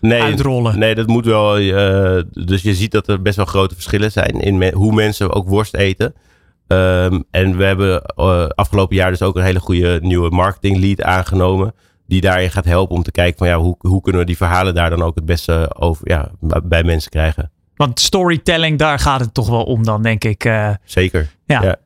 nee, 0.00 0.22
uitrollen? 0.22 0.78
Nee, 0.78 0.94
dat 0.94 1.06
moet 1.06 1.24
wel. 1.24 1.54
dus 2.32 2.62
je 2.62 2.74
ziet 2.74 2.90
dat 2.90 3.08
er 3.08 3.22
best 3.22 3.36
wel 3.36 3.44
grote 3.44 3.74
verschillen 3.74 4.12
zijn 4.12 4.40
in 4.40 4.58
me 4.58 4.72
hoe 4.74 4.94
mensen 4.94 5.32
ook 5.32 5.48
worst 5.48 5.74
eten. 5.74 6.14
Um, 6.66 7.24
en 7.30 7.56
we 7.56 7.64
hebben 7.64 8.02
afgelopen 8.54 8.96
jaar 8.96 9.10
dus 9.10 9.22
ook 9.22 9.36
een 9.36 9.42
hele 9.42 9.60
goede 9.60 9.98
nieuwe 10.02 10.30
marketing 10.30 10.78
lead 10.78 11.02
aangenomen. 11.02 11.74
Die 12.06 12.20
daarin 12.20 12.50
gaat 12.50 12.64
helpen 12.64 12.96
om 12.96 13.02
te 13.02 13.10
kijken 13.10 13.38
van 13.38 13.48
ja, 13.48 13.58
hoe, 13.58 13.76
hoe 13.78 14.00
kunnen 14.00 14.20
we 14.20 14.26
die 14.26 14.36
verhalen 14.36 14.74
daar 14.74 14.90
dan 14.90 15.02
ook 15.02 15.14
het 15.14 15.24
beste 15.24 15.74
over, 15.78 16.08
ja, 16.08 16.30
bij 16.64 16.84
mensen 16.84 17.10
krijgen. 17.10 17.50
Want 17.76 18.00
storytelling, 18.00 18.78
daar 18.78 18.98
gaat 18.98 19.20
het 19.20 19.34
toch 19.34 19.48
wel 19.48 19.62
om 19.62 19.84
dan, 19.84 20.02
denk 20.02 20.24
ik. 20.24 20.44
Uh, 20.44 20.68
Zeker. 20.84 21.28
Ja. 21.46 21.62
ja. 21.62 21.76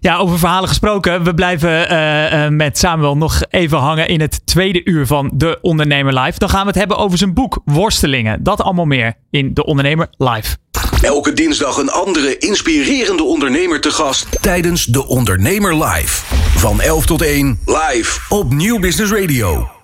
ja. 0.00 0.16
over 0.16 0.38
verhalen 0.38 0.68
gesproken. 0.68 1.24
We 1.24 1.34
blijven 1.34 1.92
uh, 1.92 2.32
uh, 2.32 2.48
met 2.48 2.78
Samuel 2.78 3.16
nog 3.16 3.42
even 3.50 3.78
hangen 3.78 4.08
in 4.08 4.20
het 4.20 4.46
tweede 4.46 4.84
uur 4.84 5.06
van 5.06 5.30
De 5.34 5.58
Ondernemer 5.60 6.20
Live. 6.20 6.38
Dan 6.38 6.48
gaan 6.48 6.60
we 6.60 6.66
het 6.66 6.78
hebben 6.78 6.96
over 6.96 7.18
zijn 7.18 7.34
boek 7.34 7.60
Worstelingen. 7.64 8.42
Dat 8.42 8.62
allemaal 8.62 8.84
meer 8.84 9.14
in 9.30 9.54
De 9.54 9.64
Ondernemer 9.64 10.08
Live. 10.16 10.56
Elke 11.00 11.32
dinsdag 11.32 11.76
een 11.76 11.90
andere 11.90 12.38
inspirerende 12.38 13.22
ondernemer 13.22 13.80
te 13.80 13.90
gast 13.90 14.42
tijdens 14.42 14.84
De 14.84 15.06
Ondernemer 15.06 15.84
Live. 15.84 16.24
Van 16.56 16.80
11 16.80 17.06
tot 17.06 17.22
1 17.22 17.60
live 17.64 18.20
op 18.28 18.52
Nieuw 18.52 18.78
Business 18.78 19.12
Radio. 19.12 19.75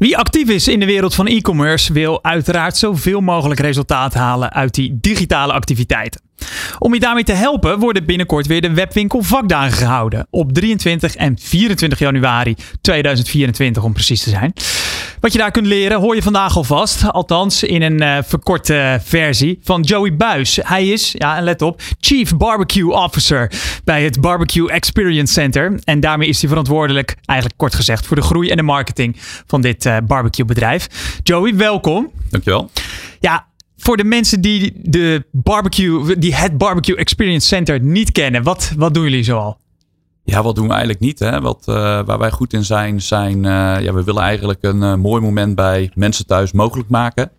Wie 0.00 0.16
actief 0.16 0.48
is 0.48 0.68
in 0.68 0.80
de 0.80 0.86
wereld 0.86 1.14
van 1.14 1.26
e-commerce 1.26 1.92
wil 1.92 2.24
uiteraard 2.24 2.76
zoveel 2.76 3.20
mogelijk 3.20 3.60
resultaat 3.60 4.14
halen 4.14 4.52
uit 4.52 4.74
die 4.74 4.98
digitale 5.00 5.52
activiteiten. 5.52 6.20
Om 6.78 6.94
je 6.94 7.00
daarmee 7.00 7.24
te 7.24 7.32
helpen 7.32 7.78
worden 7.78 8.06
binnenkort 8.06 8.46
weer 8.46 8.60
de 8.60 8.74
webwinkel 8.74 9.22
vakdagen 9.22 9.76
gehouden. 9.76 10.26
Op 10.30 10.52
23 10.52 11.16
en 11.16 11.38
24 11.38 11.98
januari 11.98 12.56
2024 12.80 13.82
om 13.82 13.92
precies 13.92 14.22
te 14.22 14.30
zijn. 14.30 14.52
Wat 15.20 15.32
je 15.32 15.38
daar 15.38 15.50
kunt 15.50 15.66
leren 15.66 16.00
hoor 16.00 16.14
je 16.14 16.22
vandaag 16.22 16.56
alvast. 16.56 17.10
Althans 17.10 17.62
in 17.62 17.82
een 17.82 18.02
uh, 18.02 18.18
verkorte 18.24 19.00
versie 19.02 19.58
van 19.62 19.82
Joey 19.82 20.16
Buis. 20.16 20.58
Hij 20.62 20.88
is, 20.88 21.14
ja 21.18 21.40
let 21.40 21.62
op, 21.62 21.82
Chief 22.00 22.36
Barbecue 22.36 22.92
Officer 22.92 23.52
bij 23.84 24.04
het 24.04 24.20
Barbecue 24.20 24.70
Experience 24.70 25.32
Center. 25.32 25.80
En 25.84 26.00
daarmee 26.00 26.28
is 26.28 26.40
hij 26.40 26.48
verantwoordelijk, 26.48 27.16
eigenlijk 27.24 27.58
kort 27.58 27.74
gezegd, 27.74 28.06
voor 28.06 28.16
de 28.16 28.22
groei 28.22 28.50
en 28.50 28.56
de 28.56 28.62
marketing 28.62 29.16
van 29.46 29.60
dit 29.60 29.84
uh, 29.84 29.96
barbecue 30.06 30.44
bedrijf. 30.44 30.86
Joey, 31.22 31.54
welkom. 31.54 32.10
Dankjewel. 32.30 32.70
Ja, 33.20 33.46
voor 33.76 33.96
de 33.96 34.04
mensen 34.04 34.40
die 34.40 34.72
de 34.76 35.24
barbecue, 35.32 36.18
die 36.18 36.34
het 36.34 36.58
Barbecue 36.58 36.96
Experience 36.96 37.46
Center 37.46 37.80
niet 37.80 38.12
kennen, 38.12 38.42
wat, 38.42 38.72
wat 38.76 38.94
doen 38.94 39.02
jullie 39.02 39.24
zoal? 39.24 39.58
Ja, 40.30 40.42
wat 40.42 40.54
doen 40.54 40.64
we 40.66 40.70
eigenlijk 40.70 41.00
niet? 41.00 41.18
Hè? 41.18 41.40
Wat, 41.40 41.64
uh, 41.68 41.74
waar 42.04 42.18
wij 42.18 42.30
goed 42.30 42.52
in 42.52 42.64
zijn, 42.64 43.02
zijn 43.02 43.36
uh, 43.36 43.80
ja, 43.80 43.92
we 43.92 44.04
willen 44.04 44.22
eigenlijk 44.22 44.62
een 44.62 44.82
uh, 44.82 44.94
mooi 44.94 45.22
moment 45.22 45.54
bij 45.54 45.90
mensen 45.94 46.26
thuis 46.26 46.52
mogelijk 46.52 46.88
maken. 46.88 47.30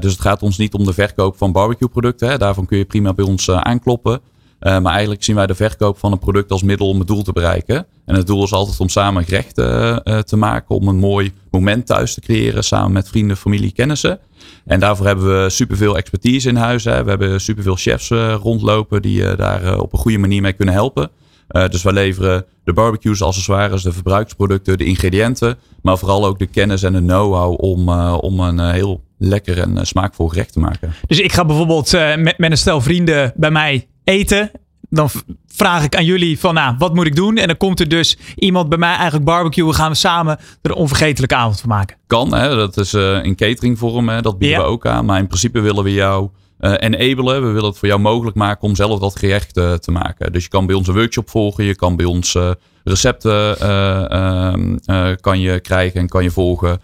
dus 0.00 0.12
het 0.12 0.20
gaat 0.20 0.42
ons 0.42 0.58
niet 0.58 0.74
om 0.74 0.84
de 0.84 0.92
verkoop 0.92 1.36
van 1.36 1.52
barbecue 1.52 1.88
producten. 1.88 2.28
Hè? 2.28 2.38
Daarvan 2.38 2.66
kun 2.66 2.78
je 2.78 2.84
prima 2.84 3.14
bij 3.14 3.24
ons 3.24 3.50
aankloppen. 3.50 4.20
maar 4.58 4.92
eigenlijk 4.92 5.24
zien 5.24 5.36
wij 5.36 5.46
de 5.46 5.54
verkoop 5.54 5.98
van 5.98 6.12
een 6.12 6.18
product 6.18 6.50
als 6.50 6.62
middel 6.62 6.88
om 6.88 6.98
het 6.98 7.08
doel 7.08 7.22
te 7.22 7.32
bereiken. 7.32 7.86
En 8.04 8.14
het 8.14 8.26
doel 8.26 8.44
is 8.44 8.52
altijd 8.52 8.80
om 8.80 8.88
samen 8.88 9.24
gerechten 9.24 10.02
te 10.24 10.36
maken. 10.36 10.74
Om 10.74 10.88
een 10.88 10.98
mooi 10.98 11.32
moment 11.50 11.86
thuis 11.86 12.14
te 12.14 12.20
creëren 12.20 12.64
samen 12.64 12.92
met 12.92 13.08
vrienden, 13.08 13.36
familie, 13.36 13.72
kennissen. 13.72 14.18
En 14.64 14.80
daarvoor 14.80 15.06
hebben 15.06 15.42
we 15.42 15.50
superveel 15.50 15.96
expertise 15.96 16.48
in 16.48 16.56
huis. 16.56 16.84
Hè. 16.84 17.04
We 17.04 17.10
hebben 17.10 17.40
superveel 17.40 17.76
chefs 17.76 18.08
rondlopen 18.42 19.02
die 19.02 19.36
daar 19.36 19.78
op 19.78 19.92
een 19.92 19.98
goede 19.98 20.18
manier 20.18 20.42
mee 20.42 20.52
kunnen 20.52 20.74
helpen. 20.74 21.10
Uh, 21.50 21.68
dus 21.68 21.82
wij 21.82 21.92
leveren 21.92 22.44
de 22.64 22.72
barbecues, 22.72 23.22
accessoires, 23.22 23.82
de 23.82 23.92
verbruiksproducten, 23.92 24.78
de 24.78 24.84
ingrediënten. 24.84 25.58
Maar 25.82 25.98
vooral 25.98 26.26
ook 26.26 26.38
de 26.38 26.46
kennis 26.46 26.82
en 26.82 26.92
de 26.92 26.98
know-how 26.98 27.62
om, 27.64 27.88
uh, 27.88 28.18
om 28.20 28.40
een 28.40 28.58
uh, 28.58 28.70
heel 28.70 29.04
lekker 29.18 29.58
en 29.58 29.86
smaakvol 29.86 30.28
gerecht 30.28 30.52
te 30.52 30.60
maken. 30.60 30.94
Dus 31.06 31.20
ik 31.20 31.32
ga 31.32 31.44
bijvoorbeeld 31.44 31.92
met, 31.92 32.38
met 32.38 32.50
een 32.50 32.56
stel 32.56 32.80
vrienden 32.80 33.32
bij 33.36 33.50
mij 33.50 33.88
eten. 34.04 34.50
Dan 34.88 35.08
vraag 35.46 35.84
ik 35.84 35.96
aan 35.96 36.04
jullie 36.04 36.38
van 36.38 36.54
nou, 36.54 36.74
wat 36.78 36.94
moet 36.94 37.06
ik 37.06 37.16
doen? 37.16 37.36
En 37.36 37.46
dan 37.46 37.56
komt 37.56 37.80
er 37.80 37.88
dus 37.88 38.18
iemand 38.36 38.68
bij 38.68 38.78
mij 38.78 38.94
eigenlijk 38.94 39.24
barbecuen. 39.24 39.74
Gaan 39.74 39.90
we 39.90 39.96
samen 39.96 40.38
er 40.62 40.70
een 40.70 40.76
onvergetelijke 40.76 41.34
avond 41.34 41.60
van 41.60 41.68
maken. 41.68 41.96
Kan, 42.06 42.34
hè? 42.34 42.56
dat 42.56 42.76
is 42.76 42.94
in 42.94 43.36
cateringvorm. 43.36 44.08
Hè? 44.08 44.22
Dat 44.22 44.38
bieden 44.38 44.58
we 44.58 44.64
ook 44.64 44.86
aan. 44.86 45.04
Maar 45.04 45.18
in 45.18 45.26
principe 45.26 45.60
willen 45.60 45.84
we 45.84 45.92
jou 45.92 46.30
uh, 46.60 46.74
enabelen. 46.78 47.42
We 47.42 47.50
willen 47.50 47.68
het 47.68 47.78
voor 47.78 47.88
jou 47.88 48.00
mogelijk 48.00 48.36
maken 48.36 48.62
om 48.62 48.74
zelf 48.74 49.00
dat 49.00 49.18
gerecht 49.18 49.56
uh, 49.56 49.72
te 49.72 49.90
maken. 49.90 50.32
Dus 50.32 50.42
je 50.42 50.48
kan 50.48 50.66
bij 50.66 50.74
ons 50.74 50.88
een 50.88 50.94
workshop 50.94 51.30
volgen. 51.30 51.64
Je 51.64 51.74
kan 51.74 51.96
bij 51.96 52.06
ons 52.06 52.34
uh, 52.34 52.50
recepten 52.84 53.58
ehm, 53.60 55.16
kan 55.20 55.40
je 55.40 55.60
krijgen 55.60 56.00
en 56.00 56.08
kan 56.08 56.22
je 56.22 56.30
volgen. 56.30 56.80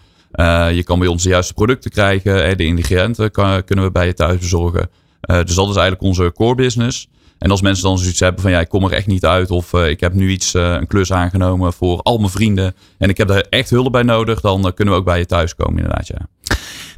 je 0.71 0.81
kan 0.85 0.99
bij 0.99 1.07
ons 1.07 1.23
de 1.23 1.29
juiste 1.29 1.53
producten 1.53 1.91
krijgen. 1.91 2.57
de 2.57 2.65
ingrediënten 2.65 3.31
kunnen 3.65 3.85
we 3.85 3.91
bij 3.91 4.05
je 4.05 4.13
thuis 4.13 4.39
bezorgen. 4.39 4.89
dus 5.21 5.55
dat 5.55 5.69
is 5.69 5.75
eigenlijk 5.75 6.01
onze 6.01 6.31
core 6.35 6.55
business. 6.55 7.07
En 7.37 7.51
als 7.51 7.61
mensen 7.61 7.83
dan 7.83 7.97
zoiets 7.97 8.19
hebben 8.19 8.41
van 8.41 8.51
ja, 8.51 8.59
ik 8.59 8.69
kom 8.69 8.83
er 8.83 8.91
echt 8.91 9.07
niet 9.07 9.25
uit. 9.25 9.51
Of 9.51 9.73
ik 9.73 9.99
heb 9.99 10.13
nu 10.13 10.29
iets, 10.29 10.53
een 10.53 10.87
klus 10.87 11.11
aangenomen 11.11 11.73
voor 11.73 12.01
al 12.01 12.17
mijn 12.17 12.31
vrienden. 12.31 12.75
En 12.97 13.09
ik 13.09 13.17
heb 13.17 13.27
daar 13.27 13.45
echt 13.49 13.69
hulp 13.69 13.91
bij 13.91 14.03
nodig. 14.03 14.41
Dan 14.41 14.73
kunnen 14.73 14.93
we 14.93 14.99
ook 14.99 15.05
bij 15.05 15.19
je 15.19 15.25
thuis 15.25 15.55
komen 15.55 15.77
inderdaad 15.77 16.07
ja. 16.07 16.27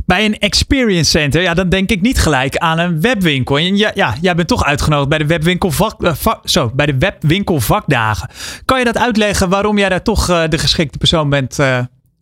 Bij 0.05 0.25
een 0.25 0.37
experience 0.37 1.09
center, 1.09 1.41
ja, 1.41 1.53
dan 1.53 1.69
denk 1.69 1.89
ik 1.89 2.01
niet 2.01 2.19
gelijk 2.19 2.57
aan 2.57 2.79
een 2.79 3.01
webwinkel. 3.01 3.57
En 3.57 3.77
ja, 3.77 3.91
ja 3.93 4.15
jij 4.21 4.35
bent 4.35 4.47
toch 4.47 4.63
uitgenodigd 4.63 5.09
bij 5.09 5.17
de 5.17 5.25
webwinkel 5.25 5.71
vak, 5.71 6.03
uh, 6.03 6.13
zo, 6.43 6.71
bij 6.73 6.85
de 6.85 6.97
webwinkel 6.97 7.59
vakdagen. 7.59 8.29
Kan 8.65 8.79
je 8.79 8.85
dat 8.85 8.97
uitleggen 8.97 9.49
waarom 9.49 9.77
jij 9.77 9.89
daar 9.89 10.03
toch 10.03 10.29
uh, 10.29 10.43
de 10.47 10.57
geschikte 10.57 10.97
persoon 10.97 11.29
bent 11.29 11.59
uh, 11.59 11.79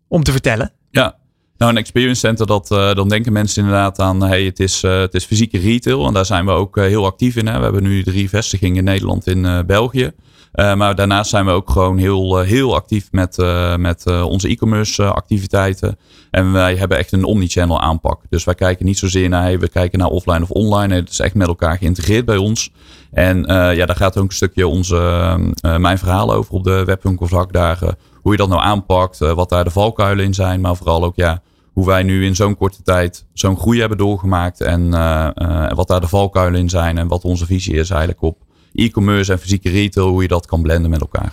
om 0.08 0.24
te 0.24 0.32
vertellen? 0.32 0.72
Ja, 0.92 1.16
Nou, 1.58 1.72
een 1.72 1.78
experience 1.78 2.20
center, 2.20 2.46
dat, 2.46 2.68
dan 2.68 3.10
denken 3.10 3.34
mensen 3.34 3.64
inderdaad 3.64 4.00
aan, 4.00 4.22
hey, 4.24 4.44
het, 4.44 4.60
is, 4.60 4.82
het 4.82 5.14
is 5.14 5.26
fysieke 5.26 5.60
retail. 5.60 6.08
En 6.08 6.14
daar 6.14 6.26
zijn 6.26 6.46
we 6.46 6.52
ook 6.52 6.76
heel 6.76 7.06
actief 7.06 7.36
in. 7.36 7.48
Hè. 7.48 7.58
We 7.58 7.64
hebben 7.64 7.84
nu 7.84 8.04
drie 8.04 8.30
vestigingen 8.30 8.78
in 8.78 8.84
Nederland 8.84 9.28
en 9.28 9.66
België. 9.66 10.12
Uh, 10.56 10.76
maar 10.76 10.96
daarnaast 10.96 11.30
zijn 11.30 11.46
we 11.46 11.52
ook 11.52 11.70
gewoon 11.70 11.98
heel, 11.98 12.40
heel 12.40 12.76
actief 12.76 13.08
met, 13.12 13.38
uh, 13.38 13.76
met 13.76 14.06
onze 14.06 14.48
e-commerce 14.48 15.04
activiteiten. 15.04 15.98
En 16.32 16.52
wij 16.52 16.76
hebben 16.76 16.98
echt 16.98 17.12
een 17.12 17.24
omnichannel 17.24 17.82
aanpak. 17.82 18.22
Dus 18.30 18.44
wij 18.44 18.56
kijken 18.56 18.86
niet 18.86 18.98
zozeer 18.98 19.30
naar, 19.30 19.42
hey, 19.42 19.60
we 19.60 19.70
kijken 19.70 20.00
naar 20.00 20.08
offline 20.08 20.42
of 20.42 20.50
online. 20.50 20.96
Het 20.96 21.10
is 21.10 21.20
echt 21.20 21.34
met 21.34 21.48
elkaar 21.48 21.78
geïntegreerd 21.78 22.26
bij 22.26 22.38
ons. 22.38 22.72
En 23.12 23.44
ja, 23.48 23.86
daar 23.86 23.96
gaat 23.96 24.18
ook 24.18 24.24
een 24.30 24.36
stukje 24.36 24.68
onze, 24.68 24.96
mijn 25.78 25.98
verhaal 25.98 26.34
over 26.34 26.54
op 26.54 26.64
de 26.64 26.84
webwinkelvakdagen. 26.86 27.98
Hoe 28.22 28.32
je 28.32 28.38
dat 28.38 28.50
nou 28.50 28.62
aanpakt, 28.62 29.18
wat 29.18 29.50
daar 29.50 29.64
de 29.64 29.70
valkuilen 29.70 30.26
in 30.26 30.34
zijn. 30.34 30.62
Maar 30.62 30.76
vooral 30.76 31.04
ook 31.04 31.16
ja, 31.16 31.42
hoe 31.74 31.86
wij 31.86 32.04
nu 32.04 32.26
in 32.26 32.36
zo'n 32.36 32.58
korte 32.58 32.82
tijd 32.84 33.26
zo'n 33.34 33.58
groei 33.58 33.80
hebben 33.80 33.98
doorgemaakt. 33.98 34.62
En 34.62 34.90
wat 35.76 35.88
daar 35.88 36.02
de 36.02 36.08
valkuilen 36.08 36.60
in 36.60 36.70
zijn. 36.70 36.98
En 36.98 37.08
wat 37.08 37.24
onze 37.24 37.46
visie 37.46 37.76
is 37.76 37.90
eigenlijk 37.90 38.22
op 38.22 38.38
e-commerce 38.74 39.32
en 39.32 39.40
fysieke 39.40 39.70
retail, 39.70 40.08
hoe 40.08 40.22
je 40.22 40.28
dat 40.28 40.46
kan 40.46 40.62
blenden 40.62 40.90
met 40.90 41.02
elkaar. 41.02 41.32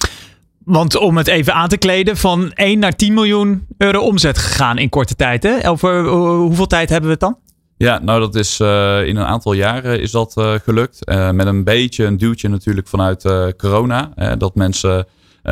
Want 0.64 0.96
om 0.96 1.16
het 1.16 1.26
even 1.26 1.54
aan 1.54 1.68
te 1.68 1.76
kleden, 1.76 2.16
van 2.16 2.52
1 2.52 2.78
naar 2.78 2.96
10 2.96 3.14
miljoen 3.14 3.66
euro 3.78 4.00
omzet 4.00 4.38
gegaan 4.38 4.78
in 4.78 4.88
korte 4.88 5.14
tijd. 5.14 5.42
Hè? 5.42 5.68
Over 5.68 6.08
hoeveel 6.08 6.66
tijd 6.66 6.88
hebben 6.88 7.06
we 7.06 7.12
het 7.12 7.20
dan? 7.20 7.36
Ja, 7.76 7.98
nou 7.98 8.20
dat 8.20 8.34
is 8.34 8.60
uh, 8.60 9.06
in 9.06 9.16
een 9.16 9.24
aantal 9.24 9.52
jaren 9.52 10.00
is 10.00 10.10
dat 10.10 10.34
uh, 10.38 10.54
gelukt. 10.64 10.98
Uh, 11.04 11.30
met 11.30 11.46
een 11.46 11.64
beetje 11.64 12.04
een 12.04 12.16
duwtje 12.16 12.48
natuurlijk 12.48 12.88
vanuit 12.88 13.22
corona. 13.56 14.12
dat 14.38 14.54
mensen 14.54 15.06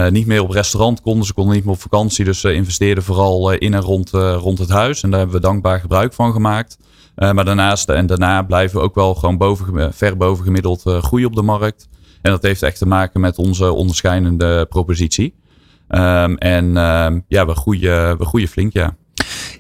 niet 0.09 0.27
meer 0.27 0.43
op 0.43 0.51
restaurant 0.51 1.01
konden. 1.01 1.27
Ze 1.27 1.33
konden 1.33 1.55
niet 1.55 1.65
meer 1.65 1.75
op 1.75 1.81
vakantie. 1.81 2.25
Dus 2.25 2.41
ze 2.41 2.53
investeerden 2.53 3.05
vooral 3.05 3.53
in 3.53 3.75
en 3.75 3.81
rond, 3.81 4.11
rond 4.11 4.59
het 4.59 4.69
huis. 4.69 5.03
En 5.03 5.11
daar 5.11 5.19
hebben 5.19 5.37
we 5.37 5.43
dankbaar 5.43 5.81
gebruik 5.81 6.13
van 6.13 6.33
gemaakt. 6.33 6.79
Uh, 7.19 7.33
maar 7.33 7.45
daarnaast 7.45 7.89
en 7.89 8.07
daarna 8.07 8.43
blijven 8.43 8.79
we 8.79 8.85
ook 8.85 8.95
wel 8.95 9.15
gewoon 9.15 9.39
boven, 9.39 9.95
ver 9.95 10.17
boven 10.17 10.45
gemiddeld 10.45 10.83
uh, 10.87 11.03
groeien 11.03 11.27
op 11.27 11.35
de 11.35 11.43
markt. 11.43 11.89
En 12.23 12.31
dat 12.31 12.43
heeft 12.43 12.63
echt 12.63 12.79
te 12.79 12.87
maken 12.87 13.21
met 13.21 13.39
onze 13.39 13.73
onderscheidende 13.73 14.67
propositie. 14.69 15.35
Um, 15.89 16.37
en 16.37 16.77
um, 16.77 17.25
ja, 17.29 17.47
we 17.47 17.55
groeien, 17.55 18.19
we 18.19 18.25
groeien 18.25 18.49
flink, 18.49 18.73
ja. 18.73 18.97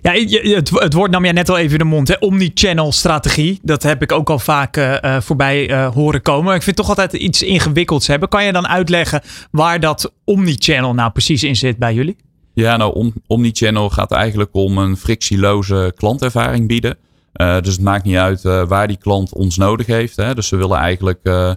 Ja, 0.02 0.12
het, 0.54 0.70
het 0.70 0.92
woord 0.92 1.10
nam 1.10 1.24
jij 1.24 1.32
net 1.32 1.48
al 1.48 1.58
even 1.58 1.72
in 1.72 1.78
de 1.78 1.84
mond. 1.84 2.08
Hè? 2.08 2.14
Omnichannel 2.18 2.92
strategie. 2.92 3.58
Dat 3.62 3.82
heb 3.82 4.02
ik 4.02 4.12
ook 4.12 4.30
al 4.30 4.38
vaak 4.38 4.76
uh, 4.76 5.20
voorbij 5.20 5.70
uh, 5.70 5.94
horen 5.94 6.22
komen. 6.22 6.54
Ik 6.54 6.62
vind 6.62 6.76
het 6.76 6.86
toch 6.86 6.88
altijd 6.88 7.22
iets 7.22 7.42
ingewikkelds 7.42 8.06
hebben. 8.06 8.28
Kan 8.28 8.44
je 8.44 8.52
dan 8.52 8.68
uitleggen 8.68 9.22
waar 9.50 9.80
dat 9.80 10.12
omnichannel 10.24 10.94
nou 10.94 11.10
precies 11.10 11.42
in 11.42 11.56
zit 11.56 11.78
bij 11.78 11.94
jullie? 11.94 12.16
Ja, 12.54 12.76
nou, 12.76 12.94
om, 12.94 13.12
omnichannel 13.26 13.90
gaat 13.90 14.12
eigenlijk 14.12 14.50
om 14.52 14.78
een 14.78 14.96
frictieloze 14.96 15.92
klantervaring 15.96 16.66
bieden. 16.66 16.96
Uh, 17.38 17.60
dus 17.60 17.72
het 17.72 17.82
maakt 17.82 18.04
niet 18.04 18.16
uit 18.16 18.44
uh, 18.44 18.66
waar 18.66 18.86
die 18.86 18.96
klant 18.96 19.32
ons 19.32 19.56
nodig 19.56 19.86
heeft. 19.86 20.16
Hè. 20.16 20.34
Dus 20.34 20.48
ze 20.48 20.56
willen 20.56 20.76
eigenlijk 20.76 21.18
uh, 21.22 21.52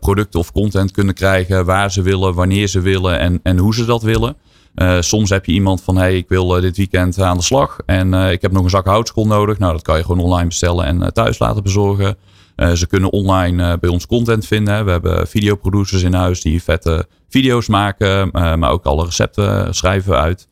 producten 0.00 0.40
of 0.40 0.52
content 0.52 0.90
kunnen 0.90 1.14
krijgen 1.14 1.64
waar 1.64 1.92
ze 1.92 2.02
willen, 2.02 2.34
wanneer 2.34 2.66
ze 2.66 2.80
willen 2.80 3.18
en, 3.18 3.40
en 3.42 3.58
hoe 3.58 3.74
ze 3.74 3.84
dat 3.84 4.02
willen. 4.02 4.36
soms 5.00 5.30
heb 5.30 5.46
je 5.46 5.52
iemand 5.52 5.82
van, 5.82 5.96
hey, 5.96 6.16
ik 6.16 6.28
wil 6.28 6.46
dit 6.46 6.76
weekend 6.76 7.20
aan 7.20 7.36
de 7.36 7.42
slag 7.42 7.78
en 7.86 8.14
ik 8.14 8.42
heb 8.42 8.52
nog 8.52 8.64
een 8.64 8.70
zak 8.70 8.86
houtskool 8.86 9.26
nodig. 9.26 9.58
Nou, 9.58 9.72
dat 9.72 9.82
kan 9.82 9.96
je 9.96 10.04
gewoon 10.04 10.24
online 10.24 10.46
bestellen 10.46 10.84
en 10.84 11.12
thuis 11.12 11.38
laten 11.38 11.62
bezorgen. 11.62 12.16
ze 12.74 12.86
kunnen 12.86 13.12
online 13.12 13.78
bij 13.78 13.90
ons 13.90 14.06
content 14.06 14.46
vinden. 14.46 14.84
We 14.84 14.90
hebben 14.90 15.26
videoproducers 15.28 16.02
in 16.02 16.14
huis 16.14 16.40
die 16.40 16.62
vette 16.62 17.06
video's 17.28 17.68
maken, 17.68 18.28
maar 18.32 18.70
ook 18.70 18.84
alle 18.84 19.04
recepten 19.04 19.74
schrijven 19.74 20.18
uit. 20.20 20.48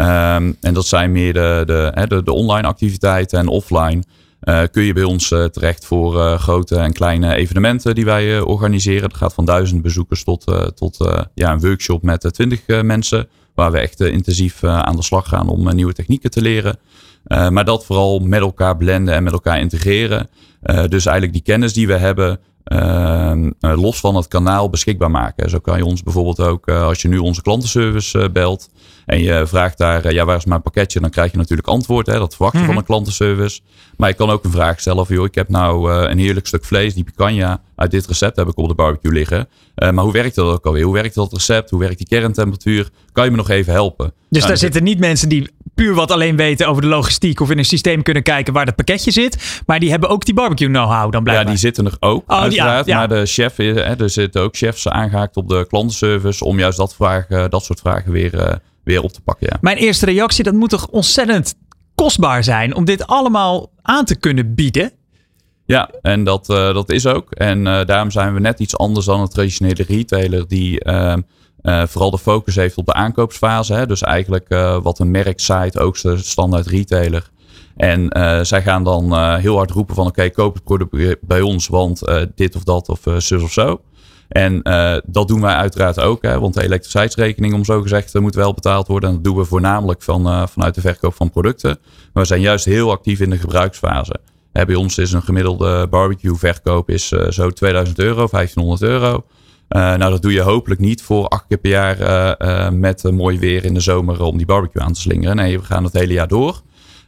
Um, 0.00 0.56
en 0.60 0.74
dat 0.74 0.86
zijn 0.86 1.12
meer 1.12 1.32
de, 1.32 1.62
de, 1.66 2.22
de, 2.24 2.32
online 2.32 2.66
activiteiten 2.66 3.38
en 3.38 3.48
offline. 3.48 4.02
Uh, 4.42 4.62
kun 4.70 4.82
je 4.82 4.92
bij 4.92 5.02
ons 5.02 5.30
uh, 5.30 5.44
terecht 5.44 5.86
voor 5.86 6.14
uh, 6.14 6.38
grote 6.38 6.76
en 6.76 6.92
kleine 6.92 7.34
evenementen 7.34 7.94
die 7.94 8.04
wij 8.04 8.40
organiseren. 8.40 9.08
Dat 9.08 9.18
gaat 9.18 9.34
van 9.34 9.44
duizend 9.44 9.82
bezoekers 9.82 10.24
tot, 10.24 10.72
tot 10.74 11.14
ja, 11.34 11.52
een 11.52 11.60
workshop 11.60 12.02
met 12.02 12.28
twintig 12.32 12.82
mensen. 12.82 13.28
Waar 13.54 13.72
we 13.72 13.78
echt 13.78 14.00
intensief 14.00 14.64
aan 14.64 14.96
de 14.96 15.02
slag 15.02 15.28
gaan 15.28 15.48
om 15.48 15.74
nieuwe 15.74 15.92
technieken 15.92 16.30
te 16.30 16.42
leren. 16.42 16.78
maar 17.24 17.64
dat 17.64 17.84
vooral 17.84 18.18
met 18.18 18.40
elkaar 18.40 18.76
blenden 18.76 19.14
en 19.14 19.22
met 19.22 19.32
elkaar 19.32 19.60
integreren. 19.60 20.28
dus 20.62 21.06
eigenlijk 21.06 21.32
die 21.32 21.42
kennis 21.42 21.72
die 21.72 21.86
we 21.86 21.96
hebben, 21.96 22.40
Ehm, 22.64 23.50
eh, 23.60 23.80
los 23.80 24.00
van 24.00 24.16
het 24.16 24.28
kanaal 24.28 24.70
beschikbaar 24.70 25.10
maken. 25.10 25.50
Zo 25.50 25.58
kan 25.58 25.76
je 25.76 25.84
ons 25.84 26.02
bijvoorbeeld 26.02 26.40
ook, 26.40 26.68
als 26.68 27.02
je 27.02 27.08
nu 27.08 27.18
onze 27.18 27.42
klantenservice 27.42 28.30
belt 28.30 28.68
en 29.06 29.22
je 29.22 29.46
vraagt 29.46 29.78
daar, 29.78 30.12
ja, 30.12 30.24
waar 30.24 30.36
is 30.36 30.44
mijn 30.44 30.62
pakketje? 30.62 31.00
Dan 31.00 31.10
krijg 31.10 31.30
je 31.30 31.36
natuurlijk 31.36 31.68
antwoord. 31.68 32.06
Hè, 32.06 32.18
dat 32.18 32.34
verwacht 32.34 32.54
je 32.54 32.58
van 32.58 32.68
mhm. 32.68 32.78
een 32.78 32.84
klantenservice. 32.84 33.60
Maar 33.96 34.08
je 34.08 34.14
kan 34.14 34.30
ook 34.30 34.44
een 34.44 34.50
vraag 34.50 34.80
stellen 34.80 35.06
van, 35.06 35.16
joh, 35.16 35.24
ik 35.24 35.34
heb 35.34 35.48
nou 35.48 35.92
een 35.92 36.18
heerlijk 36.18 36.46
stuk 36.46 36.64
vlees, 36.64 36.94
die 36.94 37.04
picanha. 37.04 37.60
Uit 37.76 37.90
dit 37.90 38.06
recept 38.06 38.36
heb 38.36 38.48
ik 38.48 38.58
op 38.58 38.68
de 38.68 38.74
barbecue 38.74 39.12
liggen. 39.12 39.48
maar 39.74 40.04
hoe 40.04 40.12
werkt 40.12 40.34
dat 40.34 40.52
ook 40.52 40.66
alweer? 40.66 40.84
Hoe 40.84 40.94
werkt 40.94 41.14
dat 41.14 41.32
recept? 41.32 41.70
Hoe 41.70 41.80
werkt 41.80 41.98
die 41.98 42.06
kerntemperatuur? 42.06 42.88
Kan 43.12 43.24
je 43.24 43.30
me 43.30 43.36
nog 43.36 43.50
even 43.50 43.72
helpen? 43.72 44.06
Dus 44.06 44.38
nou, 44.38 44.46
daar 44.46 44.56
zitten 44.56 44.82
niet 44.82 44.98
mensen 44.98 45.28
die 45.28 45.50
puur 45.74 45.94
wat 45.94 46.10
alleen 46.10 46.36
weten 46.36 46.66
over 46.66 46.82
de 46.82 46.88
logistiek 46.88 47.40
of 47.40 47.50
in 47.50 47.58
een 47.58 47.64
systeem 47.64 48.02
kunnen 48.02 48.22
kijken 48.22 48.52
waar 48.52 48.66
het 48.66 48.76
pakketje 48.76 49.10
zit. 49.10 49.62
Maar 49.66 49.80
die 49.80 49.90
hebben 49.90 50.08
ook 50.08 50.24
die 50.24 50.34
barbecue 50.34 50.68
know-how 50.68 51.12
dan 51.12 51.22
blijkbaar. 51.22 51.46
Ja, 51.46 51.50
die 51.50 51.60
zitten 51.60 51.86
er 51.86 51.96
ook 52.00 52.22
oh, 52.26 52.40
uiteraard. 52.40 52.86
Ja, 52.86 52.98
Maar 52.98 53.08
de 53.08 53.26
chef, 53.26 53.56
hè, 53.56 53.72
er 53.74 54.10
zitten 54.10 54.42
ook 54.42 54.56
chefs 54.56 54.88
aangehaakt 54.88 55.36
op 55.36 55.48
de 55.48 55.66
klantenservice 55.68 56.44
om 56.44 56.58
juist 56.58 56.78
dat, 56.78 56.94
vragen, 56.94 57.50
dat 57.50 57.64
soort 57.64 57.80
vragen 57.80 58.12
weer, 58.12 58.60
weer 58.84 59.02
op 59.02 59.12
te 59.12 59.20
pakken. 59.20 59.46
Ja. 59.50 59.58
Mijn 59.60 59.76
eerste 59.76 60.06
reactie, 60.06 60.44
dat 60.44 60.54
moet 60.54 60.70
toch 60.70 60.88
ontzettend 60.88 61.54
kostbaar 61.94 62.44
zijn 62.44 62.74
om 62.74 62.84
dit 62.84 63.06
allemaal 63.06 63.70
aan 63.82 64.04
te 64.04 64.16
kunnen 64.16 64.54
bieden? 64.54 64.92
Ja, 65.66 65.90
en 66.02 66.24
dat, 66.24 66.48
uh, 66.48 66.56
dat 66.74 66.90
is 66.90 67.06
ook. 67.06 67.30
En 67.30 67.58
uh, 67.58 67.84
daarom 67.84 68.10
zijn 68.10 68.34
we 68.34 68.40
net 68.40 68.60
iets 68.60 68.76
anders 68.76 69.06
dan 69.06 69.20
een 69.20 69.28
traditionele 69.28 69.84
retailer 69.88 70.48
die 70.48 70.80
ehm, 70.80 71.20
uh, 71.62 71.86
vooral 71.86 72.10
de 72.10 72.18
focus 72.18 72.54
heeft 72.54 72.76
op 72.76 72.86
de 72.86 72.92
aankoopsfase. 72.92 73.74
Hè? 73.74 73.86
Dus 73.86 74.02
eigenlijk 74.02 74.48
wat 74.82 74.98
een 74.98 75.10
merk 75.10 75.40
site, 75.40 75.80
ook 75.80 76.00
de 76.00 76.16
standaard 76.16 76.66
retailer. 76.66 77.30
En 77.76 78.08
zij 78.46 78.62
gaan 78.62 78.84
dan 78.84 79.36
heel 79.38 79.56
hard 79.56 79.70
roepen 79.70 79.94
van 79.94 80.06
oké, 80.06 80.30
koop 80.30 80.54
het 80.54 80.64
product 80.64 81.26
bij 81.26 81.40
ons, 81.40 81.68
want 81.68 82.02
dit 82.34 82.56
of 82.56 82.62
dat 82.62 82.88
of 82.88 83.00
zus 83.18 83.42
of 83.42 83.52
zo. 83.52 83.80
En 84.28 84.62
dat 85.06 85.28
doen 85.28 85.40
wij 85.40 85.54
uiteraard 85.54 86.00
ook, 86.00 86.22
hè, 86.22 86.40
want 86.40 86.54
de 86.54 86.62
elektriciteitsrekening, 86.62 87.54
om 87.54 87.64
zo 87.64 87.82
gezegd, 87.82 88.14
moet 88.14 88.34
wel 88.34 88.54
betaald 88.54 88.86
worden. 88.86 89.08
En 89.08 89.14
dat 89.14 89.24
doen 89.24 89.36
we 89.36 89.44
voornamelijk 89.44 90.02
van, 90.02 90.48
vanuit 90.48 90.74
de 90.74 90.80
verkoop 90.80 91.14
van 91.14 91.30
producten. 91.30 91.78
Maar 92.12 92.22
we 92.22 92.28
zijn 92.28 92.40
juist 92.40 92.64
heel 92.64 92.90
actief 92.90 93.20
in 93.20 93.30
de 93.30 93.38
gebruiksfase. 93.38 94.20
Hè, 94.52 94.64
bij 94.64 94.74
ons 94.74 94.98
is 94.98 95.12
een 95.12 95.22
gemiddelde 95.22 95.86
barbecue 95.90 96.34
verkoop 96.34 96.90
is, 96.90 97.08
zo 97.08 97.50
2000 97.50 97.98
euro, 97.98 98.26
1500 98.26 98.82
euro. 98.82 99.24
Nou, 99.68 99.98
dat 99.98 100.22
doe 100.22 100.32
je 100.32 100.40
hopelijk 100.40 100.80
niet 100.80 101.02
voor 101.02 101.28
acht 101.28 101.44
keer 101.48 101.58
per 101.58 101.70
jaar 101.70 102.72
met 102.74 103.02
mooi 103.10 103.38
weer 103.38 103.64
in 103.64 103.74
de 103.74 103.80
zomer 103.80 104.22
om 104.22 104.36
die 104.36 104.46
barbecue 104.46 104.82
aan 104.82 104.92
te 104.92 105.00
slingeren. 105.00 105.36
Nee, 105.36 105.58
we 105.58 105.64
gaan 105.64 105.84
het 105.84 105.92
hele 105.92 106.12
jaar 106.12 106.28
door. 106.28 106.60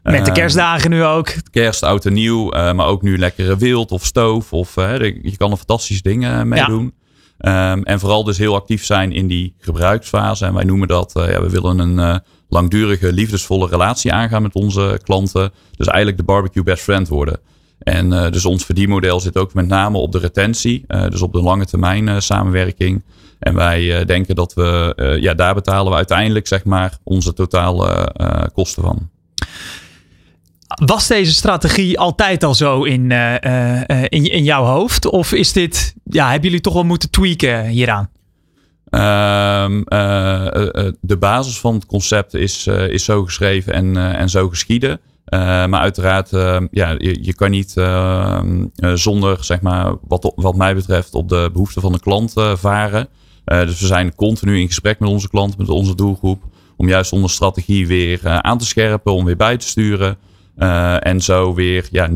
Met 0.02 0.24
de 0.24 0.32
kerstdagen 0.32 0.90
nu 0.90 1.04
ook. 1.04 1.34
Kerst, 1.50 1.82
oud 1.82 2.04
en 2.04 2.12
nieuw, 2.12 2.48
maar 2.50 2.86
ook 2.86 3.02
nu 3.02 3.18
lekkere 3.18 3.56
wild 3.56 3.92
of 3.92 4.04
stoof. 4.04 4.52
Of, 4.52 4.74
je 4.74 5.34
kan 5.36 5.50
er 5.50 5.56
fantastische 5.56 6.02
dingen 6.02 6.48
mee 6.48 6.64
doen. 6.64 6.94
Um, 7.38 7.82
en 7.82 8.00
vooral 8.00 8.24
dus 8.24 8.38
heel 8.38 8.54
actief 8.54 8.84
zijn 8.84 9.12
in 9.12 9.26
die 9.26 9.54
gebruiksfase. 9.58 10.44
En 10.44 10.54
wij 10.54 10.64
noemen 10.64 10.88
dat, 10.88 11.10
ja, 11.14 11.40
we 11.40 11.50
willen 11.50 11.78
een 11.78 12.20
langdurige, 12.48 13.12
liefdesvolle 13.12 13.68
relatie 13.68 14.12
aangaan 14.12 14.42
met 14.42 14.54
onze 14.54 15.00
klanten. 15.02 15.52
Dus 15.76 15.86
eigenlijk 15.86 16.18
de 16.18 16.24
barbecue 16.24 16.62
best 16.62 16.82
friend 16.82 17.08
worden. 17.08 17.40
En 17.78 18.12
uh, 18.12 18.30
dus 18.30 18.44
ons 18.44 18.64
verdienmodel 18.64 19.20
zit 19.20 19.36
ook 19.36 19.54
met 19.54 19.66
name 19.66 19.98
op 19.98 20.12
de 20.12 20.18
retentie, 20.18 20.84
dus 21.08 21.22
op 21.22 21.32
de 21.32 21.42
lange 21.42 21.64
termijn 21.64 22.22
samenwerking. 22.22 23.04
En 23.38 23.54
wij 23.54 24.04
denken 24.04 24.34
dat 24.34 24.54
we, 24.54 24.94
ja, 25.20 25.34
daar 25.34 25.54
betalen 25.54 25.90
we 25.90 25.96
uiteindelijk 25.96 26.46
zeg 26.46 26.64
maar 26.64 26.98
onze 27.02 27.32
totale 27.32 28.12
kosten 28.54 28.82
van. 28.82 29.10
Was 30.66 31.06
deze 31.06 31.32
strategie 31.32 31.98
altijd 31.98 32.44
al 32.44 32.54
zo 32.54 32.82
in, 32.82 33.10
in, 34.08 34.24
in 34.24 34.44
jouw 34.44 34.64
hoofd? 34.64 35.06
Of 35.06 35.32
is 35.32 35.52
dit, 35.52 35.94
ja, 36.04 36.24
hebben 36.30 36.44
jullie 36.44 36.60
toch 36.60 36.74
wel 36.74 36.84
moeten 36.84 37.10
tweaken 37.10 37.66
hieraan? 37.66 38.10
Uh, 38.90 39.66
de 41.00 41.16
basis 41.18 41.60
van 41.60 41.74
het 41.74 41.86
concept 41.86 42.34
is, 42.34 42.66
is 42.66 43.04
zo 43.04 43.24
geschreven 43.24 43.72
en, 43.72 43.96
en 43.96 44.28
zo 44.28 44.48
geschieden. 44.48 45.00
Maar 45.30 45.80
uiteraard, 45.80 46.32
uh, 46.32 46.60
ja, 46.70 46.94
je, 46.98 47.18
je, 47.20 47.34
kan 47.34 47.50
niet 47.50 47.74
uh, 47.76 48.40
zonder, 48.94 49.44
zeg 49.44 49.60
maar, 49.60 49.94
wat, 50.02 50.32
wat 50.36 50.56
mij 50.56 50.74
betreft, 50.74 51.14
op 51.14 51.28
de 51.28 51.50
behoeften 51.52 51.82
van 51.82 51.92
de 51.92 52.00
klant 52.00 52.32
varen. 52.54 53.08
dus 53.44 53.80
we 53.80 53.86
zijn 53.86 54.14
continu 54.14 54.60
in 54.60 54.66
gesprek 54.66 54.98
met 54.98 55.08
onze 55.08 55.28
klanten, 55.28 55.58
met 55.58 55.68
onze 55.68 55.94
doelgroep. 55.94 56.42
Om 56.76 56.88
juist 56.88 57.12
onze 57.12 57.34
strategie 57.34 57.86
weer 57.86 58.28
aan 58.28 58.58
te 58.58 58.66
scherpen, 58.66 59.12
om 59.12 59.24
weer 59.24 59.36
bij 59.36 59.56
te 59.56 59.66
sturen. 59.66 60.16
En 60.98 61.20
zo 61.20 61.54
weer 61.54 61.88
ja, 61.90 62.08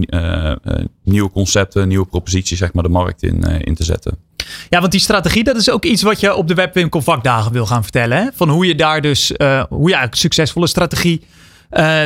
nieuwe 1.05 1.31
concepten, 1.31 1.89
nieuwe 1.89 2.07
proposities, 2.07 2.59
zeg 2.59 2.73
maar, 2.73 2.83
de 2.83 2.89
markt 2.89 3.23
in, 3.23 3.43
in 3.43 3.75
te 3.75 3.85
zetten. 3.85 4.19
Ja, 4.69 4.81
want 4.81 4.93
die 4.93 5.01
strategie, 5.01 5.45
dat 5.45 5.57
is 5.57 5.71
ook 5.71 5.85
iets 5.85 6.03
wat 6.03 6.21
je 6.21 6.35
op 6.35 6.49
de 6.49 6.55
webwinkel 6.55 7.03
vakdagen 7.03 7.53
wil 7.53 7.67
gaan 7.67 7.83
vertellen. 7.83 8.19
Hè? 8.19 8.29
Van 8.35 8.49
hoe 8.49 8.67
je 8.67 8.75
daar 8.75 9.01
dus, 9.01 9.29
hoe 9.69 9.89
je 9.89 9.95
eigenlijk 9.95 10.15
succesvolle 10.15 10.67
strategie 10.67 11.25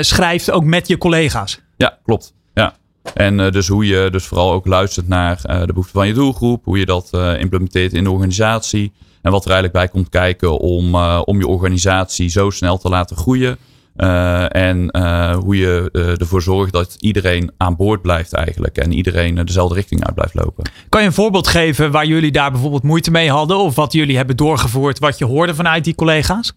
schrijft, 0.00 0.50
ook 0.50 0.64
met 0.64 0.88
je 0.88 0.98
collega's. 0.98 1.60
Ja, 1.76 1.98
klopt. 2.04 2.34
Ja. 2.54 2.76
En 3.14 3.36
dus 3.36 3.68
hoe 3.68 3.86
je 3.86 4.08
dus 4.10 4.24
vooral 4.24 4.52
ook 4.52 4.66
luistert 4.66 5.08
naar 5.08 5.40
de 5.42 5.66
behoeften 5.66 5.94
van 5.94 6.06
je 6.06 6.12
doelgroep, 6.12 6.64
hoe 6.64 6.78
je 6.78 6.86
dat 6.86 7.10
implementeert 7.38 7.92
in 7.92 8.04
de 8.04 8.10
organisatie. 8.10 8.92
En 9.22 9.30
wat 9.30 9.44
er 9.44 9.50
eigenlijk 9.50 9.78
bij 9.78 9.88
komt 9.88 10.08
kijken 10.08 10.58
om, 10.58 10.94
om 11.24 11.38
je 11.38 11.46
organisatie 11.46 12.28
zo 12.28 12.50
snel 12.50 12.78
te 12.78 12.88
laten 12.88 13.16
groeien. 13.16 13.58
Uh, 13.96 14.54
en 14.54 14.88
uh, 14.90 15.36
hoe 15.36 15.56
je 15.56 15.88
uh, 15.92 16.20
ervoor 16.20 16.42
zorgt 16.42 16.72
dat 16.72 16.96
iedereen 16.98 17.52
aan 17.56 17.76
boord 17.76 18.02
blijft 18.02 18.32
eigenlijk. 18.32 18.76
En 18.76 18.92
iedereen 18.92 19.34
dezelfde 19.34 19.74
richting 19.74 20.04
uit 20.04 20.14
blijft 20.14 20.34
lopen. 20.34 20.64
Kan 20.88 21.00
je 21.00 21.06
een 21.06 21.12
voorbeeld 21.12 21.46
geven 21.46 21.90
waar 21.90 22.06
jullie 22.06 22.32
daar 22.32 22.50
bijvoorbeeld 22.50 22.82
moeite 22.82 23.10
mee 23.10 23.30
hadden? 23.30 23.56
Of 23.56 23.74
wat 23.74 23.92
jullie 23.92 24.16
hebben 24.16 24.36
doorgevoerd, 24.36 24.98
wat 24.98 25.18
je 25.18 25.24
hoorde 25.24 25.54
vanuit 25.54 25.84
die 25.84 25.94
collega's? 25.94 26.52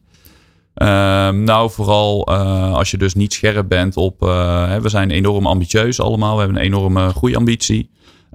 Ehm, 0.73 1.43
nou, 1.43 1.71
vooral 1.71 2.27
als 2.75 2.91
je 2.91 2.97
dus 2.97 3.13
niet 3.13 3.33
scherp 3.33 3.67
bent 3.67 3.97
op... 3.97 4.19
Hè, 4.19 4.81
we 4.81 4.89
zijn 4.89 5.11
enorm 5.11 5.47
ambitieus 5.47 5.99
allemaal. 6.01 6.33
We 6.33 6.41
hebben 6.41 6.57
een 6.57 6.65
enorme 6.65 7.09
groeiambitie. 7.09 7.89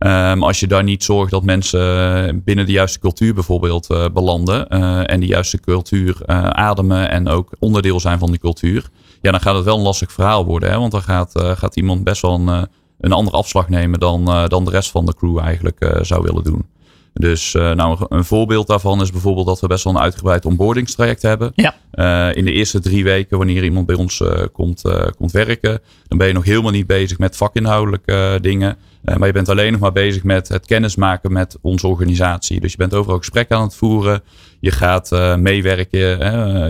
Um, 0.07 0.42
als 0.42 0.61
je 0.61 0.66
daar 0.66 0.82
niet 0.82 1.05
zorgt 1.05 1.30
dat 1.30 1.42
mensen 1.42 2.42
binnen 2.44 2.66
de 2.66 2.72
juiste 2.72 2.98
cultuur 2.98 3.34
bijvoorbeeld 3.34 3.90
uh, 3.90 4.05
belanden 4.12 4.66
uh, 4.68 5.11
en 5.11 5.20
die 5.20 5.28
juiste 5.28 5.61
cultuur 5.61 6.16
uh, 6.26 6.46
ademen 6.46 7.11
en 7.11 7.28
ook 7.28 7.50
onderdeel 7.59 8.00
zijn 8.00 8.18
van 8.18 8.30
die 8.30 8.40
cultuur, 8.40 8.88
ja, 9.20 9.30
dan 9.30 9.40
gaat 9.40 9.55
het 9.55 9.64
wel 9.64 9.76
een 9.76 9.82
lastig 9.82 10.12
verhaal 10.12 10.44
worden. 10.44 10.70
Hè? 10.70 10.78
Want 10.78 10.92
dan 10.92 11.03
gaat, 11.03 11.32
gaat 11.34 11.76
iemand 11.76 12.05
best 12.05 12.22
wel 12.22 12.34
een, 12.34 12.68
een 13.00 13.12
andere 13.12 13.36
afslag 13.36 13.68
nemen 13.68 14.00
dan, 14.00 14.24
dan 14.48 14.64
de 14.64 14.70
rest 14.70 14.90
van 14.90 15.07
de 15.07 15.14
crew 15.14 15.38
eigenlijk 15.38 15.98
zou 16.00 16.22
willen 16.22 16.44
doen. 16.44 16.66
Dus 17.12 17.53
nou, 17.53 18.07
een 18.09 18.24
voorbeeld 18.24 18.66
daarvan 18.66 19.00
is 19.00 19.11
bijvoorbeeld 19.11 19.46
dat 19.46 19.61
we 19.61 19.66
best 19.66 19.84
wel 19.84 19.94
een 19.94 20.00
uitgebreid 20.00 20.44
onboardingstraject 20.44 21.22
hebben. 21.22 21.53
Ja. 21.55 21.74
Uh, 21.94 22.36
in 22.36 22.44
de 22.44 22.53
eerste 22.53 22.80
drie 22.80 23.05
weken, 23.05 23.38
wanneer 23.38 23.64
iemand 23.64 23.86
bij 23.86 23.96
ons 23.96 24.20
uh, 24.20 24.30
komt, 24.53 24.82
komt 25.16 25.32
werken, 25.32 25.80
dan 26.09 26.18
ben 26.18 26.26
je 26.26 26.32
nog 26.32 26.44
helemaal 26.44 26.70
niet 26.70 26.86
bezig 26.86 27.18
met 27.18 27.36
vakinhoudelijke 27.36 28.38
dingen. 28.40 28.76
Maar 29.03 29.26
je 29.26 29.32
bent 29.32 29.48
alleen 29.48 29.72
nog 29.72 29.80
maar 29.80 29.92
bezig 29.92 30.22
met 30.22 30.48
het 30.48 30.66
kennismaken 30.66 31.32
met 31.32 31.59
onze 31.61 31.86
organisatie. 31.86 32.61
Dus 32.61 32.70
je 32.70 32.76
bent 32.76 32.94
overal 32.94 33.18
gesprekken 33.18 33.57
aan 33.57 33.62
het 33.62 33.74
voeren. 33.74 34.22
Je 34.61 34.70
gaat 34.70 35.11
meewerken. 35.38 36.00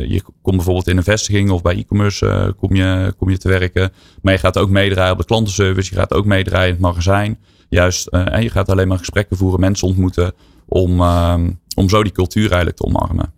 je 0.09 0.23
komt 0.43 0.57
bijvoorbeeld 0.57 0.89
in 0.89 0.97
een 0.97 1.03
vestiging 1.03 1.51
of 1.51 1.63
bij 1.63 1.77
e-commerce 1.77 2.55
kom, 2.57 2.75
je, 2.75 3.15
kom 3.19 3.31
je 3.31 3.39
te 3.39 3.49
werken. 3.49 3.93
Maar 4.23 4.33
je 4.33 4.39
gaat 4.39 4.59
ook 4.59 4.71
meedraaien 4.71 5.13
op 5.13 5.19
de 5.19 5.25
klantenservice. 5.25 5.95
Je 5.95 6.01
gaat 6.01 6.15
ook 6.15 6.25
meedraaien 6.25 6.67
in 6.67 6.73
het 6.73 6.83
magazijn 6.83 7.39
juist, 7.73 8.09
uh, 8.11 8.43
je 8.43 8.51
gaat 8.51 8.69
alleen 8.69 8.89
maar 8.89 8.99
gesprekken 8.99 9.37
voeren, 9.37 9.61
mensen 9.61 9.89
ontmoeten, 9.89 10.33
om, 10.67 11.01
uh, 11.01 11.35
om 11.75 11.89
zo 11.89 12.03
die 12.03 12.13
cultuur 12.13 12.47
eigenlijk 12.47 12.77
te 12.77 12.85
omarmen. 12.85 13.33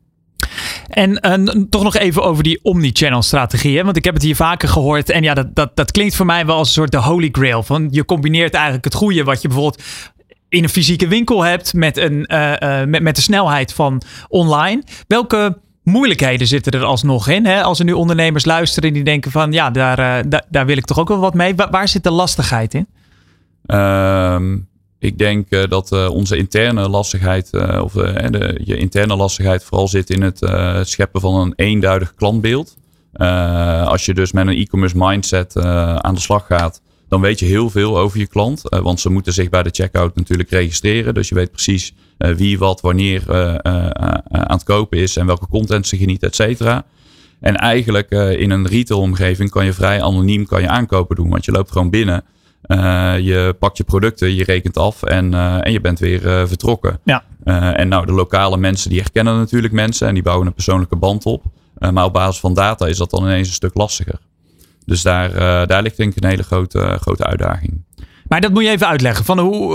En, 0.94 1.20
en 1.20 1.66
toch 1.70 1.82
nog 1.82 1.96
even 1.96 2.22
over 2.22 2.42
die 2.42 2.60
omnichannel 2.62 3.22
strategie. 3.22 3.84
Want 3.84 3.96
ik 3.96 4.04
heb 4.04 4.14
het 4.14 4.22
hier 4.22 4.36
vaker 4.36 4.68
gehoord. 4.68 5.10
En 5.10 5.22
ja, 5.22 5.34
dat, 5.34 5.54
dat, 5.54 5.76
dat 5.76 5.90
klinkt 5.90 6.16
voor 6.16 6.26
mij 6.26 6.46
wel 6.46 6.56
als 6.56 6.68
een 6.68 6.74
soort 6.74 6.90
de 6.90 6.98
holy 6.98 7.28
grail. 7.32 7.62
Van 7.62 7.88
je 7.90 8.04
combineert 8.04 8.54
eigenlijk 8.54 8.84
het 8.84 8.94
goede 8.94 9.24
wat 9.24 9.42
je 9.42 9.48
bijvoorbeeld 9.48 9.82
in 10.48 10.62
een 10.62 10.68
fysieke 10.68 11.08
winkel 11.08 11.42
hebt 11.42 11.72
met, 11.72 11.96
een, 11.96 12.28
uh, 12.32 12.52
uh, 12.60 12.84
met, 12.84 13.02
met 13.02 13.16
de 13.16 13.22
snelheid 13.22 13.72
van 13.72 14.02
online. 14.28 14.82
Welke 15.06 15.58
moeilijkheden 15.82 16.46
zitten 16.46 16.72
er 16.72 16.84
alsnog 16.84 17.28
in? 17.28 17.46
Hè? 17.46 17.62
Als 17.62 17.78
er 17.78 17.84
nu 17.84 17.92
ondernemers 17.92 18.44
luisteren 18.44 18.92
die 18.92 19.04
denken 19.04 19.30
van 19.30 19.52
ja, 19.52 19.70
daar, 19.70 20.24
daar, 20.48 20.66
wil 20.66 20.76
ik 20.76 20.84
toch 20.84 20.98
ook 20.98 21.08
wel 21.08 21.18
wat 21.18 21.34
mee. 21.34 21.54
Waar, 21.54 21.70
waar 21.70 21.88
zit 21.88 22.02
de 22.02 22.10
lastigheid 22.10 22.74
in? 22.74 22.86
Ehm, 23.66 24.56
ik 25.04 25.18
denk 25.18 25.46
uh, 25.50 25.62
dat 25.68 25.92
uh, 25.92 26.10
onze 26.10 26.36
interne 26.36 26.88
lastigheid, 26.88 27.48
uh, 27.52 27.80
of 27.82 27.92
de, 27.92 28.60
je 28.64 28.76
interne 28.76 29.16
lastigheid 29.16 29.64
vooral 29.64 29.88
zit 29.88 30.10
in 30.10 30.22
het 30.22 30.38
scheppen 30.88 31.20
van 31.20 31.34
een 31.34 31.52
eenduidig 31.56 32.14
klantbeeld. 32.14 32.76
als 33.84 34.04
je 34.04 34.14
dus 34.14 34.32
met 34.32 34.46
een 34.46 34.56
e-commerce 34.56 34.96
mindset 34.98 35.56
aan 36.00 36.14
de 36.14 36.20
slag 36.20 36.46
gaat, 36.46 36.80
dan 37.08 37.20
weet 37.20 37.38
je 37.38 37.46
heel 37.46 37.70
veel 37.70 37.98
over 37.98 38.18
je 38.18 38.26
klant. 38.26 38.60
want 38.62 39.00
ze 39.00 39.10
moeten 39.10 39.32
zich 39.32 39.48
bij 39.48 39.62
de 39.62 39.70
checkout 39.72 40.16
natuurlijk 40.16 40.50
registreren. 40.50 41.14
Dus 41.14 41.28
je 41.28 41.34
weet 41.34 41.50
precies 41.50 41.94
wie, 42.18 42.58
wat, 42.58 42.80
wanneer 42.80 43.22
aan 44.28 44.56
het 44.56 44.64
kopen 44.64 44.98
is 44.98 45.16
en 45.16 45.26
welke 45.26 45.48
content 45.48 45.86
ze 45.86 45.96
genieten, 45.96 46.28
et 46.28 46.34
cetera. 46.34 46.84
En 47.40 47.56
eigenlijk 47.56 48.10
in 48.10 48.50
een 48.50 48.66
retail 48.66 49.00
omgeving 49.00 49.50
kan 49.50 49.64
je 49.64 49.72
vrij 49.72 50.02
anoniem 50.02 50.46
kan 50.46 50.60
je 50.60 50.68
aankopen 50.68 51.16
doen. 51.16 51.28
Want 51.28 51.44
je 51.44 51.52
loopt 51.52 51.72
gewoon 51.72 51.90
binnen. 51.90 52.24
Uh, 52.66 53.18
je 53.18 53.56
pakt 53.58 53.76
je 53.76 53.84
producten, 53.84 54.34
je 54.34 54.44
rekent 54.44 54.76
af 54.76 55.02
en, 55.02 55.32
uh, 55.32 55.66
en 55.66 55.72
je 55.72 55.80
bent 55.80 55.98
weer 55.98 56.26
uh, 56.26 56.46
vertrokken. 56.46 56.98
Ja. 57.04 57.24
en 57.74 57.88
nou, 57.88 58.06
de 58.06 58.12
lokale 58.12 58.56
mensen 58.56 58.90
die 58.90 59.00
herkennen 59.00 59.36
natuurlijk 59.36 59.72
mensen 59.72 60.08
en 60.08 60.14
die 60.14 60.22
bouwen 60.22 60.46
een 60.46 60.54
persoonlijke 60.54 60.96
band 60.96 61.24
op. 61.24 61.42
maar 61.92 62.04
op 62.04 62.12
basis 62.12 62.40
van 62.40 62.54
data 62.54 62.86
is 62.86 62.96
dat 62.96 63.10
dan 63.10 63.22
ineens 63.22 63.48
een 63.48 63.54
stuk 63.54 63.74
lastiger. 63.74 64.18
Dus 64.86 65.02
daar, 65.02 65.30
daar 65.66 65.82
ligt 65.82 65.96
denk 65.96 66.14
ik 66.14 66.22
een 66.22 66.28
hele 66.28 66.42
grote, 66.42 66.96
grote 67.00 67.24
uitdaging. 67.24 67.84
Maar 68.28 68.40
dat 68.40 68.52
moet 68.52 68.64
je 68.64 68.70
even 68.70 68.88
uitleggen. 68.88 69.24
Van 69.24 69.38
hoe, 69.38 69.74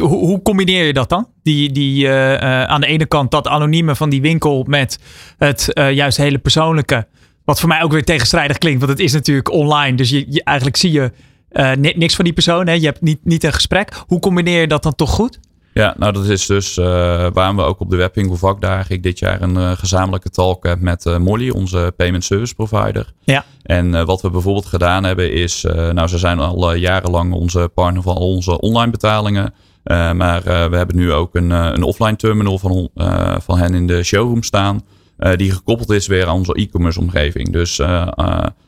hoe, 0.00 0.08
hoe, 0.08 0.42
combineer 0.42 0.84
je 0.84 0.92
dat 0.92 1.08
dan? 1.08 1.28
Die, 1.42 1.72
die, 1.72 2.10
aan 2.10 2.80
de 2.80 2.86
ene 2.86 3.06
kant 3.06 3.30
dat 3.30 3.48
anonieme 3.48 3.96
van 3.96 4.10
die 4.10 4.20
winkel 4.20 4.64
met 4.68 4.98
het 5.38 5.70
juist 5.74 6.16
hele 6.16 6.38
persoonlijke. 6.38 7.06
Wat 7.44 7.60
voor 7.60 7.68
mij 7.68 7.82
ook 7.82 7.92
weer 7.92 8.04
tegenstrijdig 8.04 8.58
klinkt, 8.58 8.78
want 8.78 8.92
het 8.92 9.00
is 9.00 9.12
natuurlijk 9.12 9.50
online. 9.50 9.96
Dus 9.96 10.10
je, 10.10 10.24
je 10.28 10.44
eigenlijk 10.44 10.76
zie 10.76 10.92
je 10.92 11.12
uh, 11.52 11.72
niks 11.94 12.14
van 12.14 12.24
die 12.24 12.34
persoon. 12.34 12.66
Hè? 12.66 12.72
Je 12.72 12.86
hebt 12.86 13.00
niet, 13.00 13.18
niet 13.24 13.44
een 13.44 13.52
gesprek. 13.52 14.02
Hoe 14.06 14.20
combineer 14.20 14.60
je 14.60 14.66
dat 14.66 14.82
dan 14.82 14.94
toch 14.94 15.10
goed? 15.10 15.38
Ja, 15.74 15.94
nou 15.98 16.12
dat 16.12 16.24
is 16.24 16.46
dus 16.46 16.76
uh, 16.76 16.84
waarom 17.32 17.56
we 17.56 17.62
ook 17.62 17.80
op 17.80 17.90
de 17.90 17.96
Webwinkel 17.96 18.36
vakdagen 18.36 18.94
ik 18.94 19.02
dit 19.02 19.18
jaar 19.18 19.42
een 19.42 19.56
uh, 19.56 19.72
gezamenlijke 19.72 20.30
talk 20.30 20.66
heb 20.66 20.80
met 20.80 21.04
uh, 21.04 21.16
Molly, 21.16 21.50
onze 21.50 21.92
payment 21.96 22.24
service 22.24 22.54
provider. 22.54 23.12
Ja. 23.24 23.44
En 23.62 24.06
wat 24.06 24.20
we 24.20 24.30
bijvoorbeeld 24.30 24.66
gedaan 24.66 25.04
hebben 25.04 25.32
is, 25.32 25.66
nou 25.92 26.08
ze 26.08 26.18
zijn 26.18 26.38
al 26.38 26.74
jarenlang 26.74 27.32
onze 27.32 27.70
partner 27.74 28.02
van 28.02 28.16
al 28.16 28.34
onze 28.34 28.60
online 28.60 28.90
betalingen. 28.90 29.54
maar 30.14 30.42
we 30.44 30.76
hebben 30.76 30.96
nu 30.96 31.12
ook 31.12 31.34
een, 31.34 31.50
een 31.50 31.82
offline 31.82 32.16
terminal 32.16 32.58
van, 32.58 32.88
van 33.42 33.58
hen 33.58 33.74
in 33.74 33.86
de 33.86 34.02
showroom 34.02 34.42
staan. 34.42 34.82
die 35.36 35.52
gekoppeld 35.52 35.90
is 35.90 36.06
weer 36.06 36.26
aan 36.26 36.34
onze 36.34 36.54
e-commerce 36.54 37.00
omgeving. 37.00 37.52
Dus 37.52 37.80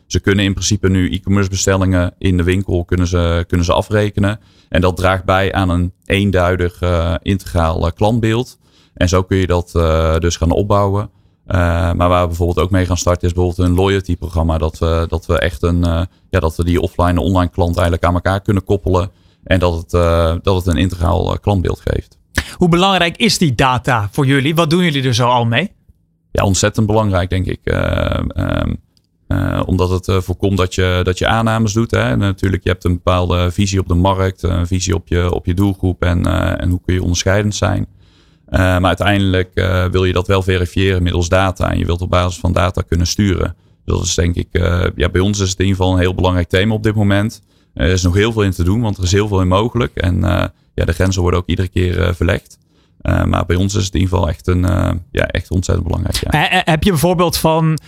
ze 0.07 0.21
kunnen 0.21 0.45
in 0.45 0.53
principe 0.53 0.89
nu 0.89 1.11
e-commerce 1.11 1.51
bestellingen 1.51 2.15
in 2.19 2.37
de 2.37 2.43
winkel 2.43 2.85
kunnen 2.85 3.07
ze, 3.07 3.45
kunnen 3.49 3.67
ze 3.67 3.73
afrekenen. 3.73 4.41
En 4.69 4.81
dat 4.81 4.97
draagt 4.97 5.25
bij 5.25 5.53
aan 5.53 5.69
een 5.69 5.93
eenduidig 6.05 6.83
uh, 6.83 7.15
integraal 7.23 7.87
uh, 7.87 7.93
klantbeeld. 7.95 8.59
En 8.95 9.09
zo 9.09 9.23
kun 9.23 9.37
je 9.37 9.47
dat 9.47 9.73
uh, 9.77 10.17
dus 10.19 10.37
gaan 10.37 10.51
opbouwen. 10.51 11.11
maar 11.47 11.97
waar 11.97 12.21
we 12.23 12.27
bijvoorbeeld 12.27 12.59
ook 12.67 12.71
mee 12.71 12.87
gaan 12.87 12.97
starten 12.97 13.29
is 13.29 13.35
bijvoorbeeld 13.35 13.69
een 13.69 13.75
loyalty 13.75 14.17
programma. 14.17 14.59
Dat 14.59 14.79
we, 14.79 15.07
dat 15.09 15.27
we 15.27 15.39
echt 15.39 15.63
een, 15.63 15.81
ja, 16.31 16.41
dat 16.41 16.57
we 16.57 16.65
die 16.65 16.81
offline 16.81 17.09
en 17.09 17.19
online 17.19 17.51
klant 17.51 17.75
eigenlijk 17.75 18.05
aan 18.07 18.15
elkaar 18.15 18.41
kunnen 18.41 18.65
koppelen. 18.65 19.11
En 19.45 19.59
dat 19.59 19.77
het, 19.77 19.91
dat 20.45 20.57
het 20.57 20.67
een 20.67 20.77
integraal 20.77 21.39
klantbeeld 21.39 21.83
geeft. 21.85 22.19
Hoe 22.57 22.69
belangrijk 22.69 23.17
is 23.17 23.39
die 23.39 23.55
data 23.55 24.09
voor 24.13 24.27
jullie? 24.27 24.55
Wat 24.55 24.71
doen 24.71 24.85
jullie 24.85 25.03
er 25.03 25.15
zo 25.15 25.29
al 25.29 25.45
mee? 25.45 25.73
Ja, 26.31 26.45
ontzettend 26.45 26.87
belangrijk 26.87 27.31
denk 27.31 27.47
ik. 27.47 27.61
Um, 27.65 28.83
uh, 29.35 29.63
omdat 29.67 29.91
het 29.91 30.09
uh, 30.09 30.21
voorkomt 30.21 30.57
dat 30.57 30.75
je, 30.75 31.01
dat 31.03 31.19
je 31.19 31.27
aannames 31.27 31.73
doet. 31.73 31.91
Hè. 31.91 31.99
En 31.99 32.19
natuurlijk, 32.19 32.63
je 32.63 32.69
hebt 32.69 32.85
een 32.85 32.95
bepaalde 32.95 33.51
visie 33.51 33.81
op 33.81 33.89
de 33.89 33.95
markt, 33.95 34.43
een 34.43 34.67
visie 34.67 34.95
op 34.95 35.09
je, 35.09 35.33
op 35.33 35.47
je 35.47 35.55
doelgroep 35.55 36.03
en, 36.03 36.27
uh, 36.27 36.61
en 36.61 36.71
hoe 36.71 36.81
kun 36.85 36.95
je 36.95 37.03
onderscheidend 37.03 37.55
zijn. 37.55 37.87
maar 38.51 38.85
uiteindelijk 38.85 39.51
wil 39.91 40.05
je 40.05 40.13
dat 40.13 40.27
wel 40.27 40.43
verifiëren 40.43 41.03
middels 41.03 41.29
data 41.29 41.71
en 41.71 41.79
je 41.79 41.85
wilt 41.85 42.01
op 42.01 42.11
basis 42.11 42.41
van 42.41 42.53
data 42.53 42.83
kunnen 42.83 43.07
sturen. 43.07 43.57
Dus 43.85 43.97
dat 43.97 44.05
is 44.05 44.15
denk 44.15 44.35
ik, 44.35 44.49
ja, 44.97 45.09
bij 45.09 45.21
ons 45.21 45.41
is 45.41 45.51
het 45.51 45.59
in 45.59 45.65
ieder 45.65 45.81
geval 45.81 45.95
een 45.95 46.01
heel 46.01 46.15
belangrijk 46.15 46.49
thema 46.49 46.75
op 46.75 46.83
dit 46.83 46.95
moment. 46.95 47.43
er 47.75 47.91
is 47.91 48.03
nog 48.03 48.15
heel 48.15 48.33
veel 48.33 48.43
in 48.43 48.51
te 48.51 48.65
doen, 48.65 48.81
want 48.81 48.97
er 48.97 49.05
is 49.05 49.13
heel 49.13 49.29
veel 49.29 49.41
in 49.41 49.49
mogelijk. 49.49 49.95
En 49.95 50.21
ja, 50.75 50.85
de 50.85 50.93
grenzen 50.93 51.23
worden 51.23 51.41
ook 51.41 51.49
iedere 51.49 51.69
keer 51.69 52.15
verlegd. 52.15 52.59
Uh, 53.09 53.25
maar 53.25 53.47
bij 53.47 53.57
ons 53.57 53.75
is 53.75 53.85
het 53.85 53.95
in 53.95 54.01
ieder 54.01 54.15
geval 54.15 54.31
echt, 54.31 54.47
een, 54.47 54.63
uh, 54.63 54.91
ja, 55.11 55.27
echt 55.27 55.51
ontzettend 55.51 55.87
belangrijk. 55.87 56.19
Ja. 56.31 56.63
Heb 56.65 56.83
je 56.83 56.91
een 56.91 56.99
voorbeeld 56.99 57.37
van 57.37 57.71
uh, 57.71 57.79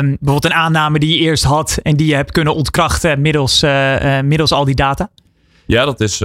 bijvoorbeeld 0.00 0.44
een 0.44 0.54
aanname 0.54 0.98
die 0.98 1.14
je 1.14 1.20
eerst 1.20 1.44
had 1.44 1.78
en 1.82 1.96
die 1.96 2.06
je 2.06 2.14
hebt 2.14 2.32
kunnen 2.32 2.54
ontkrachten 2.54 3.20
middels, 3.20 3.64
middels 4.24 4.52
al 4.52 4.64
die 4.64 4.74
data? 4.74 5.10
Ja, 5.66 5.84
dat 5.84 6.00
is 6.00 6.18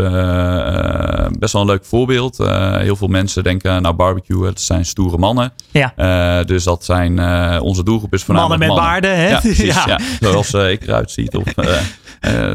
best 1.40 1.54
wel 1.54 1.62
een 1.62 1.68
leuk 1.68 1.86
voorbeeld. 1.86 2.38
heel 2.78 2.96
veel 2.96 3.08
mensen 3.08 3.44
denken, 3.44 3.82
nou 3.82 3.96
barbecue, 3.96 4.46
het 4.46 4.62
zijn 4.62 4.86
stoere 4.86 5.18
mannen. 5.18 5.54
Ja. 5.72 6.44
dus 6.44 6.64
dat 6.64 6.86
zijn, 6.86 7.20
onze 7.62 7.84
doelgroep 7.84 8.14
is 8.14 8.24
voornamelijk 8.24 8.60
mannen. 8.60 8.78
met 8.78 8.88
baarden, 8.88 9.16
hè? 9.16 9.30
Ja, 9.30 9.40
precies, 9.40 9.84
ja. 9.86 10.00
zoals 10.20 10.54
ik 10.54 10.82
eruit 10.82 11.12
ziet. 11.12 11.36
Of, 11.36 11.44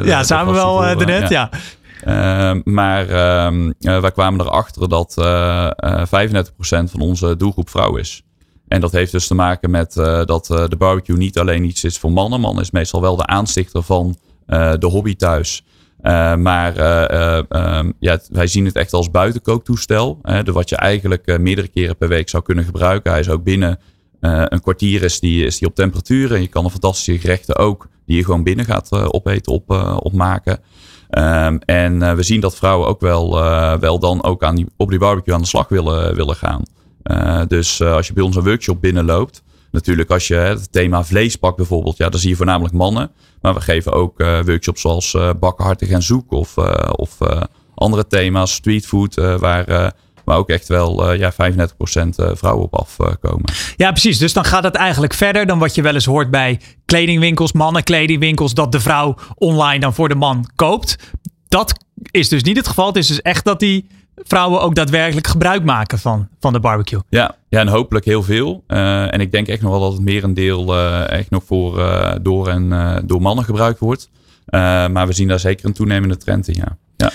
ja, 0.05 0.22
samen 0.22 0.55
wel 0.55 0.81
daarnet, 0.81 1.29
ja. 1.29 1.51
Ehm, 1.51 1.61
maar 2.64 3.04
uh, 3.04 4.00
wij 4.00 4.12
kwamen 4.12 4.40
erachter 4.40 4.88
dat 4.88 5.14
uh, 5.18 5.70
uh, 5.84 6.02
35% 6.04 6.48
van 6.61 7.00
onze 7.00 7.36
doelgroep 7.36 7.70
vrouw 7.70 7.96
is. 7.96 8.22
En 8.68 8.80
dat 8.80 8.92
heeft 8.92 9.12
dus 9.12 9.26
te 9.26 9.34
maken 9.34 9.70
met 9.70 9.92
dat 10.24 10.46
de 10.46 10.76
barbecue 10.78 11.16
niet 11.16 11.38
alleen 11.38 11.64
iets 11.64 11.84
is 11.84 11.98
voor 11.98 12.12
mannen. 12.12 12.40
Man 12.40 12.61
is 12.61 12.70
meestal 12.70 13.00
wel 13.00 13.16
de 13.16 13.26
aanstichter 13.26 13.82
van 13.82 14.16
de 14.46 14.86
hobby 14.86 15.16
thuis. 15.16 15.64
maar 16.38 16.78
um, 17.48 17.92
ja, 17.98 18.18
wij 18.30 18.46
zien 18.46 18.64
het 18.64 18.76
echt 18.76 18.92
als 18.92 19.11
buitenkooktoestel. 19.11 20.18
de 20.42 20.52
wat 20.52 20.68
je 20.68 20.76
eigenlijk 20.76 21.38
meerdere 21.38 21.68
keren 21.68 21.96
per 21.96 22.09
week 22.09 22.28
zou 22.28 22.42
kunnen 22.42 22.64
gebruiken. 22.64 23.11
Hij 23.11 23.20
is 23.20 23.28
ook 23.28 23.44
binnen 23.44 23.78
een 24.20 24.61
kwartier 24.61 25.02
is 25.02 25.20
die, 25.20 25.44
is 25.44 25.59
die 25.59 25.68
op 25.68 25.74
temperatuur. 25.74 26.34
En 26.34 26.40
je 26.40 26.48
kan 26.48 26.64
een 26.64 26.70
fantastische 26.70 27.18
gerechten 27.18 27.57
ook, 27.57 27.88
die 28.07 28.16
je 28.16 28.24
gewoon 28.24 28.42
binnen 28.42 28.64
gaat 28.64 28.92
opeten, 28.92 29.52
op, 29.52 29.70
opmaken. 30.02 30.61
Um, 31.11 31.59
en 31.59 32.16
we 32.16 32.22
zien 32.22 32.40
dat 32.40 32.57
vrouwen 32.57 32.88
ook 32.88 33.00
wel, 33.00 33.40
wel 33.80 33.98
dan 33.98 34.22
ook 34.22 34.42
aan 34.42 34.66
op 34.76 34.90
die 34.90 34.98
barbecue 34.98 35.34
aan 35.34 35.40
de 35.40 35.46
slag 35.46 35.68
willen, 35.68 36.14
willen 36.14 36.36
gaan. 36.36 36.62
dus 37.48 37.82
als 37.82 38.07
je 38.07 38.12
bij 38.12 38.22
ons 38.22 38.36
een 38.36 38.44
workshop 38.44 38.80
binnenloopt, 38.80 39.42
natuurlijk 39.70 40.11
als 40.11 40.28
je 40.28 40.34
het 40.34 40.72
thema 40.72 41.04
vlees 41.04 41.36
pakt 41.36 41.57
bijvoorbeeld, 41.57 41.96
ja, 41.96 42.09
dan 42.09 42.20
zie 42.20 42.30
je 42.30 42.36
voornamelijk 42.36 42.74
mannen. 42.74 43.11
Maar 43.40 43.54
we 43.54 43.61
geven 43.61 43.92
ook 43.92 44.18
workshops 44.44 44.80
zoals 44.80 45.14
uh, 45.14 45.30
bakken 45.40 45.64
hartig 45.64 45.88
en 45.88 46.02
zoek 46.02 46.32
of, 46.32 46.57
of 46.90 47.18
andere 47.74 48.07
thema's, 48.07 48.52
streetfood, 48.52 49.14
waar 49.14 49.94
maar 50.27 50.37
ook 50.37 50.49
echt 50.49 50.68
wel 50.68 51.12
uh, 51.12 51.18
ja, 51.18 51.33
35% 51.33 51.37
eh, 51.37 52.31
vrouwen 52.33 52.64
op 52.64 52.74
afkomen. 52.74 53.45
ja, 53.77 53.91
precies. 53.91 54.18
Dus 54.18 54.33
dan 54.33 54.45
gaat 54.45 54.62
het 54.62 54.74
eigenlijk 54.74 55.14
verder 55.14 55.47
dan 55.47 55.59
wat 55.59 55.74
je 55.74 55.83
wel 55.83 55.95
eens 55.95 56.05
hoort 56.05 56.31
bij 56.31 56.61
kledingwinkels, 56.85 57.53
mannenkledingwinkels, 57.53 58.55
dat 58.55 58.72
de 58.72 58.81
vrouw 58.81 59.14
online 59.35 59.81
dan 59.81 59.95
voor 59.95 60.09
de 60.09 60.14
man 60.14 60.51
koopt. 60.57 60.97
Dat 61.49 61.85
is 62.11 62.29
dus 62.29 62.43
niet 62.43 62.57
het 62.57 62.68
geval. 62.68 62.87
Het 62.87 62.97
is 62.97 63.07
dus 63.07 63.22
echt 63.22 63.45
dat 63.45 63.61
die 63.61 63.87
vrouwen 64.16 64.61
ook 64.61 64.74
daadwerkelijk 64.74 65.27
gebruik 65.27 65.64
maken 65.64 65.99
van, 65.99 66.29
van 66.41 66.53
de 66.53 66.61
barbecue. 66.61 67.01
Ja, 67.09 67.37
ja, 67.49 67.61
en 67.61 67.68
hopelijk 67.68 68.05
heel 68.05 68.22
veel. 68.22 68.64
Uh, 68.68 69.12
en 69.14 69.20
ik 69.20 69.33
denk 69.33 69.49
echt 69.49 69.62
nog 69.62 69.70
wel 69.70 69.81
dat 69.81 69.93
het 69.93 70.03
merendeel 70.03 70.74
uh, 70.74 71.11
echt 71.11 71.31
nog 71.31 71.45
voor, 71.45 71.79
uh, 71.79 72.12
door, 72.22 72.49
en, 72.49 73.03
door 73.07 73.22
mannen 73.22 73.45
gebruikt 73.45 73.79
wordt. 73.79 74.11
maar 74.91 75.07
we 75.07 75.12
zien 75.12 75.29
daar 75.29 75.41
zeker 75.41 75.66
een 75.66 75.72
toenemende 75.72 76.16
trend 76.16 76.49
in, 76.49 76.55
ja. 76.55 76.77
ja. 76.97 77.11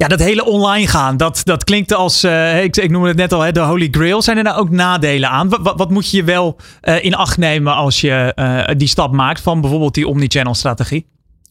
Ja, 0.00 0.08
dat 0.08 0.20
hele 0.20 0.44
online 0.44 0.86
gaan, 0.86 1.16
dat, 1.16 1.40
dat 1.44 1.64
klinkt 1.64 1.94
als, 1.94 2.24
uh, 2.24 2.62
ik, 2.62 2.76
ik 2.76 2.90
noemde 2.90 3.08
het 3.08 3.16
net 3.16 3.32
al, 3.32 3.40
hè, 3.40 3.52
de 3.52 3.60
holy 3.60 3.88
grail. 3.90 4.22
Zijn 4.22 4.36
er 4.36 4.42
nou 4.42 4.58
ook 4.58 4.70
nadelen 4.70 5.28
aan? 5.28 5.48
Wat, 5.48 5.72
wat 5.76 5.90
moet 5.90 6.10
je 6.10 6.24
wel 6.24 6.56
uh, 6.82 7.04
in 7.04 7.14
acht 7.14 7.38
nemen 7.38 7.74
als 7.74 8.00
je 8.00 8.32
uh, 8.36 8.76
die 8.76 8.88
stap 8.88 9.12
maakt 9.12 9.40
van 9.40 9.60
bijvoorbeeld 9.60 9.94
die 9.94 10.08
omnichannel 10.08 10.54
strategie? 10.54 11.06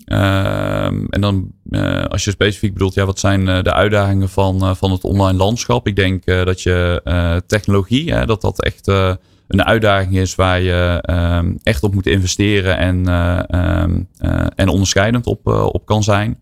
Ehm, 0.06 1.06
en 1.10 1.22
dan 1.22 1.52
als 2.08 2.24
je 2.24 2.32
specifiek 2.32 2.74
bedoelt, 2.74 2.94
ja, 2.94 3.06
wat 3.06 3.20
zijn 3.20 3.46
de 3.46 3.74
uitdagingen 3.74 4.30
van, 4.30 4.76
van 4.76 4.92
het 4.92 5.04
online 5.04 5.38
landschap? 5.38 5.88
Ik 5.88 5.96
denk 5.96 6.26
dat 6.26 6.62
je 6.62 7.42
technologie, 7.48 8.26
dat 8.26 8.42
dat 8.42 8.64
echt 8.64 8.88
een 9.48 9.64
uitdaging 9.64 10.18
is 10.18 10.36
waar 10.36 10.62
je 10.62 11.00
ehm, 11.02 11.54
echt 11.64 11.84
op 11.84 11.94
moet 11.94 12.08
investeren 12.08 12.78
en, 12.78 13.08
um, 13.82 14.08
en 14.56 14.68
onderscheidend 14.68 15.28
op, 15.28 15.48
op 15.48 15.86
kan 15.86 16.04
zijn. 16.04 16.40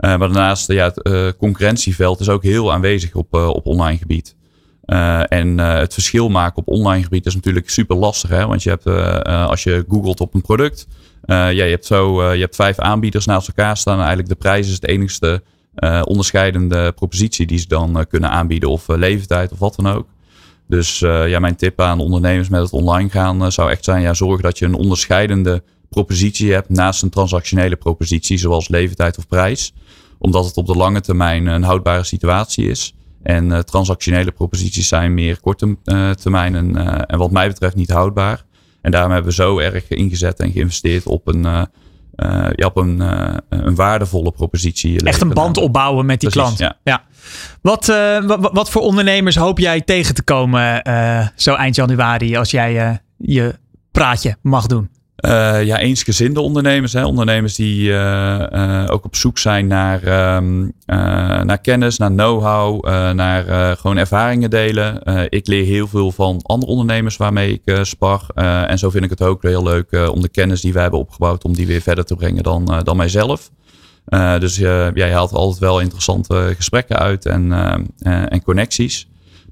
Uh, 0.00 0.16
maar 0.16 0.18
daarnaast, 0.18 0.72
ja, 0.72 0.84
het 0.84 1.00
uh, 1.02 1.28
concurrentieveld 1.38 2.20
is 2.20 2.28
ook 2.28 2.42
heel 2.42 2.72
aanwezig 2.72 3.14
op, 3.14 3.34
uh, 3.34 3.48
op 3.48 3.66
online 3.66 3.98
gebied. 3.98 4.36
en 5.28 5.58
het 5.58 5.92
verschil 5.92 6.28
maken 6.28 6.56
op 6.56 6.68
online 6.68 7.02
gebied 7.02 7.26
is 7.26 7.34
natuurlijk 7.34 7.70
super 7.70 7.96
lastig. 7.96 8.30
Hè? 8.30 8.46
Want 8.46 8.62
je 8.62 8.70
hebt, 8.70 8.86
als 9.24 9.62
je 9.62 9.84
googelt 9.88 10.20
op 10.20 10.34
een 10.34 10.40
product, 10.40 10.86
ja, 11.26 11.48
je 11.48 11.62
hebt 11.62 11.86
zo 11.86 12.32
je 12.32 12.40
hebt 12.40 12.56
vijf 12.56 12.78
aanbieders 12.78 13.26
naast 13.26 13.48
elkaar 13.48 13.76
staan. 13.76 13.94
En 13.94 13.98
eigenlijk 13.98 14.28
de 14.28 14.34
prijs 14.34 14.66
is 14.66 14.74
het 14.74 14.86
enigste 14.86 15.42
onderscheidende 16.04 16.92
propositie 16.92 17.46
die 17.46 17.58
ze 17.58 17.68
dan 17.68 18.06
kunnen 18.08 18.30
aanbieden. 18.30 18.70
Of 18.70 18.88
leeftijd 18.88 19.52
of 19.52 19.58
wat 19.58 19.76
dan 19.76 19.86
ook. 19.86 20.06
Dus 20.68 20.98
ja, 20.98 21.38
mijn 21.38 21.56
tip 21.56 21.80
aan 21.80 22.00
ondernemers 22.00 22.48
met 22.48 22.62
het 22.62 22.72
online 22.72 23.10
gaan 23.10 23.52
zou 23.52 23.70
echt 23.70 23.84
zijn, 23.84 24.02
ja, 24.02 24.14
zorg 24.14 24.40
dat 24.40 24.58
je 24.58 24.64
een 24.64 24.74
onderscheidende 24.74 25.62
propositie 25.90 26.52
hebt 26.52 26.68
naast 26.68 27.02
een 27.02 27.10
transactionele 27.10 27.76
propositie, 27.76 28.38
zoals 28.38 28.68
leeftijd 28.68 29.18
of 29.18 29.26
prijs 29.26 29.72
omdat 30.20 30.44
het 30.44 30.56
op 30.56 30.66
de 30.66 30.76
lange 30.76 31.00
termijn 31.00 31.46
een 31.46 31.62
houdbare 31.62 32.04
situatie 32.04 32.66
is. 32.66 32.94
En 33.22 33.46
uh, 33.46 33.58
transactionele 33.58 34.30
proposities 34.30 34.88
zijn 34.88 35.14
meer 35.14 35.40
korte 35.40 35.76
uh, 35.84 36.10
termijn 36.10 36.54
en, 36.54 36.76
uh, 36.76 37.02
en 37.06 37.18
wat 37.18 37.30
mij 37.30 37.48
betreft 37.48 37.74
niet 37.74 37.90
houdbaar. 37.90 38.44
En 38.82 38.90
daarom 38.90 39.12
hebben 39.12 39.30
we 39.30 39.36
zo 39.36 39.58
erg 39.58 39.88
ingezet 39.88 40.40
en 40.40 40.52
geïnvesteerd 40.52 41.06
op 41.06 41.26
een, 41.28 41.42
ja, 42.54 42.66
op 42.66 42.76
een, 42.76 43.00
een 43.48 43.74
waardevolle 43.74 44.32
propositie. 44.32 45.04
Echt 45.04 45.20
een 45.20 45.28
band 45.28 45.56
opbouwen 45.56 46.06
met 46.06 46.20
die 46.20 46.30
Precies, 46.30 46.56
klant. 46.56 46.74
Ja. 46.84 46.92
ja. 46.92 47.04
Wat, 47.62 47.86
wat, 48.26 48.50
wat, 48.52 48.70
voor 48.70 48.82
ondernemers 48.82 49.36
hoop 49.36 49.58
jij 49.58 49.80
tegen 49.80 50.14
te 50.14 50.22
komen 50.22 50.82
zo 51.36 51.54
eind 51.54 51.74
januari 51.74 52.36
als 52.36 52.50
jij 52.50 53.00
je 53.16 53.58
praatje 53.90 54.36
mag 54.42 54.66
doen? 54.66 54.90
Uh, 55.26 55.64
ja, 55.64 55.78
eensgezinde 55.78 56.40
ondernemers. 56.40 56.92
Hè? 56.92 57.04
Ondernemers 57.04 57.54
die 57.54 57.88
uh, 57.88 58.46
uh, 58.52 58.84
ook 58.86 59.04
op 59.04 59.16
zoek 59.16 59.38
zijn 59.38 59.66
naar, 59.66 60.36
um, 60.36 60.72
naar 61.46 61.58
kennis, 61.58 61.98
naar 61.98 62.10
know-how, 62.10 62.84
naar 63.14 63.76
gewoon 63.76 63.96
ervaringen 63.96 64.50
delen. 64.50 65.02
ik 65.28 65.46
leer 65.46 65.64
heel 65.64 65.86
veel 65.86 66.12
van 66.12 66.40
andere 66.42 66.72
ondernemers 66.72 67.16
waarmee 67.16 67.60
ik 67.64 67.84
spar. 67.86 68.26
en 68.66 68.78
zo 68.78 68.90
vind 68.90 69.04
ik 69.04 69.10
het 69.10 69.22
ook 69.22 69.42
heel 69.42 69.62
leuk 69.62 70.08
om 70.12 70.20
de 70.20 70.28
kennis 70.28 70.60
die 70.60 70.72
we 70.72 70.80
hebben 70.80 71.00
opgebouwd, 71.00 71.44
om 71.44 71.54
die 71.54 71.66
weer 71.66 71.80
verder 71.80 72.04
te 72.04 72.16
brengen 72.16 72.42
dan, 72.42 72.80
dan 72.84 72.96
mijzelf. 72.96 73.50
dus 74.38 74.56
ja, 74.56 74.90
je 74.94 75.02
haalt 75.02 75.32
altijd 75.32 75.58
wel 75.58 75.80
interessante 75.80 76.52
gesprekken 76.56 76.98
uit 76.98 77.26
en, 77.26 77.52
en 78.02 78.42
connecties. 78.42 79.09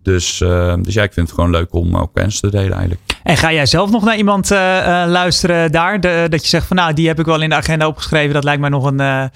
Dus, 0.08 0.40
uh, 0.40 0.74
dus 0.82 0.94
ja, 0.94 1.02
ik 1.02 1.12
vind 1.12 1.26
het 1.26 1.34
gewoon 1.34 1.50
leuk 1.50 1.74
om 1.74 1.96
ook 1.96 2.14
kennis 2.14 2.40
te 2.40 2.50
delen 2.50 2.72
eigenlijk. 2.72 3.00
En 3.22 3.36
ga 3.36 3.52
jij 3.52 3.66
zelf 3.66 3.90
nog 3.90 4.04
naar 4.04 4.16
iemand 4.16 4.50
uh, 4.50 4.58
luisteren 5.06 5.72
daar? 5.72 6.00
De, 6.00 6.26
dat 6.28 6.42
je 6.42 6.48
zegt 6.48 6.66
van 6.66 6.76
nou, 6.76 6.94
die 6.94 7.06
heb 7.06 7.18
ik 7.18 7.26
wel 7.26 7.42
in 7.42 7.48
de 7.48 7.54
agenda 7.54 7.86
opgeschreven. 7.86 8.34
Dat 8.34 8.44
lijkt 8.44 8.60
mij 8.60 8.70
nog 8.70 8.84
een, 8.84 9.30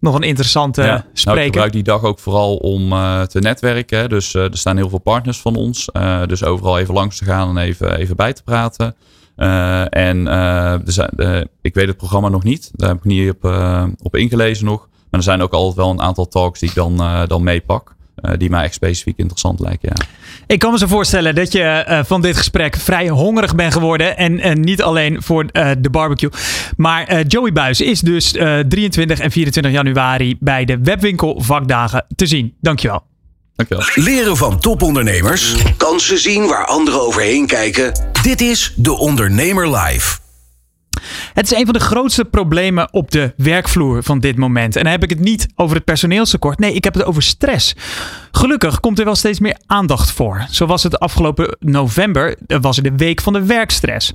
nog 0.00 0.14
een 0.14 0.22
interessante 0.22 0.82
ja, 0.82 1.04
spreker. 1.12 1.24
Nou, 1.24 1.38
ik 1.38 1.44
gebruik 1.44 1.72
die 1.72 1.82
dag 1.82 2.02
ook 2.02 2.18
vooral 2.18 2.56
om 2.56 2.88
te 3.26 3.38
netwerken. 3.40 4.08
Dus 4.08 4.34
er 4.34 4.50
staan 4.52 4.76
heel 4.76 4.88
veel 4.88 4.98
partners 4.98 5.40
van 5.40 5.56
ons. 5.56 5.88
dus 6.26 6.44
overal 6.44 6.78
even 6.78 6.94
langs 6.94 7.18
te 7.18 7.24
gaan 7.24 7.48
en 7.48 7.64
even, 7.64 7.96
even 7.96 8.16
bij 8.16 8.32
te 8.32 8.42
praten. 8.42 8.94
en 9.90 10.24
dus, 10.84 10.98
ik 11.60 11.74
weet 11.74 11.88
het 11.88 11.96
programma 11.96 12.28
nog 12.28 12.42
niet. 12.42 12.70
Daar 12.72 12.88
heb 12.88 12.98
ik 12.98 13.04
niet 13.04 13.30
op, 13.30 13.52
op 14.02 14.16
ingelezen 14.16 14.64
nog. 14.64 14.88
Maar 15.10 15.20
er 15.20 15.22
zijn 15.22 15.42
ook 15.42 15.52
altijd 15.52 15.76
wel 15.76 15.90
een 15.90 16.02
aantal 16.02 16.28
talks 16.28 16.60
die 16.60 16.68
ik 16.68 16.74
dan, 16.74 16.96
dan 17.26 17.42
meepak. 17.42 17.96
Uh, 18.22 18.32
die 18.36 18.50
mij 18.50 18.62
echt 18.62 18.74
specifiek 18.74 19.18
interessant 19.18 19.60
lijken. 19.60 19.92
Ja. 19.94 20.06
Ik 20.46 20.58
kan 20.58 20.72
me 20.72 20.78
zo 20.78 20.86
voorstellen 20.86 21.34
dat 21.34 21.52
je 21.52 21.84
uh, 21.88 22.00
van 22.04 22.20
dit 22.20 22.36
gesprek 22.36 22.76
vrij 22.76 23.08
hongerig 23.08 23.54
bent 23.54 23.72
geworden. 23.72 24.16
En 24.16 24.46
uh, 24.46 24.52
niet 24.54 24.82
alleen 24.82 25.22
voor 25.22 25.46
de 25.78 25.88
barbecue. 25.90 26.30
Maar 26.76 27.22
Joey 27.22 27.52
Buis 27.52 27.80
is 27.80 28.00
dus 28.00 28.30
23 28.68 29.18
en 29.18 29.30
24 29.30 29.72
januari 29.72 30.36
bij 30.40 30.64
de 30.64 30.78
webwinkel 30.82 31.40
vakdagen 31.42 32.06
te 32.16 32.26
zien. 32.26 32.54
Dankjewel. 32.60 33.02
Dankjewel. 33.54 33.84
Leren 33.94 34.36
van 34.36 34.60
topondernemers. 34.60 35.54
Kansen 35.76 36.18
zien 36.18 36.46
waar 36.46 36.66
anderen 36.66 37.00
overheen 37.00 37.46
kijken. 37.46 37.92
Dit 38.22 38.40
is 38.40 38.72
De 38.76 38.92
Ondernemer 38.92 39.76
Live. 39.76 40.27
Het 41.32 41.52
is 41.52 41.58
een 41.58 41.64
van 41.64 41.74
de 41.74 41.80
grootste 41.80 42.24
problemen 42.24 42.92
op 42.92 43.10
de 43.10 43.32
werkvloer 43.36 44.02
van 44.02 44.18
dit 44.18 44.36
moment. 44.36 44.76
En 44.76 44.82
dan 44.82 44.92
heb 44.92 45.02
ik 45.02 45.10
het 45.10 45.20
niet 45.20 45.46
over 45.54 45.76
het 45.76 45.84
personeelstekort. 45.84 46.58
Nee, 46.58 46.72
ik 46.72 46.84
heb 46.84 46.94
het 46.94 47.04
over 47.04 47.22
stress. 47.22 47.74
Gelukkig 48.30 48.80
komt 48.80 48.98
er 48.98 49.04
wel 49.04 49.14
steeds 49.14 49.40
meer 49.40 49.58
aandacht 49.66 50.10
voor. 50.10 50.46
Zo 50.50 50.66
was 50.66 50.82
het 50.82 50.98
afgelopen 50.98 51.56
november, 51.60 52.36
was 52.46 52.76
de 52.76 52.92
week 52.96 53.20
van 53.20 53.32
de 53.32 53.44
werkstress. 53.44 54.12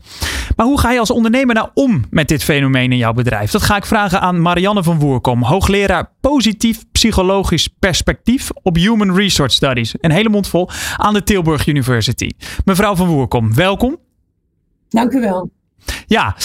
Maar 0.56 0.66
hoe 0.66 0.80
ga 0.80 0.92
je 0.92 1.00
als 1.00 1.12
ondernemer 1.12 1.56
nou 1.56 1.70
om 1.74 2.04
met 2.10 2.28
dit 2.28 2.44
fenomeen 2.44 2.92
in 2.92 2.98
jouw 2.98 3.14
bedrijf? 3.14 3.52
Dat 3.52 3.62
ga 3.62 3.76
ik 3.76 3.86
vragen 3.86 4.22
aan 4.22 4.42
Marianne 4.42 4.84
van 4.84 5.00
Woerkom, 5.00 5.44
hoogleraar 5.44 6.12
positief 6.22 6.84
psychologisch 6.92 7.68
perspectief 7.68 8.50
op 8.62 8.76
Human 8.76 9.16
Resource 9.16 9.56
Studies. 9.56 9.96
Een 10.00 10.12
hele 10.12 10.30
mond 10.30 10.48
vol 10.48 10.70
aan 10.98 11.14
de 11.14 11.24
Tilburg 11.24 11.68
University. 11.68 12.30
Mevrouw 12.66 12.96
van 12.96 13.08
Woerkom, 13.08 13.54
welkom. 13.54 13.98
Dank 14.90 15.14
u 15.14 15.20
wel. 15.20 15.52
Ja, 16.08 16.36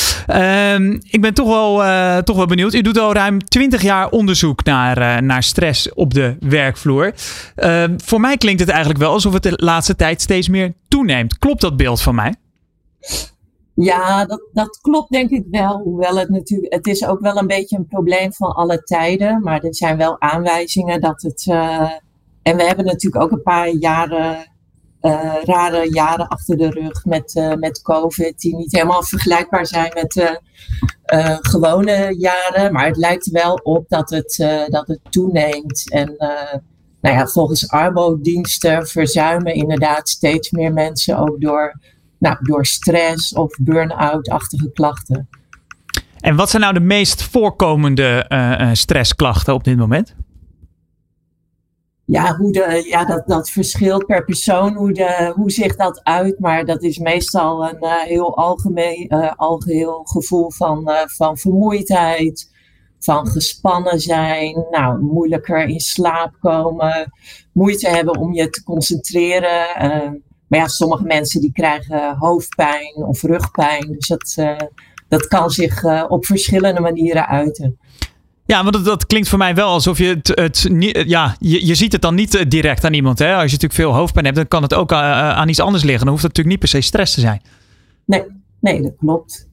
um, 0.74 1.00
ik 1.10 1.20
ben 1.20 1.34
toch 1.34 1.48
wel, 1.48 1.84
uh, 1.84 2.18
toch 2.18 2.36
wel 2.36 2.46
benieuwd. 2.46 2.74
U 2.74 2.80
doet 2.80 2.98
al 2.98 3.12
ruim 3.12 3.44
20 3.44 3.82
jaar 3.82 4.08
onderzoek 4.08 4.64
naar, 4.64 4.98
uh, 4.98 5.16
naar 5.16 5.42
stress 5.42 5.94
op 5.94 6.14
de 6.14 6.36
werkvloer. 6.40 7.14
Uh, 7.56 7.84
voor 7.96 8.20
mij 8.20 8.36
klinkt 8.36 8.60
het 8.60 8.68
eigenlijk 8.68 9.00
wel 9.00 9.12
alsof 9.12 9.32
het 9.32 9.42
de 9.42 9.52
laatste 9.56 9.96
tijd 9.96 10.20
steeds 10.20 10.48
meer 10.48 10.74
toeneemt. 10.88 11.38
Klopt 11.38 11.60
dat 11.60 11.76
beeld 11.76 12.00
van 12.00 12.14
mij? 12.14 12.34
Ja, 13.74 14.24
dat, 14.24 14.48
dat 14.52 14.78
klopt 14.80 15.10
denk 15.10 15.30
ik 15.30 15.44
wel. 15.50 15.78
Hoewel 15.78 16.16
het 16.16 16.28
natuurlijk, 16.28 16.74
het 16.74 16.86
is 16.86 17.06
ook 17.06 17.20
wel 17.20 17.36
een 17.36 17.46
beetje 17.46 17.76
een 17.76 17.86
probleem 17.86 18.32
van 18.32 18.54
alle 18.54 18.82
tijden. 18.82 19.42
Maar 19.42 19.62
er 19.62 19.74
zijn 19.74 19.96
wel 19.96 20.20
aanwijzingen 20.20 21.00
dat 21.00 21.22
het. 21.22 21.46
Uh, 21.46 21.90
en 22.42 22.56
we 22.56 22.62
hebben 22.62 22.84
natuurlijk 22.84 23.22
ook 23.24 23.30
een 23.30 23.42
paar 23.42 23.68
jaren 23.68 24.36
uh, 25.02 25.34
rare 25.44 25.92
jaren 25.92 26.28
achter 26.28 26.56
de 26.56 26.70
rug 26.70 27.04
met, 27.04 27.34
uh, 27.34 27.54
met 27.54 27.82
COVID, 27.82 28.40
die 28.40 28.56
niet 28.56 28.72
helemaal 28.72 29.02
vergelijkbaar 29.02 29.66
zijn 29.66 29.90
met 29.94 30.16
uh, 30.16 31.36
gewone 31.40 32.14
jaren. 32.18 32.72
Maar 32.72 32.86
het 32.86 32.96
lijkt 32.96 33.30
wel 33.30 33.54
op 33.54 33.88
dat 33.88 34.10
het, 34.10 34.36
dat 34.70 34.88
het 34.88 35.00
toeneemt. 35.10 35.90
En 35.90 36.14
nou 37.00 37.16
ja, 37.16 37.26
volgens 37.26 37.68
arbodiensten 37.68 38.86
verzuimen 38.86 39.54
inderdaad 39.54 40.08
steeds 40.08 40.50
meer 40.50 40.72
mensen 40.72 41.18
ook 41.18 41.40
door, 41.40 41.80
nou, 42.18 42.36
door 42.40 42.66
stress 42.66 43.34
of 43.34 43.56
burn-out-achtige 43.60 44.72
klachten. 44.72 45.28
En 46.20 46.36
wat 46.36 46.50
zijn 46.50 46.62
nou 46.62 46.74
de 46.74 46.80
meest 46.80 47.22
voorkomende 47.22 48.26
stressklachten 48.72 49.54
op 49.54 49.64
dit 49.64 49.76
moment? 49.76 50.14
Ja, 52.10 52.36
hoe 52.36 52.52
de, 52.52 52.84
ja 52.88 53.04
dat, 53.04 53.26
dat 53.26 53.50
verschilt 53.50 54.06
per 54.06 54.24
persoon 54.24 54.74
hoe, 54.74 54.92
de, 54.92 55.32
hoe 55.36 55.50
zich 55.50 55.76
dat 55.76 56.00
uit. 56.02 56.38
Maar 56.38 56.64
dat 56.64 56.82
is 56.82 56.98
meestal 56.98 57.68
een 57.68 57.76
uh, 57.80 58.02
heel 58.02 58.36
algemeen, 58.36 59.06
uh, 59.08 59.32
algeheel 59.36 60.00
gevoel 60.04 60.50
van, 60.50 60.90
uh, 60.90 61.00
van 61.06 61.36
vermoeidheid, 61.36 62.50
van 62.98 63.26
gespannen 63.26 64.00
zijn, 64.00 64.66
nou, 64.70 65.00
moeilijker 65.00 65.64
in 65.64 65.80
slaap 65.80 66.34
komen, 66.40 67.12
moeite 67.52 67.88
hebben 67.88 68.18
om 68.18 68.32
je 68.32 68.50
te 68.50 68.62
concentreren. 68.62 69.66
maar 70.46 70.60
ja, 70.60 70.66
sommige 70.66 71.04
mensen 71.04 71.40
die 71.40 71.52
krijgen 71.52 72.16
hoofdpijn 72.16 72.94
of 72.94 73.22
rugpijn. 73.22 73.96
Dus 73.98 74.06
dat, 74.06 74.56
dat 75.08 75.26
kan 75.26 75.50
zich 75.50 75.84
op 76.08 76.26
verschillende 76.26 76.80
manieren 76.80 77.26
uiten. 77.26 77.78
Ja, 78.48 78.62
want 78.62 78.72
dat, 78.74 78.84
dat, 78.84 79.06
klinkt 79.06 79.28
voor 79.28 79.38
mij 79.38 79.54
wel 79.54 79.68
alsof 79.68 79.98
je 79.98 80.06
het, 80.06 80.28
het 80.34 80.68
ja, 81.06 81.36
je, 81.38 81.66
je 81.66 81.74
ziet 81.74 81.92
het 81.92 82.02
dan 82.02 82.14
niet 82.14 82.34
eh, 82.34 82.44
direct 82.48 82.84
aan 82.84 82.92
iemand. 82.94 83.18
Hè? 83.18 83.32
Als 83.32 83.44
je 83.44 83.50
natuurlijk 83.50 83.72
veel 83.72 83.94
hoofdpijn 83.94 84.24
hebt, 84.24 84.36
dan 84.36 84.48
kan 84.48 84.62
het 84.62 84.74
ook 84.74 84.92
aan, 84.92 85.02
eh, 85.02 85.36
aan 85.36 85.48
iets 85.48 85.60
anders 85.60 85.84
liggen. 85.84 86.04
Dan 86.04 86.14
hoeft 86.14 86.22
het 86.22 86.36
natuurlijk 86.36 86.62
niet 86.62 86.70
per 86.70 86.80
se 86.80 86.88
stress 86.88 87.14
te 87.14 87.20
zijn. 87.20 87.42
Nee, 88.04 88.24
nee 88.60 88.82
dat 88.82 88.92
klopt. 88.98 89.48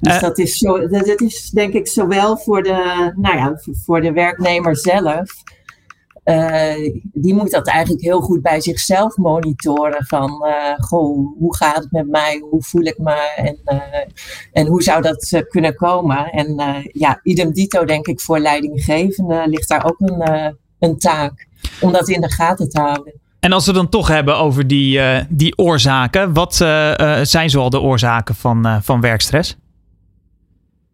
Dus 0.00 0.14
uh, 0.14 0.20
dat, 0.20 0.38
is 0.38 0.58
zo, 0.58 0.88
dat 0.88 1.20
is 1.20 1.50
denk 1.50 1.72
ik 1.72 1.88
zowel 1.88 2.36
voor 2.36 2.62
de, 2.62 3.12
nou 3.16 3.36
ja, 3.36 3.60
voor 3.84 4.00
de 4.00 4.12
werknemer 4.12 4.76
zelf 4.76 5.32
uh, 6.24 6.92
die 7.12 7.34
moet 7.34 7.50
dat 7.50 7.66
eigenlijk 7.66 8.04
heel 8.04 8.20
goed 8.20 8.42
bij 8.42 8.60
zichzelf 8.60 9.16
monitoren. 9.16 10.06
Van, 10.06 10.44
uh, 10.46 10.74
goh, 10.76 11.36
hoe 11.38 11.56
gaat 11.56 11.76
het 11.76 11.92
met 11.92 12.08
mij? 12.08 12.42
Hoe 12.50 12.62
voel 12.62 12.82
ik 12.82 12.98
me? 12.98 13.32
En, 13.36 13.58
uh, 13.64 13.82
en 14.52 14.66
hoe 14.66 14.82
zou 14.82 15.02
dat 15.02 15.44
kunnen 15.48 15.74
komen? 15.74 16.30
En 16.30 16.54
ja, 16.92 17.20
idem 17.22 17.52
dito 17.52 17.84
denk 17.84 18.06
ik 18.06 18.20
voor 18.20 18.38
leidinggevende 18.38 19.42
ligt 19.46 19.68
daar 19.68 19.84
ook 19.84 20.00
een, 20.00 20.56
een 20.78 20.98
taak. 20.98 21.46
Om 21.80 21.92
dat 21.92 22.08
in 22.08 22.20
de 22.20 22.30
gaten 22.30 22.68
te 22.68 22.80
houden. 22.80 23.20
En 23.40 23.52
als 23.52 23.66
we 23.66 23.72
dan 23.72 23.88
toch 23.88 24.08
hebben 24.08 24.36
over 24.36 24.66
die, 24.66 25.00
die 25.28 25.58
oorzaken. 25.58 26.32
Wat 26.32 26.54
zijn 27.22 27.50
zoal 27.50 27.70
de 27.70 27.80
oorzaken 27.80 28.34
van, 28.34 28.82
van 28.82 29.00
werkstress? 29.00 29.56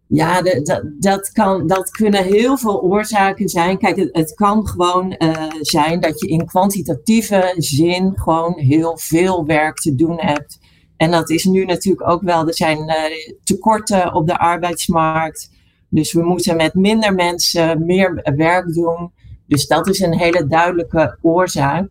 Ja, 0.08 0.42
de, 0.42 0.62
dat, 0.62 0.82
dat, 0.98 1.32
kan, 1.32 1.66
dat 1.66 1.90
kunnen 1.90 2.24
heel 2.24 2.58
veel 2.58 2.82
oorzaken 2.82 3.48
zijn. 3.48 3.78
Kijk, 3.78 4.08
het, 4.12 4.34
kan 4.34 4.68
gewoon 4.68 5.14
uh, 5.18 5.32
zijn 5.60 6.00
dat 6.00 6.20
je 6.20 6.28
in 6.28 6.46
kwantitatieve 6.46 7.54
zin 7.56 8.12
gewoon 8.18 8.58
heel 8.58 8.98
veel 8.98 9.46
werk 9.46 9.76
te 9.76 9.94
doen 9.94 10.20
hebt. 10.20 10.58
En 10.96 11.10
dat 11.10 11.30
is 11.30 11.44
nu 11.44 11.64
natuurlijk 11.64 12.10
ook 12.10 12.22
wel, 12.22 12.46
er 12.46 12.54
zijn 12.54 12.78
uh, 12.78 13.34
tekorten 13.44 14.14
op 14.14 14.26
de 14.26 14.38
arbeidsmarkt. 14.38 15.50
Dus 15.88 16.12
we 16.12 16.22
moeten 16.22 16.56
met 16.56 16.74
minder 16.74 17.14
mensen 17.14 17.86
meer 17.86 18.32
werk 18.36 18.74
doen. 18.74 19.12
Dus 19.46 19.66
dat 19.66 19.88
is 19.88 20.00
een 20.00 20.18
hele 20.18 20.46
duidelijke 20.46 21.18
oorzaak. 21.22 21.88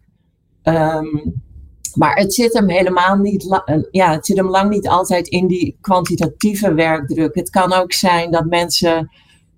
Um, 0.63 1.45
maar 1.97 2.15
het 2.15 2.33
zit 2.33 2.53
hem 2.53 2.69
helemaal 2.69 3.15
niet, 3.15 3.61
eh, 3.65 3.77
ja, 3.91 4.11
het 4.11 4.25
zit 4.25 4.37
hem 4.37 4.49
lang 4.49 4.69
niet 4.69 4.87
altijd 4.87 5.27
in 5.27 5.47
die 5.47 5.77
kwantitatieve 5.81 6.73
werkdruk. 6.73 7.35
Het 7.35 7.49
kan 7.49 7.73
ook 7.73 7.93
zijn 7.93 8.31
dat 8.31 8.45
mensen 8.45 9.09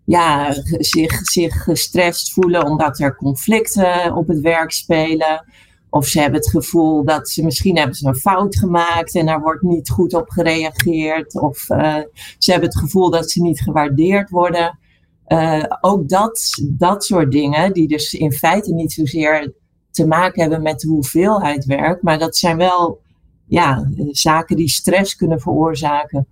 ja, 0.05 0.53
zich, 0.77 1.19
zich 1.21 1.63
gestrest 1.63 2.33
voelen 2.33 2.65
omdat 2.65 2.99
er 2.99 3.15
conflicten 3.15 4.15
op 4.15 4.27
het 4.27 4.39
werk 4.39 4.71
spelen. 4.71 5.45
Of 5.89 6.05
ze 6.05 6.19
hebben 6.19 6.39
het 6.39 6.49
gevoel 6.49 7.03
dat 7.03 7.29
ze 7.29 7.43
misschien 7.43 7.77
hebben 7.77 7.95
ze 7.95 8.07
een 8.07 8.15
fout 8.15 8.55
gemaakt 8.55 9.15
en 9.15 9.25
daar 9.25 9.41
wordt 9.41 9.61
niet 9.61 9.89
goed 9.89 10.13
op 10.13 10.29
gereageerd. 10.29 11.41
Of 11.41 11.69
uh, 11.69 11.95
ze 12.37 12.51
hebben 12.51 12.69
het 12.69 12.79
gevoel 12.79 13.09
dat 13.09 13.31
ze 13.31 13.41
niet 13.41 13.61
gewaardeerd 13.61 14.29
worden. 14.29 14.79
Uh, 15.27 15.63
ook 15.81 16.09
dat, 16.09 16.41
dat 16.77 17.03
soort 17.03 17.31
dingen, 17.31 17.73
die 17.73 17.87
dus 17.87 18.13
in 18.13 18.31
feite 18.31 18.73
niet 18.73 18.91
zozeer 18.91 19.53
te 19.91 20.07
maken 20.07 20.41
hebben 20.41 20.61
met 20.61 20.79
de 20.79 20.87
hoeveelheid 20.87 21.65
werk. 21.65 22.01
Maar 22.01 22.19
dat 22.19 22.35
zijn 22.35 22.57
wel 22.57 23.01
ja, 23.45 23.89
zaken 24.11 24.55
die 24.55 24.69
stress 24.69 25.15
kunnen 25.15 25.39
veroorzaken. 25.39 26.27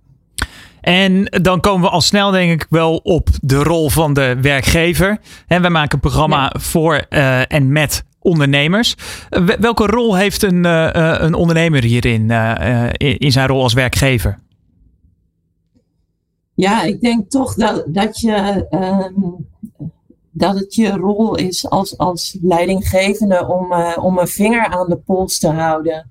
En 0.80 1.24
dan 1.24 1.60
komen 1.60 1.82
we 1.82 1.88
al 1.88 2.00
snel, 2.00 2.30
denk 2.30 2.62
ik, 2.62 2.66
wel 2.70 2.96
op 2.96 3.28
de 3.42 3.62
rol 3.62 3.90
van 3.90 4.12
de 4.12 4.36
werkgever. 4.40 5.18
En 5.46 5.60
wij 5.60 5.70
maken 5.70 5.94
een 5.94 6.00
programma 6.00 6.54
voor 6.58 7.06
uh, 7.10 7.52
en 7.52 7.72
met 7.72 8.04
ondernemers. 8.20 8.94
welke 9.60 9.86
rol 9.86 10.16
heeft 10.16 10.42
een, 10.42 10.64
uh, 10.64 10.90
een 10.92 11.34
ondernemer 11.34 11.82
hierin, 11.82 12.30
in, 12.92 13.18
in, 13.18 13.32
zijn 13.32 13.46
rol 13.46 13.62
als 13.62 13.72
werkgever? 13.72 14.38
Ja, 16.54 16.82
ik 16.82 17.00
denk 17.00 17.30
toch 17.30 17.54
dat, 17.54 17.84
dat 17.86 18.20
je 18.20 18.66
ehm, 18.70 19.12
dat 20.38 20.58
het 20.58 20.74
je 20.74 20.90
rol 20.90 21.36
is 21.36 21.70
als, 21.70 21.98
als 21.98 22.38
leidinggevende 22.42 23.46
om, 23.46 23.72
uh, 23.72 23.96
om 24.00 24.18
een 24.18 24.28
vinger 24.28 24.66
aan 24.66 24.88
de 24.88 24.96
pols 24.96 25.38
te 25.38 25.48
houden. 25.48 26.10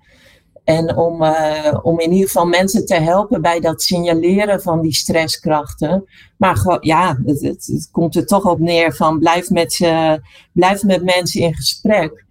En 0.64 0.96
om, 0.96 1.24
uh, 1.24 1.78
om 1.82 2.00
in 2.00 2.12
ieder 2.12 2.28
geval 2.28 2.46
mensen 2.46 2.86
te 2.86 2.96
helpen 2.96 3.42
bij 3.42 3.60
dat 3.60 3.82
signaleren 3.82 4.62
van 4.62 4.82
die 4.82 4.94
stresskrachten. 4.94 6.06
Maar 6.38 6.78
ja, 6.80 7.18
het, 7.26 7.42
het, 7.42 7.90
komt 7.92 8.16
er 8.16 8.26
toch 8.26 8.46
op 8.46 8.60
neer 8.60 8.96
van 8.96 9.20
blijf 9.20 9.50
met, 9.50 9.76
je, 9.76 10.22
blijf 10.52 10.84
met 10.84 11.04
mensen 11.04 11.42
in 11.42 11.56
gesprek. 11.56 12.26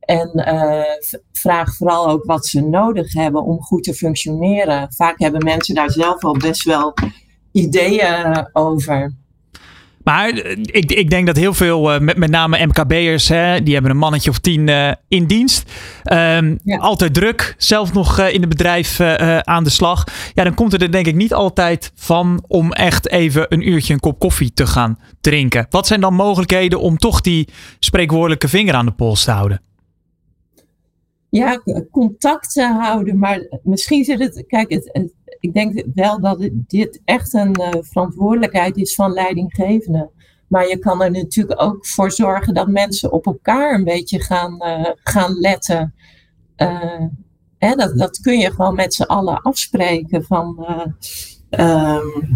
En 0.00 0.30
uh, 0.34 0.82
vraag 1.32 1.76
vooral 1.76 2.08
ook 2.08 2.24
wat 2.24 2.46
ze 2.46 2.60
nodig 2.60 3.12
hebben 3.12 3.44
om 3.44 3.62
goed 3.62 3.82
te 3.82 3.94
functioneren. 3.94 4.92
Vaak 4.92 5.18
hebben 5.18 5.44
mensen 5.44 5.74
daar 5.74 5.90
zelf 5.90 6.24
al 6.24 6.36
best 6.36 6.64
wel 6.64 6.94
ideeën 7.52 8.48
over. 8.52 9.21
Maar 10.04 10.28
eh, 10.28 10.56
ik, 10.62 10.92
ik 10.92 11.10
denk 11.10 11.26
dat 11.26 11.36
heel 11.36 11.54
veel, 11.54 11.94
uh, 11.94 12.00
met, 12.00 12.16
met 12.16 12.30
name 12.30 12.66
MKB'ers, 12.66 13.28
hè, 13.28 13.62
die 13.62 13.72
hebben 13.72 13.90
een 13.90 13.96
mannetje 13.96 14.30
of 14.30 14.38
tien 14.38 14.68
uh, 14.68 14.92
in 15.08 15.26
dienst. 15.26 15.70
Um, 16.12 16.58
ja. 16.64 16.76
Altijd 16.78 17.14
druk, 17.14 17.54
zelf 17.58 17.92
nog 17.92 18.18
uh, 18.18 18.34
in 18.34 18.40
het 18.40 18.48
bedrijf 18.48 19.00
aan 19.40 19.64
de 19.64 19.70
slag. 19.70 20.04
Ja, 20.34 20.44
dan 20.44 20.54
komt 20.54 20.72
het 20.72 20.82
er 20.82 20.92
denk 20.92 21.06
ik 21.06 21.14
niet 21.14 21.34
altijd 21.34 21.92
van 21.94 22.44
om 22.48 22.72
echt 22.72 23.10
even 23.10 23.46
een 23.48 23.68
uurtje 23.68 23.92
een 23.92 24.00
kop 24.00 24.18
koffie 24.18 24.52
te 24.52 24.66
gaan 24.66 24.98
drinken. 25.20 25.66
Wat 25.70 25.86
zijn 25.86 26.00
dan 26.00 26.14
mogelijkheden 26.14 26.80
om 26.80 26.98
toch 26.98 27.20
die 27.20 27.48
spreekwoordelijke 27.78 28.48
vinger 28.48 28.74
aan 28.74 28.86
de 28.86 28.92
pols 28.92 29.24
te 29.24 29.30
houden? 29.30 29.60
Ja, 31.34 31.62
contact 31.90 32.52
te 32.52 32.62
houden, 32.62 33.18
maar 33.18 33.60
misschien 33.62 34.04
zit 34.04 34.18
het, 34.18 34.44
kijk, 34.46 34.70
het, 34.70 34.88
het 34.92 35.12
ik 35.42 35.54
denk 35.54 35.84
wel 35.94 36.20
dat 36.20 36.48
dit 36.52 37.00
echt 37.04 37.34
een 37.34 37.60
uh, 37.60 37.68
verantwoordelijkheid 37.80 38.76
is 38.76 38.94
van 38.94 39.12
leidinggevenden. 39.12 40.10
Maar 40.48 40.68
je 40.68 40.78
kan 40.78 41.02
er 41.02 41.10
natuurlijk 41.10 41.62
ook 41.62 41.86
voor 41.86 42.10
zorgen 42.10 42.54
dat 42.54 42.68
mensen 42.68 43.12
op 43.12 43.26
elkaar 43.26 43.74
een 43.74 43.84
beetje 43.84 44.20
gaan, 44.20 44.56
uh, 44.58 44.90
gaan 45.02 45.38
letten. 45.38 45.94
Uh, 46.56 47.04
hè, 47.58 47.74
dat, 47.74 47.98
dat 47.98 48.20
kun 48.20 48.38
je 48.38 48.50
gewoon 48.50 48.74
met 48.74 48.94
z'n 48.94 49.02
allen 49.02 49.42
afspreken. 49.42 50.24
Van, 50.24 50.66
um, 51.50 52.28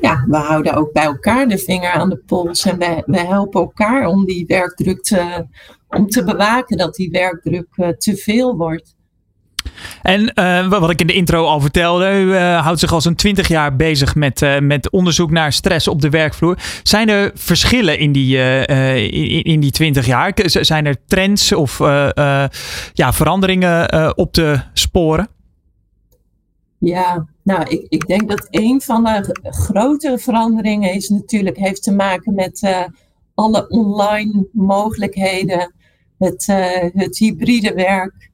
ja, 0.00 0.24
we 0.28 0.36
houden 0.36 0.74
ook 0.74 0.92
bij 0.92 1.04
elkaar 1.04 1.48
de 1.48 1.58
vinger 1.58 1.90
aan 1.90 2.10
de 2.10 2.22
pols. 2.26 2.64
En 2.64 2.78
we, 2.78 3.02
we 3.06 3.18
helpen 3.18 3.60
elkaar 3.60 4.06
om 4.06 4.24
die 4.24 4.46
werkdruk 4.46 5.02
te, 5.02 5.46
om 5.90 6.08
te 6.08 6.24
bewaken 6.24 6.76
dat 6.76 6.94
die 6.94 7.10
werkdruk 7.10 7.94
te 7.98 8.16
veel 8.16 8.56
wordt. 8.56 8.98
En 10.02 10.32
uh, 10.34 10.68
wat 10.68 10.90
ik 10.90 11.00
in 11.00 11.06
de 11.06 11.12
intro 11.12 11.44
al 11.44 11.60
vertelde, 11.60 12.20
u 12.20 12.24
uh, 12.24 12.62
houdt 12.62 12.80
zich 12.80 12.92
al 12.92 13.00
zo'n 13.00 13.14
20 13.14 13.48
jaar 13.48 13.76
bezig 13.76 14.14
met, 14.14 14.42
uh, 14.42 14.58
met 14.58 14.90
onderzoek 14.90 15.30
naar 15.30 15.52
stress 15.52 15.88
op 15.88 16.00
de 16.00 16.10
werkvloer. 16.10 16.58
Zijn 16.82 17.08
er 17.08 17.30
verschillen 17.34 17.98
in 17.98 18.12
die, 18.12 18.36
in, 19.10 19.42
in, 19.42 19.60
die 19.60 19.70
20 19.70 20.06
jaar? 20.06 20.32
Zijn 20.44 20.86
er 20.86 20.96
trends 21.06 21.52
of 21.52 21.78
ja, 22.92 23.12
veranderingen 23.12 24.16
op 24.16 24.32
te 24.32 24.60
sporen? 24.72 25.28
Ja, 26.78 27.26
nou, 27.42 27.62
ik, 27.68 27.86
ik 27.88 28.06
denk 28.06 28.28
dat 28.28 28.46
een 28.50 28.80
van 28.80 29.04
de 29.04 29.34
grote 29.42 30.18
veranderingen 30.18 30.94
is 30.94 31.08
natuurlijk 31.08 31.56
heeft 31.56 31.82
te 31.82 31.92
maken 31.92 32.34
met 32.34 32.88
alle 33.34 33.68
online 33.68 34.48
mogelijkheden, 34.52 35.74
het, 36.20 36.46
het 36.94 37.18
hybride 37.18 37.74
werk. 37.74 38.28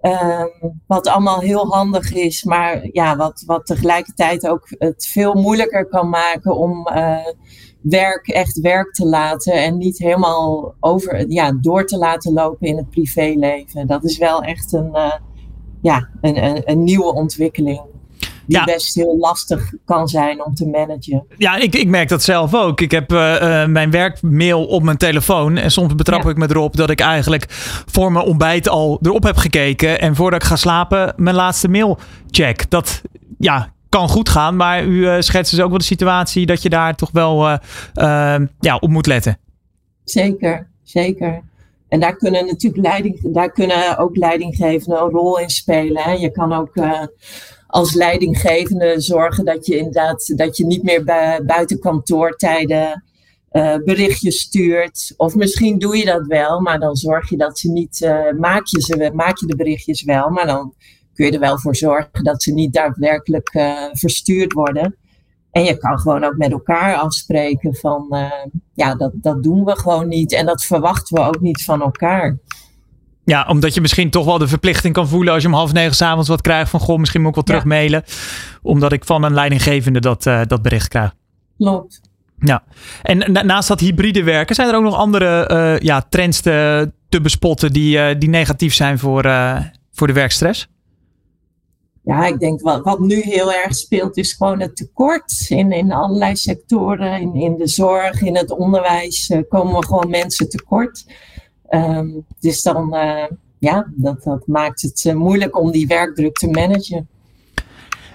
Um, 0.00 0.80
wat 0.86 1.06
allemaal 1.06 1.40
heel 1.40 1.66
handig 1.66 2.12
is, 2.12 2.44
maar 2.44 2.88
ja, 2.92 3.16
wat, 3.16 3.42
wat 3.46 3.66
tegelijkertijd 3.66 4.48
ook 4.48 4.66
het 4.78 5.06
veel 5.06 5.34
moeilijker 5.34 5.86
kan 5.86 6.08
maken 6.08 6.56
om 6.56 6.88
uh, 6.88 7.26
werk 7.82 8.28
echt 8.28 8.60
werk 8.60 8.92
te 8.92 9.06
laten 9.06 9.52
en 9.52 9.78
niet 9.78 9.98
helemaal 9.98 10.74
over, 10.80 11.30
ja, 11.30 11.52
door 11.60 11.86
te 11.86 11.98
laten 11.98 12.32
lopen 12.32 12.66
in 12.68 12.76
het 12.76 12.90
privéleven. 12.90 13.86
Dat 13.86 14.04
is 14.04 14.18
wel 14.18 14.42
echt 14.42 14.72
een, 14.72 14.90
uh, 14.92 15.12
ja, 15.82 16.08
een, 16.20 16.44
een, 16.44 16.62
een 16.64 16.84
nieuwe 16.84 17.14
ontwikkeling 17.14 17.91
die 18.46 18.56
ja. 18.56 18.64
best 18.64 18.94
heel 18.94 19.16
lastig 19.18 19.72
kan 19.84 20.08
zijn 20.08 20.44
om 20.44 20.54
te 20.54 20.66
managen. 20.66 21.26
Ja, 21.36 21.56
ik, 21.56 21.74
ik 21.74 21.88
merk 21.88 22.08
dat 22.08 22.22
zelf 22.22 22.54
ook. 22.54 22.80
Ik 22.80 22.90
heb 22.90 23.12
uh, 23.12 23.66
mijn 23.66 23.90
werkmail 23.90 24.66
op 24.66 24.82
mijn 24.82 24.96
telefoon. 24.96 25.56
En 25.56 25.70
soms 25.70 25.94
betrap 25.94 26.22
ja. 26.22 26.30
ik 26.30 26.36
me 26.36 26.46
erop 26.50 26.76
dat 26.76 26.90
ik 26.90 27.00
eigenlijk 27.00 27.46
voor 27.86 28.12
mijn 28.12 28.24
ontbijt 28.24 28.68
al 28.68 28.98
erop 29.02 29.22
heb 29.22 29.36
gekeken. 29.36 30.00
En 30.00 30.14
voordat 30.14 30.42
ik 30.42 30.48
ga 30.48 30.56
slapen 30.56 31.12
mijn 31.16 31.36
laatste 31.36 31.68
mail 31.68 31.98
check. 32.30 32.70
Dat 32.70 33.02
ja, 33.38 33.72
kan 33.88 34.08
goed 34.08 34.28
gaan. 34.28 34.56
Maar 34.56 34.84
u 34.84 34.90
uh, 34.90 35.16
schetst 35.18 35.50
dus 35.50 35.60
ook 35.60 35.68
wel 35.68 35.78
de 35.78 35.84
situatie 35.84 36.46
dat 36.46 36.62
je 36.62 36.68
daar 36.68 36.94
toch 36.94 37.10
wel 37.10 37.58
ja, 38.60 38.76
op 38.80 38.88
moet 38.88 39.06
letten. 39.06 39.38
Zeker, 40.04 40.68
zeker. 40.82 41.42
En 41.88 42.00
daar 42.00 42.16
kunnen 42.16 42.46
natuurlijk 42.46 42.82
leiding, 42.82 43.32
daar 43.32 43.52
kunnen 43.52 43.98
ook 43.98 44.16
leidinggevenden 44.16 45.02
een 45.02 45.10
rol 45.10 45.38
in 45.38 45.50
spelen. 45.50 46.02
Hè. 46.02 46.10
Je 46.10 46.30
kan 46.30 46.52
ook 46.52 46.72
als 47.72 47.94
leidinggevende 47.94 49.00
zorgen 49.00 49.44
dat 49.44 49.66
je 49.66 49.76
inderdaad 49.76 50.32
dat 50.36 50.56
je 50.56 50.66
niet 50.66 50.82
meer 50.82 51.04
buiten 51.44 51.78
kantoortijden 51.78 53.04
uh, 53.52 53.76
berichtjes 53.84 54.40
stuurt. 54.40 55.14
Of 55.16 55.34
misschien 55.34 55.78
doe 55.78 55.96
je 55.96 56.04
dat 56.04 56.26
wel, 56.26 56.60
maar 56.60 56.78
dan 56.78 56.96
zorg 56.96 57.30
je 57.30 57.36
dat 57.36 57.58
ze 57.58 57.70
niet. 57.70 58.00
Uh, 58.00 58.32
maak, 58.38 58.66
je 58.66 58.80
ze, 58.80 59.10
maak 59.14 59.38
je 59.38 59.46
de 59.46 59.56
berichtjes 59.56 60.02
wel, 60.02 60.30
maar 60.30 60.46
dan 60.46 60.74
kun 61.14 61.26
je 61.26 61.32
er 61.32 61.40
wel 61.40 61.58
voor 61.58 61.76
zorgen 61.76 62.24
dat 62.24 62.42
ze 62.42 62.52
niet 62.52 62.72
daadwerkelijk 62.72 63.54
uh, 63.54 63.88
verstuurd 63.92 64.52
worden. 64.52 64.96
En 65.50 65.64
je 65.64 65.76
kan 65.76 65.98
gewoon 65.98 66.24
ook 66.24 66.36
met 66.36 66.52
elkaar 66.52 66.96
afspreken 66.96 67.74
van 67.74 68.30
ja, 68.74 68.94
dat, 68.94 69.12
dat 69.14 69.42
doen 69.42 69.64
we 69.64 69.76
gewoon 69.76 70.08
niet. 70.08 70.32
En 70.32 70.46
dat 70.46 70.64
verwachten 70.64 71.16
we 71.16 71.28
ook 71.28 71.40
niet 71.40 71.64
van 71.64 71.82
elkaar. 71.82 72.38
Ja, 73.24 73.46
omdat 73.48 73.74
je 73.74 73.80
misschien 73.80 74.10
toch 74.10 74.24
wel 74.24 74.38
de 74.38 74.48
verplichting 74.48 74.94
kan 74.94 75.08
voelen 75.08 75.32
als 75.32 75.42
je 75.42 75.48
om 75.48 75.54
half 75.54 75.72
negen 75.72 75.94
s'avonds 75.94 76.28
wat 76.28 76.40
krijgt 76.40 76.70
van 76.70 76.80
goh, 76.80 76.98
misschien 76.98 77.20
moet 77.20 77.28
ik 77.28 77.34
wel 77.34 77.44
terug 77.44 77.64
mailen. 77.64 78.04
Omdat 78.62 78.92
ik 78.92 79.04
van 79.04 79.22
een 79.22 79.34
leidinggevende 79.34 80.00
dat, 80.00 80.22
dat 80.22 80.62
bericht 80.62 80.88
krijg. 80.88 81.14
Klopt. 81.56 82.00
Ja, 82.38 82.62
en 83.02 83.32
naast 83.46 83.68
dat 83.68 83.80
hybride 83.80 84.22
werken, 84.22 84.54
zijn 84.54 84.68
er 84.68 84.74
ook 84.74 84.82
nog 84.82 84.96
andere 84.96 85.50
uh, 85.52 85.78
ja, 85.80 86.06
trends 86.08 86.40
te, 86.40 86.92
te 87.08 87.20
bespotten 87.20 87.72
die, 87.72 87.96
uh, 87.96 88.18
die 88.18 88.28
negatief 88.28 88.74
zijn 88.74 88.98
voor, 88.98 89.22
voor 89.92 90.06
de 90.06 90.12
werkstress? 90.12 90.68
Ja, 92.04 92.26
ik 92.26 92.38
denk 92.38 92.60
wat, 92.60 92.84
wat 92.84 93.00
nu 93.00 93.20
heel 93.20 93.52
erg 93.52 93.74
speelt 93.74 94.16
is 94.16 94.32
gewoon 94.32 94.60
het 94.60 94.76
tekort 94.76 95.46
in, 95.48 95.72
in 95.72 95.92
allerlei 95.92 96.36
sectoren. 96.36 97.20
In, 97.20 97.34
in 97.34 97.56
de 97.56 97.68
zorg, 97.68 98.22
in 98.22 98.36
het 98.36 98.50
onderwijs 98.50 99.32
komen 99.48 99.80
we 99.80 99.86
gewoon 99.86 100.10
mensen 100.10 100.48
tekort. 100.48 101.04
Um, 101.74 102.24
dus 102.40 102.62
dan, 102.62 102.96
ja, 103.58 103.92
dat, 103.94 104.22
dat 104.22 104.46
maakt 104.46 104.82
het 104.82 105.14
moeilijk 105.14 105.58
om 105.58 105.70
die 105.70 105.86
werkdruk 105.86 106.36
te 106.36 106.48
managen. 106.48 107.08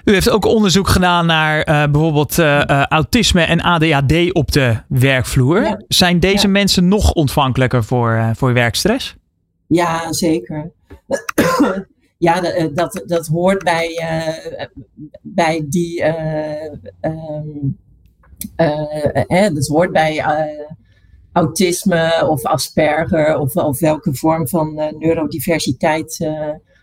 U 0.07 0.13
heeft 0.13 0.29
ook 0.29 0.45
onderzoek 0.45 0.87
gedaan 0.87 1.25
naar 1.25 1.57
uh, 1.57 1.91
bijvoorbeeld 1.91 2.37
uh, 2.37 2.45
uh, 2.67 2.85
autisme 2.85 3.41
en 3.41 3.61
ADHD 3.61 4.33
op 4.33 4.51
de 4.51 4.77
werkvloer. 4.87 5.61
Ja. 5.61 5.81
Zijn 5.87 6.19
deze 6.19 6.45
ja. 6.45 6.51
mensen 6.51 6.87
nog 6.87 7.11
ontvankelijker 7.13 7.83
voor, 7.83 8.31
voor 8.35 8.53
werkstress? 8.53 9.15
Ja, 9.67 10.13
zeker. 10.13 10.71
ja, 12.17 12.41
dat, 12.41 12.75
dat, 12.75 13.03
dat 13.05 13.27
hoort 13.27 13.63
bij, 13.63 14.03
bij 15.21 15.65
die. 15.69 16.05
Um, 17.01 17.77
hè, 19.27 19.53
dat 19.53 19.67
hoort 19.67 19.91
bij 19.91 20.25
autisme 21.37 22.27
of 22.29 22.43
Asperger 22.43 23.37
of, 23.37 23.55
of 23.55 23.79
welke 23.79 24.15
vorm 24.15 24.47
van 24.47 24.73
neurodiversiteit 24.97 26.29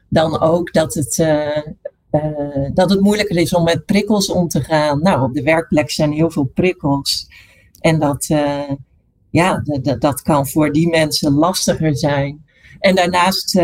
dan 0.09 0.41
ook. 0.41 0.73
Dat 0.73 0.95
het 0.95 1.19
uh, 1.19 2.71
dat 2.75 2.91
het 2.91 3.01
moeilijker 3.01 3.37
is 3.37 3.55
om 3.55 3.65
met 3.65 3.85
prikkels 3.85 4.31
om 4.31 4.49
te 4.49 4.61
gaan. 4.61 5.03
Nou, 5.03 5.23
op 5.23 5.35
de 5.35 5.43
werkplek 5.43 5.91
zijn 5.91 6.13
heel 6.13 6.31
veel 6.31 6.51
prikkels. 6.55 7.29
En 7.81 7.99
dat, 7.99 8.27
ja, 9.31 9.63
dat 9.99 10.23
kan 10.23 10.47
voor 10.47 10.73
die 10.73 10.89
mensen 10.89 11.33
lastiger 11.33 11.97
zijn. 11.97 12.45
En 12.79 12.95
daarnaast 12.95 13.59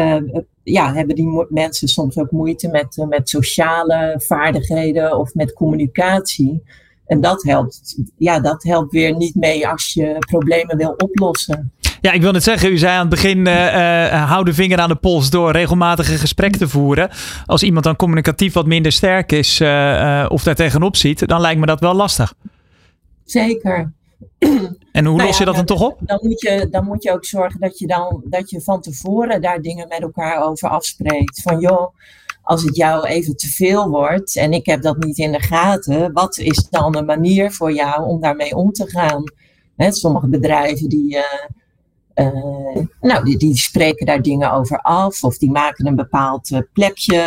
ja, 0.63 0.95
hebben 0.95 1.15
die 1.15 1.47
mensen 1.49 1.89
soms 1.89 2.19
ook 2.19 2.31
moeite 2.31 2.69
met, 2.69 3.07
met 3.09 3.29
sociale 3.29 4.15
vaardigheden 4.27 5.19
of 5.19 5.35
met 5.35 5.53
communicatie. 5.53 6.63
En 7.11 7.21
dat 7.21 7.43
helpt, 7.43 7.97
ja, 8.17 8.41
dat 8.41 8.63
helpt 8.63 8.93
weer 8.93 9.17
niet 9.17 9.35
mee 9.35 9.69
als 9.69 9.93
je 9.93 10.17
problemen 10.19 10.77
wil 10.77 10.95
oplossen. 10.97 11.73
Ja, 12.01 12.13
ik 12.13 12.23
wil 12.23 12.33
net 12.33 12.43
zeggen, 12.43 12.73
u 12.73 12.79
zei 12.79 12.93
aan 12.93 13.01
het 13.01 13.09
begin, 13.09 13.47
uh, 13.47 14.29
hou 14.29 14.45
de 14.45 14.55
vinger 14.55 14.79
aan 14.79 14.89
de 14.89 14.95
pols 14.95 15.31
door 15.31 15.53
regelmatige 15.53 16.19
gesprekken 16.19 16.61
te 16.61 16.69
voeren. 16.69 17.11
Als 17.47 17.63
iemand 17.63 17.85
dan 17.85 17.97
communicatief 17.97 18.53
wat 18.53 18.67
minder 18.67 18.93
sterk 18.93 19.33
is 19.33 19.61
uh, 19.61 20.27
of 20.29 20.43
daar 20.43 20.55
tegenop 20.55 20.97
ziet, 20.97 21.29
dan 21.29 21.41
lijkt 21.41 21.61
me 21.61 21.67
dat 21.67 21.81
wel 21.81 21.95
lastig. 21.95 22.35
Zeker. 23.25 23.93
En 24.93 25.05
hoe 25.05 25.17
nou 25.17 25.29
los 25.29 25.39
je 25.39 25.45
dat 25.45 25.55
dan, 25.55 25.67
dan, 25.67 25.77
toch 25.77 25.89
op? 25.89 25.99
Dan 26.01 26.19
moet, 26.23 26.41
je, 26.41 26.69
dan 26.71 26.85
moet 26.85 27.03
je 27.03 27.13
ook 27.13 27.25
zorgen 27.25 27.61
dat 27.61 27.79
je, 27.79 27.87
dan, 27.87 28.23
dat 28.25 28.51
je 28.51 28.61
van 28.61 28.81
tevoren 28.81 29.41
daar 29.41 29.61
dingen 29.61 29.89
met 29.89 30.01
elkaar 30.03 30.43
over 30.43 30.69
afspreekt. 30.69 31.43
Van 31.43 31.61
joh, 31.61 31.95
als 32.51 32.63
het 32.63 32.77
jou 32.77 33.07
even 33.07 33.37
te 33.37 33.49
veel 33.49 33.89
wordt 33.89 34.37
en 34.37 34.53
ik 34.53 34.67
heb 34.67 34.83
dat 34.83 35.05
niet 35.05 35.19
in 35.19 35.33
de 35.33 35.41
gaten, 35.41 36.13
wat 36.13 36.39
is 36.39 36.69
dan 36.71 36.97
een 36.97 37.05
manier 37.05 37.53
voor 37.53 37.73
jou 37.73 38.05
om 38.07 38.21
daarmee 38.21 38.57
om 38.57 38.73
te 38.73 38.91
gaan? 38.91 39.23
Sommige 39.93 40.29
bedrijven 40.29 40.89
die, 40.89 41.17
uh, 41.17 42.27
uh, 42.27 42.85
nou, 43.01 43.25
die, 43.25 43.37
die, 43.37 43.57
spreken 43.57 44.07
daar 44.07 44.23
dingen 44.23 44.53
over 44.53 44.79
af 44.79 45.25
of 45.25 45.39
die 45.39 45.51
maken 45.51 45.87
een 45.87 45.97
bepaald 45.97 46.51
uh, 46.51 46.59
plekje, 46.73 47.25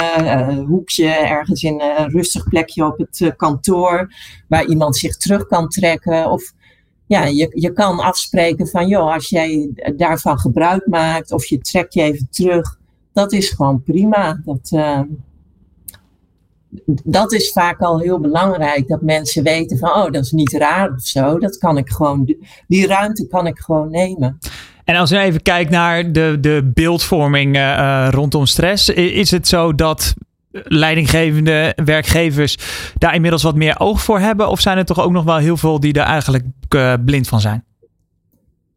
hoekje, 0.68 1.08
ergens 1.08 1.64
in 1.64 1.82
een 1.82 2.10
rustig 2.10 2.50
plekje 2.50 2.86
op 2.86 2.98
het 2.98 3.34
kantoor 3.36 4.14
waar 4.48 4.66
iemand 4.66 4.98
zich 4.98 5.18
terug 5.18 5.48
kan 5.48 5.68
trekken. 5.68 6.32
Of 6.32 6.54
ja, 7.08 7.26
je, 7.26 7.52
je 7.54 7.74
kan 7.74 8.00
afspreken 8.00 8.68
van 8.68 8.88
joh, 8.88 9.14
als 9.14 9.30
jij 9.30 9.70
daarvan 9.96 10.40
gebruik 10.40 10.88
maakt 10.88 11.32
of 11.32 11.46
je 11.46 11.58
trekt 11.58 11.94
je 11.94 12.02
even 12.02 12.28
terug 12.30 12.82
dat 13.14 13.32
is 13.32 13.50
gewoon 13.50 13.84
prima. 13.84 14.42
Dat, 14.46 14.72
uh, 14.74 15.00
dat 17.04 17.34
is 17.34 17.52
vaak 17.52 17.80
al 17.80 18.00
heel 18.00 18.20
belangrijk. 18.20 18.88
Dat 18.88 19.02
mensen 19.02 19.44
weten 19.44 19.78
van, 19.78 19.90
oh, 19.90 20.12
dat 20.12 20.24
is 20.24 20.32
niet 20.32 20.54
raar 20.54 20.94
of 20.94 21.02
zo. 21.02 21.40
Dat 21.40 21.58
kan 21.58 21.78
ik 21.78 21.90
gewoon, 21.90 22.36
die 22.68 22.88
ruimte 22.88 23.28
kan 23.28 23.48
ik 23.48 23.60
gewoon 23.60 23.92
nemen. 23.92 24.38
En 24.84 24.96
als 24.96 25.10
we 25.10 25.18
even 25.18 25.42
kijkt 25.42 25.72
naar 25.72 26.12
de, 26.12 26.38
de 26.42 26.72
beeldvorming 26.74 27.56
uh, 27.56 28.08
rondom 28.12 28.46
stress, 28.46 28.90
is 28.90 29.32
het 29.32 29.48
zo 29.48 29.76
dat 29.76 30.14
leidinggevende 30.52 31.78
werkgevers 31.86 32.58
daar 32.98 33.16
inmiddels 33.16 33.44
wat 33.44 33.56
meer 33.56 33.80
oog 33.80 34.02
voor 34.02 34.20
hebben? 34.20 34.50
Of 34.50 34.60
zijn 34.60 34.78
er 34.78 34.86
toch 34.86 35.00
ook 35.00 35.12
nog 35.12 35.24
wel 35.24 35.38
heel 35.38 35.58
veel 35.58 35.80
die 35.80 35.94
er 35.94 36.06
eigenlijk 36.06 36.46
uh, 36.76 36.94
blind 37.06 37.28
van 37.28 37.42
zijn? 37.42 37.64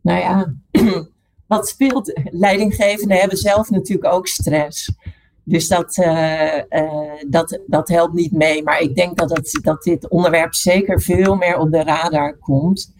Nou 0.00 0.18
ja, 0.20 0.52
wat 1.46 1.68
speelt? 1.68 2.20
Leidinggevenden 2.24 3.18
hebben 3.18 3.38
zelf 3.38 3.70
natuurlijk 3.70 4.14
ook 4.14 4.26
stress. 4.26 4.92
Dus 5.44 5.68
dat, 5.68 5.96
uh, 5.96 6.54
uh, 6.70 7.12
dat, 7.28 7.60
dat 7.66 7.88
helpt 7.88 8.14
niet 8.14 8.32
mee. 8.32 8.62
Maar 8.62 8.80
ik 8.80 8.94
denk 8.94 9.18
dat, 9.18 9.30
het, 9.30 9.58
dat 9.62 9.82
dit 9.82 10.08
onderwerp 10.08 10.54
zeker 10.54 11.00
veel 11.00 11.34
meer 11.34 11.58
op 11.58 11.72
de 11.72 11.82
radar 11.82 12.38
komt. 12.38 12.94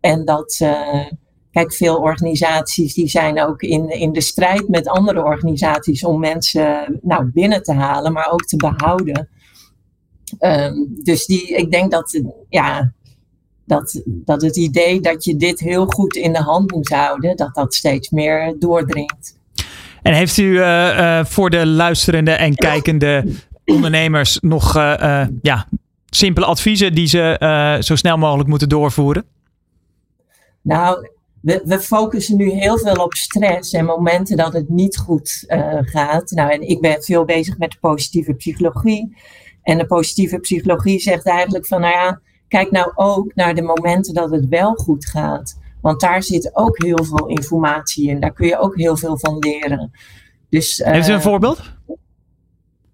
En 0.00 0.24
dat, 0.24 0.58
uh, 0.62 1.06
kijk, 1.50 1.72
veel 1.72 1.96
organisaties 1.96 2.94
die 2.94 3.08
zijn 3.08 3.42
ook 3.42 3.62
in, 3.62 3.88
in 3.88 4.12
de 4.12 4.20
strijd 4.20 4.68
met 4.68 4.88
andere 4.88 5.24
organisaties 5.24 6.04
om 6.04 6.20
mensen 6.20 6.98
nou, 7.02 7.24
binnen 7.24 7.62
te 7.62 7.72
halen, 7.72 8.12
maar 8.12 8.30
ook 8.32 8.44
te 8.44 8.56
behouden. 8.56 9.28
Um, 10.40 11.00
dus 11.02 11.26
die, 11.26 11.46
ik 11.46 11.70
denk 11.70 11.90
dat, 11.90 12.20
ja, 12.48 12.92
dat, 13.72 14.02
dat 14.04 14.42
het 14.42 14.56
idee 14.56 15.00
dat 15.00 15.24
je 15.24 15.36
dit 15.36 15.60
heel 15.60 15.86
goed 15.86 16.16
in 16.16 16.32
de 16.32 16.42
hand 16.42 16.70
moet 16.70 16.88
houden, 16.88 17.36
dat 17.36 17.54
dat 17.54 17.74
steeds 17.74 18.10
meer 18.10 18.54
doordringt. 18.58 19.38
En 20.02 20.14
heeft 20.14 20.36
u 20.36 20.44
uh, 20.44 20.60
uh, 20.60 21.24
voor 21.24 21.50
de 21.50 21.66
luisterende 21.66 22.30
en 22.30 22.54
kijkende 22.54 23.24
ondernemers 23.64 24.38
nog 24.40 24.76
uh, 24.76 25.26
ja, 25.42 25.68
simpele 26.06 26.46
adviezen 26.46 26.94
die 26.94 27.06
ze 27.06 27.76
zo 27.80 27.96
snel 27.96 28.18
mogelijk 28.18 28.48
moeten 28.48 28.68
doorvoeren? 28.68 29.24
Nou, 30.62 31.08
we, 31.40 31.62
we, 31.64 31.80
focussen 31.80 32.36
nu 32.36 32.50
heel 32.50 32.78
veel 32.78 32.94
op 32.94 33.14
stress 33.14 33.72
en 33.72 33.84
momenten 33.84 34.36
dat 34.36 34.52
het 34.52 34.68
niet 34.68 34.96
goed 34.96 35.44
gaat. 35.80 36.30
Nou, 36.30 36.50
en 36.50 36.68
ik 36.68 36.80
ben 36.80 37.02
veel 37.02 37.24
bezig 37.24 37.58
met 37.58 37.70
de 37.70 37.78
positieve 37.80 38.34
psychologie. 38.34 39.16
En 39.62 39.78
de 39.78 39.86
positieve 39.86 40.38
psychologie 40.38 40.98
zegt 40.98 41.26
eigenlijk 41.26 41.66
van, 41.66 41.80
nou 41.80 41.92
ja, 41.92 42.20
Kijk 42.52 42.70
nou 42.70 42.92
ook 42.94 43.34
naar 43.34 43.54
de 43.54 43.62
momenten 43.62 44.14
dat 44.14 44.30
het 44.30 44.48
wel 44.48 44.74
goed 44.74 45.06
gaat. 45.06 45.58
Want 45.80 46.00
daar 46.00 46.22
zit 46.22 46.50
ook 46.56 46.82
heel 46.82 47.04
veel 47.04 47.26
informatie 47.26 48.08
in. 48.08 48.20
Daar 48.20 48.32
kun 48.32 48.46
je 48.46 48.58
ook 48.58 48.76
heel 48.76 48.96
veel 48.96 49.18
van 49.18 49.38
leren. 49.38 49.90
Dus, 50.48 50.76
Heeft 50.84 51.08
u 51.08 51.12
een 51.12 51.18
uh, 51.18 51.24
voorbeeld? 51.24 51.60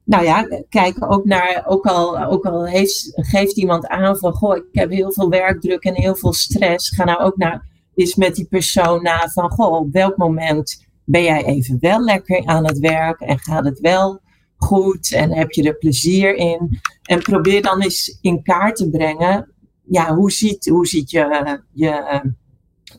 Nou 0.05 0.25
ja, 0.25 0.49
kijk 0.69 1.13
ook 1.13 1.25
naar, 1.25 1.65
ook 1.67 1.87
al, 1.87 2.25
ook 2.25 2.45
al 2.45 2.67
heeft, 2.67 3.13
geeft 3.15 3.57
iemand 3.57 3.87
aan 3.87 4.17
van, 4.17 4.33
goh, 4.33 4.57
ik 4.57 4.65
heb 4.73 4.91
heel 4.91 5.13
veel 5.13 5.29
werkdruk 5.29 5.85
en 5.85 5.95
heel 5.95 6.15
veel 6.15 6.33
stress. 6.33 6.95
Ga 6.95 7.05
nou 7.05 7.21
ook 7.21 7.37
naar, 7.37 7.67
eens 7.95 8.15
met 8.15 8.35
die 8.35 8.47
persoon 8.47 9.03
na 9.03 9.29
van, 9.29 9.51
goh, 9.51 9.75
op 9.75 9.93
welk 9.93 10.17
moment 10.17 10.87
ben 11.05 11.23
jij 11.23 11.45
even 11.45 11.77
wel 11.81 12.01
lekker 12.01 12.47
aan 12.47 12.67
het 12.67 12.79
werk 12.79 13.21
en 13.21 13.39
gaat 13.39 13.65
het 13.65 13.81
wel 13.81 14.21
goed 14.59 15.13
en 15.13 15.33
heb 15.33 15.51
je 15.51 15.63
er 15.63 15.77
plezier 15.77 16.35
in? 16.35 16.81
En 17.03 17.23
probeer 17.23 17.63
dan 17.63 17.83
eens 17.83 18.19
in 18.21 18.43
kaart 18.43 18.77
te 18.77 18.91
brengen, 18.91 19.53
ja, 19.91 20.15
hoe 20.15 20.33
ziet, 20.33 20.69
hoe 20.69 20.87
ziet 20.87 21.11
je, 21.11 21.61
je 21.73 22.23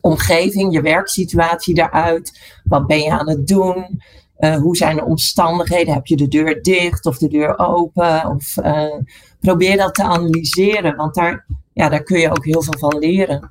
omgeving, 0.00 0.72
je 0.72 0.80
werksituatie 0.80 1.78
eruit? 1.78 2.58
Wat 2.64 2.86
ben 2.86 2.98
je 2.98 3.10
aan 3.10 3.28
het 3.28 3.46
doen? 3.46 4.00
Uh, 4.38 4.56
hoe 4.56 4.76
zijn 4.76 4.96
de 4.96 5.04
omstandigheden? 5.04 5.94
Heb 5.94 6.06
je 6.06 6.16
de 6.16 6.28
deur 6.28 6.62
dicht 6.62 7.06
of 7.06 7.18
de 7.18 7.28
deur 7.28 7.58
open? 7.58 8.26
Of, 8.26 8.56
uh, 8.56 8.96
probeer 9.40 9.76
dat 9.76 9.94
te 9.94 10.02
analyseren, 10.02 10.96
want 10.96 11.14
daar, 11.14 11.46
ja, 11.72 11.88
daar 11.88 12.02
kun 12.02 12.18
je 12.18 12.30
ook 12.30 12.44
heel 12.44 12.62
veel 12.62 12.78
van 12.78 12.98
leren. 12.98 13.50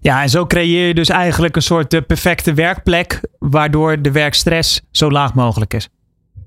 Ja, 0.00 0.22
en 0.22 0.28
zo 0.28 0.46
creëer 0.46 0.86
je 0.86 0.94
dus 0.94 1.08
eigenlijk 1.08 1.56
een 1.56 1.62
soort 1.62 1.94
uh, 1.94 2.00
perfecte 2.06 2.54
werkplek, 2.54 3.20
waardoor 3.38 4.02
de 4.02 4.10
werkstress 4.10 4.80
zo 4.90 5.10
laag 5.10 5.34
mogelijk 5.34 5.74
is. 5.74 5.88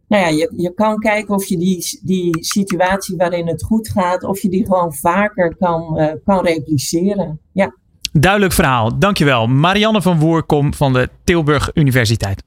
Nou 0.08 0.24
ja, 0.24 0.30
je, 0.30 0.54
je 0.58 0.74
kan 0.74 1.00
kijken 1.00 1.36
of 1.36 1.46
je 1.46 1.58
die, 1.58 2.00
die 2.04 2.44
situatie 2.44 3.18
waarin 3.18 3.48
het 3.48 3.64
goed 3.64 3.90
gaat, 3.90 4.24
of 4.24 4.42
je 4.42 4.50
die 4.50 4.66
gewoon 4.66 4.94
vaker 4.94 5.56
kan, 5.60 6.00
uh, 6.00 6.12
kan 6.26 6.46
repliceren. 6.46 7.40
Ja. 7.52 7.76
Duidelijk 8.12 8.54
verhaal. 8.54 9.00
Dankjewel. 9.00 9.48
Marianne 9.48 10.02
van 10.02 10.20
Woerkom 10.20 10.74
van 10.74 10.94
de 10.94 11.10
Tilburg 11.24 11.70
Universiteit. 11.74 12.44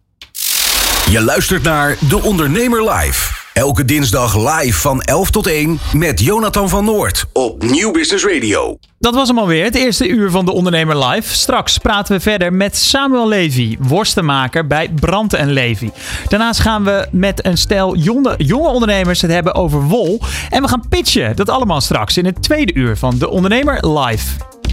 Je 1.10 1.22
luistert 1.24 1.62
naar 1.62 1.96
De 2.08 2.22
Ondernemer 2.22 2.90
Live. 2.90 3.37
Elke 3.58 3.84
dinsdag 3.84 4.36
live 4.36 4.80
van 4.80 5.00
11 5.00 5.30
tot 5.30 5.46
1 5.46 5.78
met 5.92 6.20
Jonathan 6.20 6.68
van 6.68 6.84
Noord 6.84 7.24
op 7.32 7.62
Nieuw 7.62 7.90
Business 7.92 8.24
Radio. 8.24 8.78
Dat 8.98 9.14
was 9.14 9.28
hem 9.28 9.38
alweer, 9.38 9.64
het 9.64 9.74
eerste 9.74 10.08
uur 10.08 10.30
van 10.30 10.44
De 10.44 10.52
Ondernemer 10.52 11.06
Live. 11.06 11.34
Straks 11.34 11.78
praten 11.78 12.16
we 12.16 12.22
verder 12.22 12.52
met 12.52 12.76
Samuel 12.76 13.28
Levy, 13.28 13.76
worstenmaker 13.80 14.66
bij 14.66 14.88
Brand 14.88 15.32
en 15.32 15.50
Levy. 15.50 15.90
Daarnaast 16.28 16.60
gaan 16.60 16.84
we 16.84 17.08
met 17.10 17.46
een 17.46 17.58
stel 17.58 17.96
jonge, 17.96 18.34
jonge 18.36 18.68
ondernemers 18.68 19.22
het 19.22 19.30
hebben 19.30 19.54
over 19.54 19.82
wol. 19.82 20.20
En 20.50 20.62
we 20.62 20.68
gaan 20.68 20.88
pitchen, 20.88 21.36
dat 21.36 21.48
allemaal 21.48 21.80
straks 21.80 22.16
in 22.16 22.24
het 22.24 22.42
tweede 22.42 22.74
uur 22.74 22.96
van 22.96 23.18
De 23.18 23.28
Ondernemer 23.28 23.98
Live. 23.98 24.57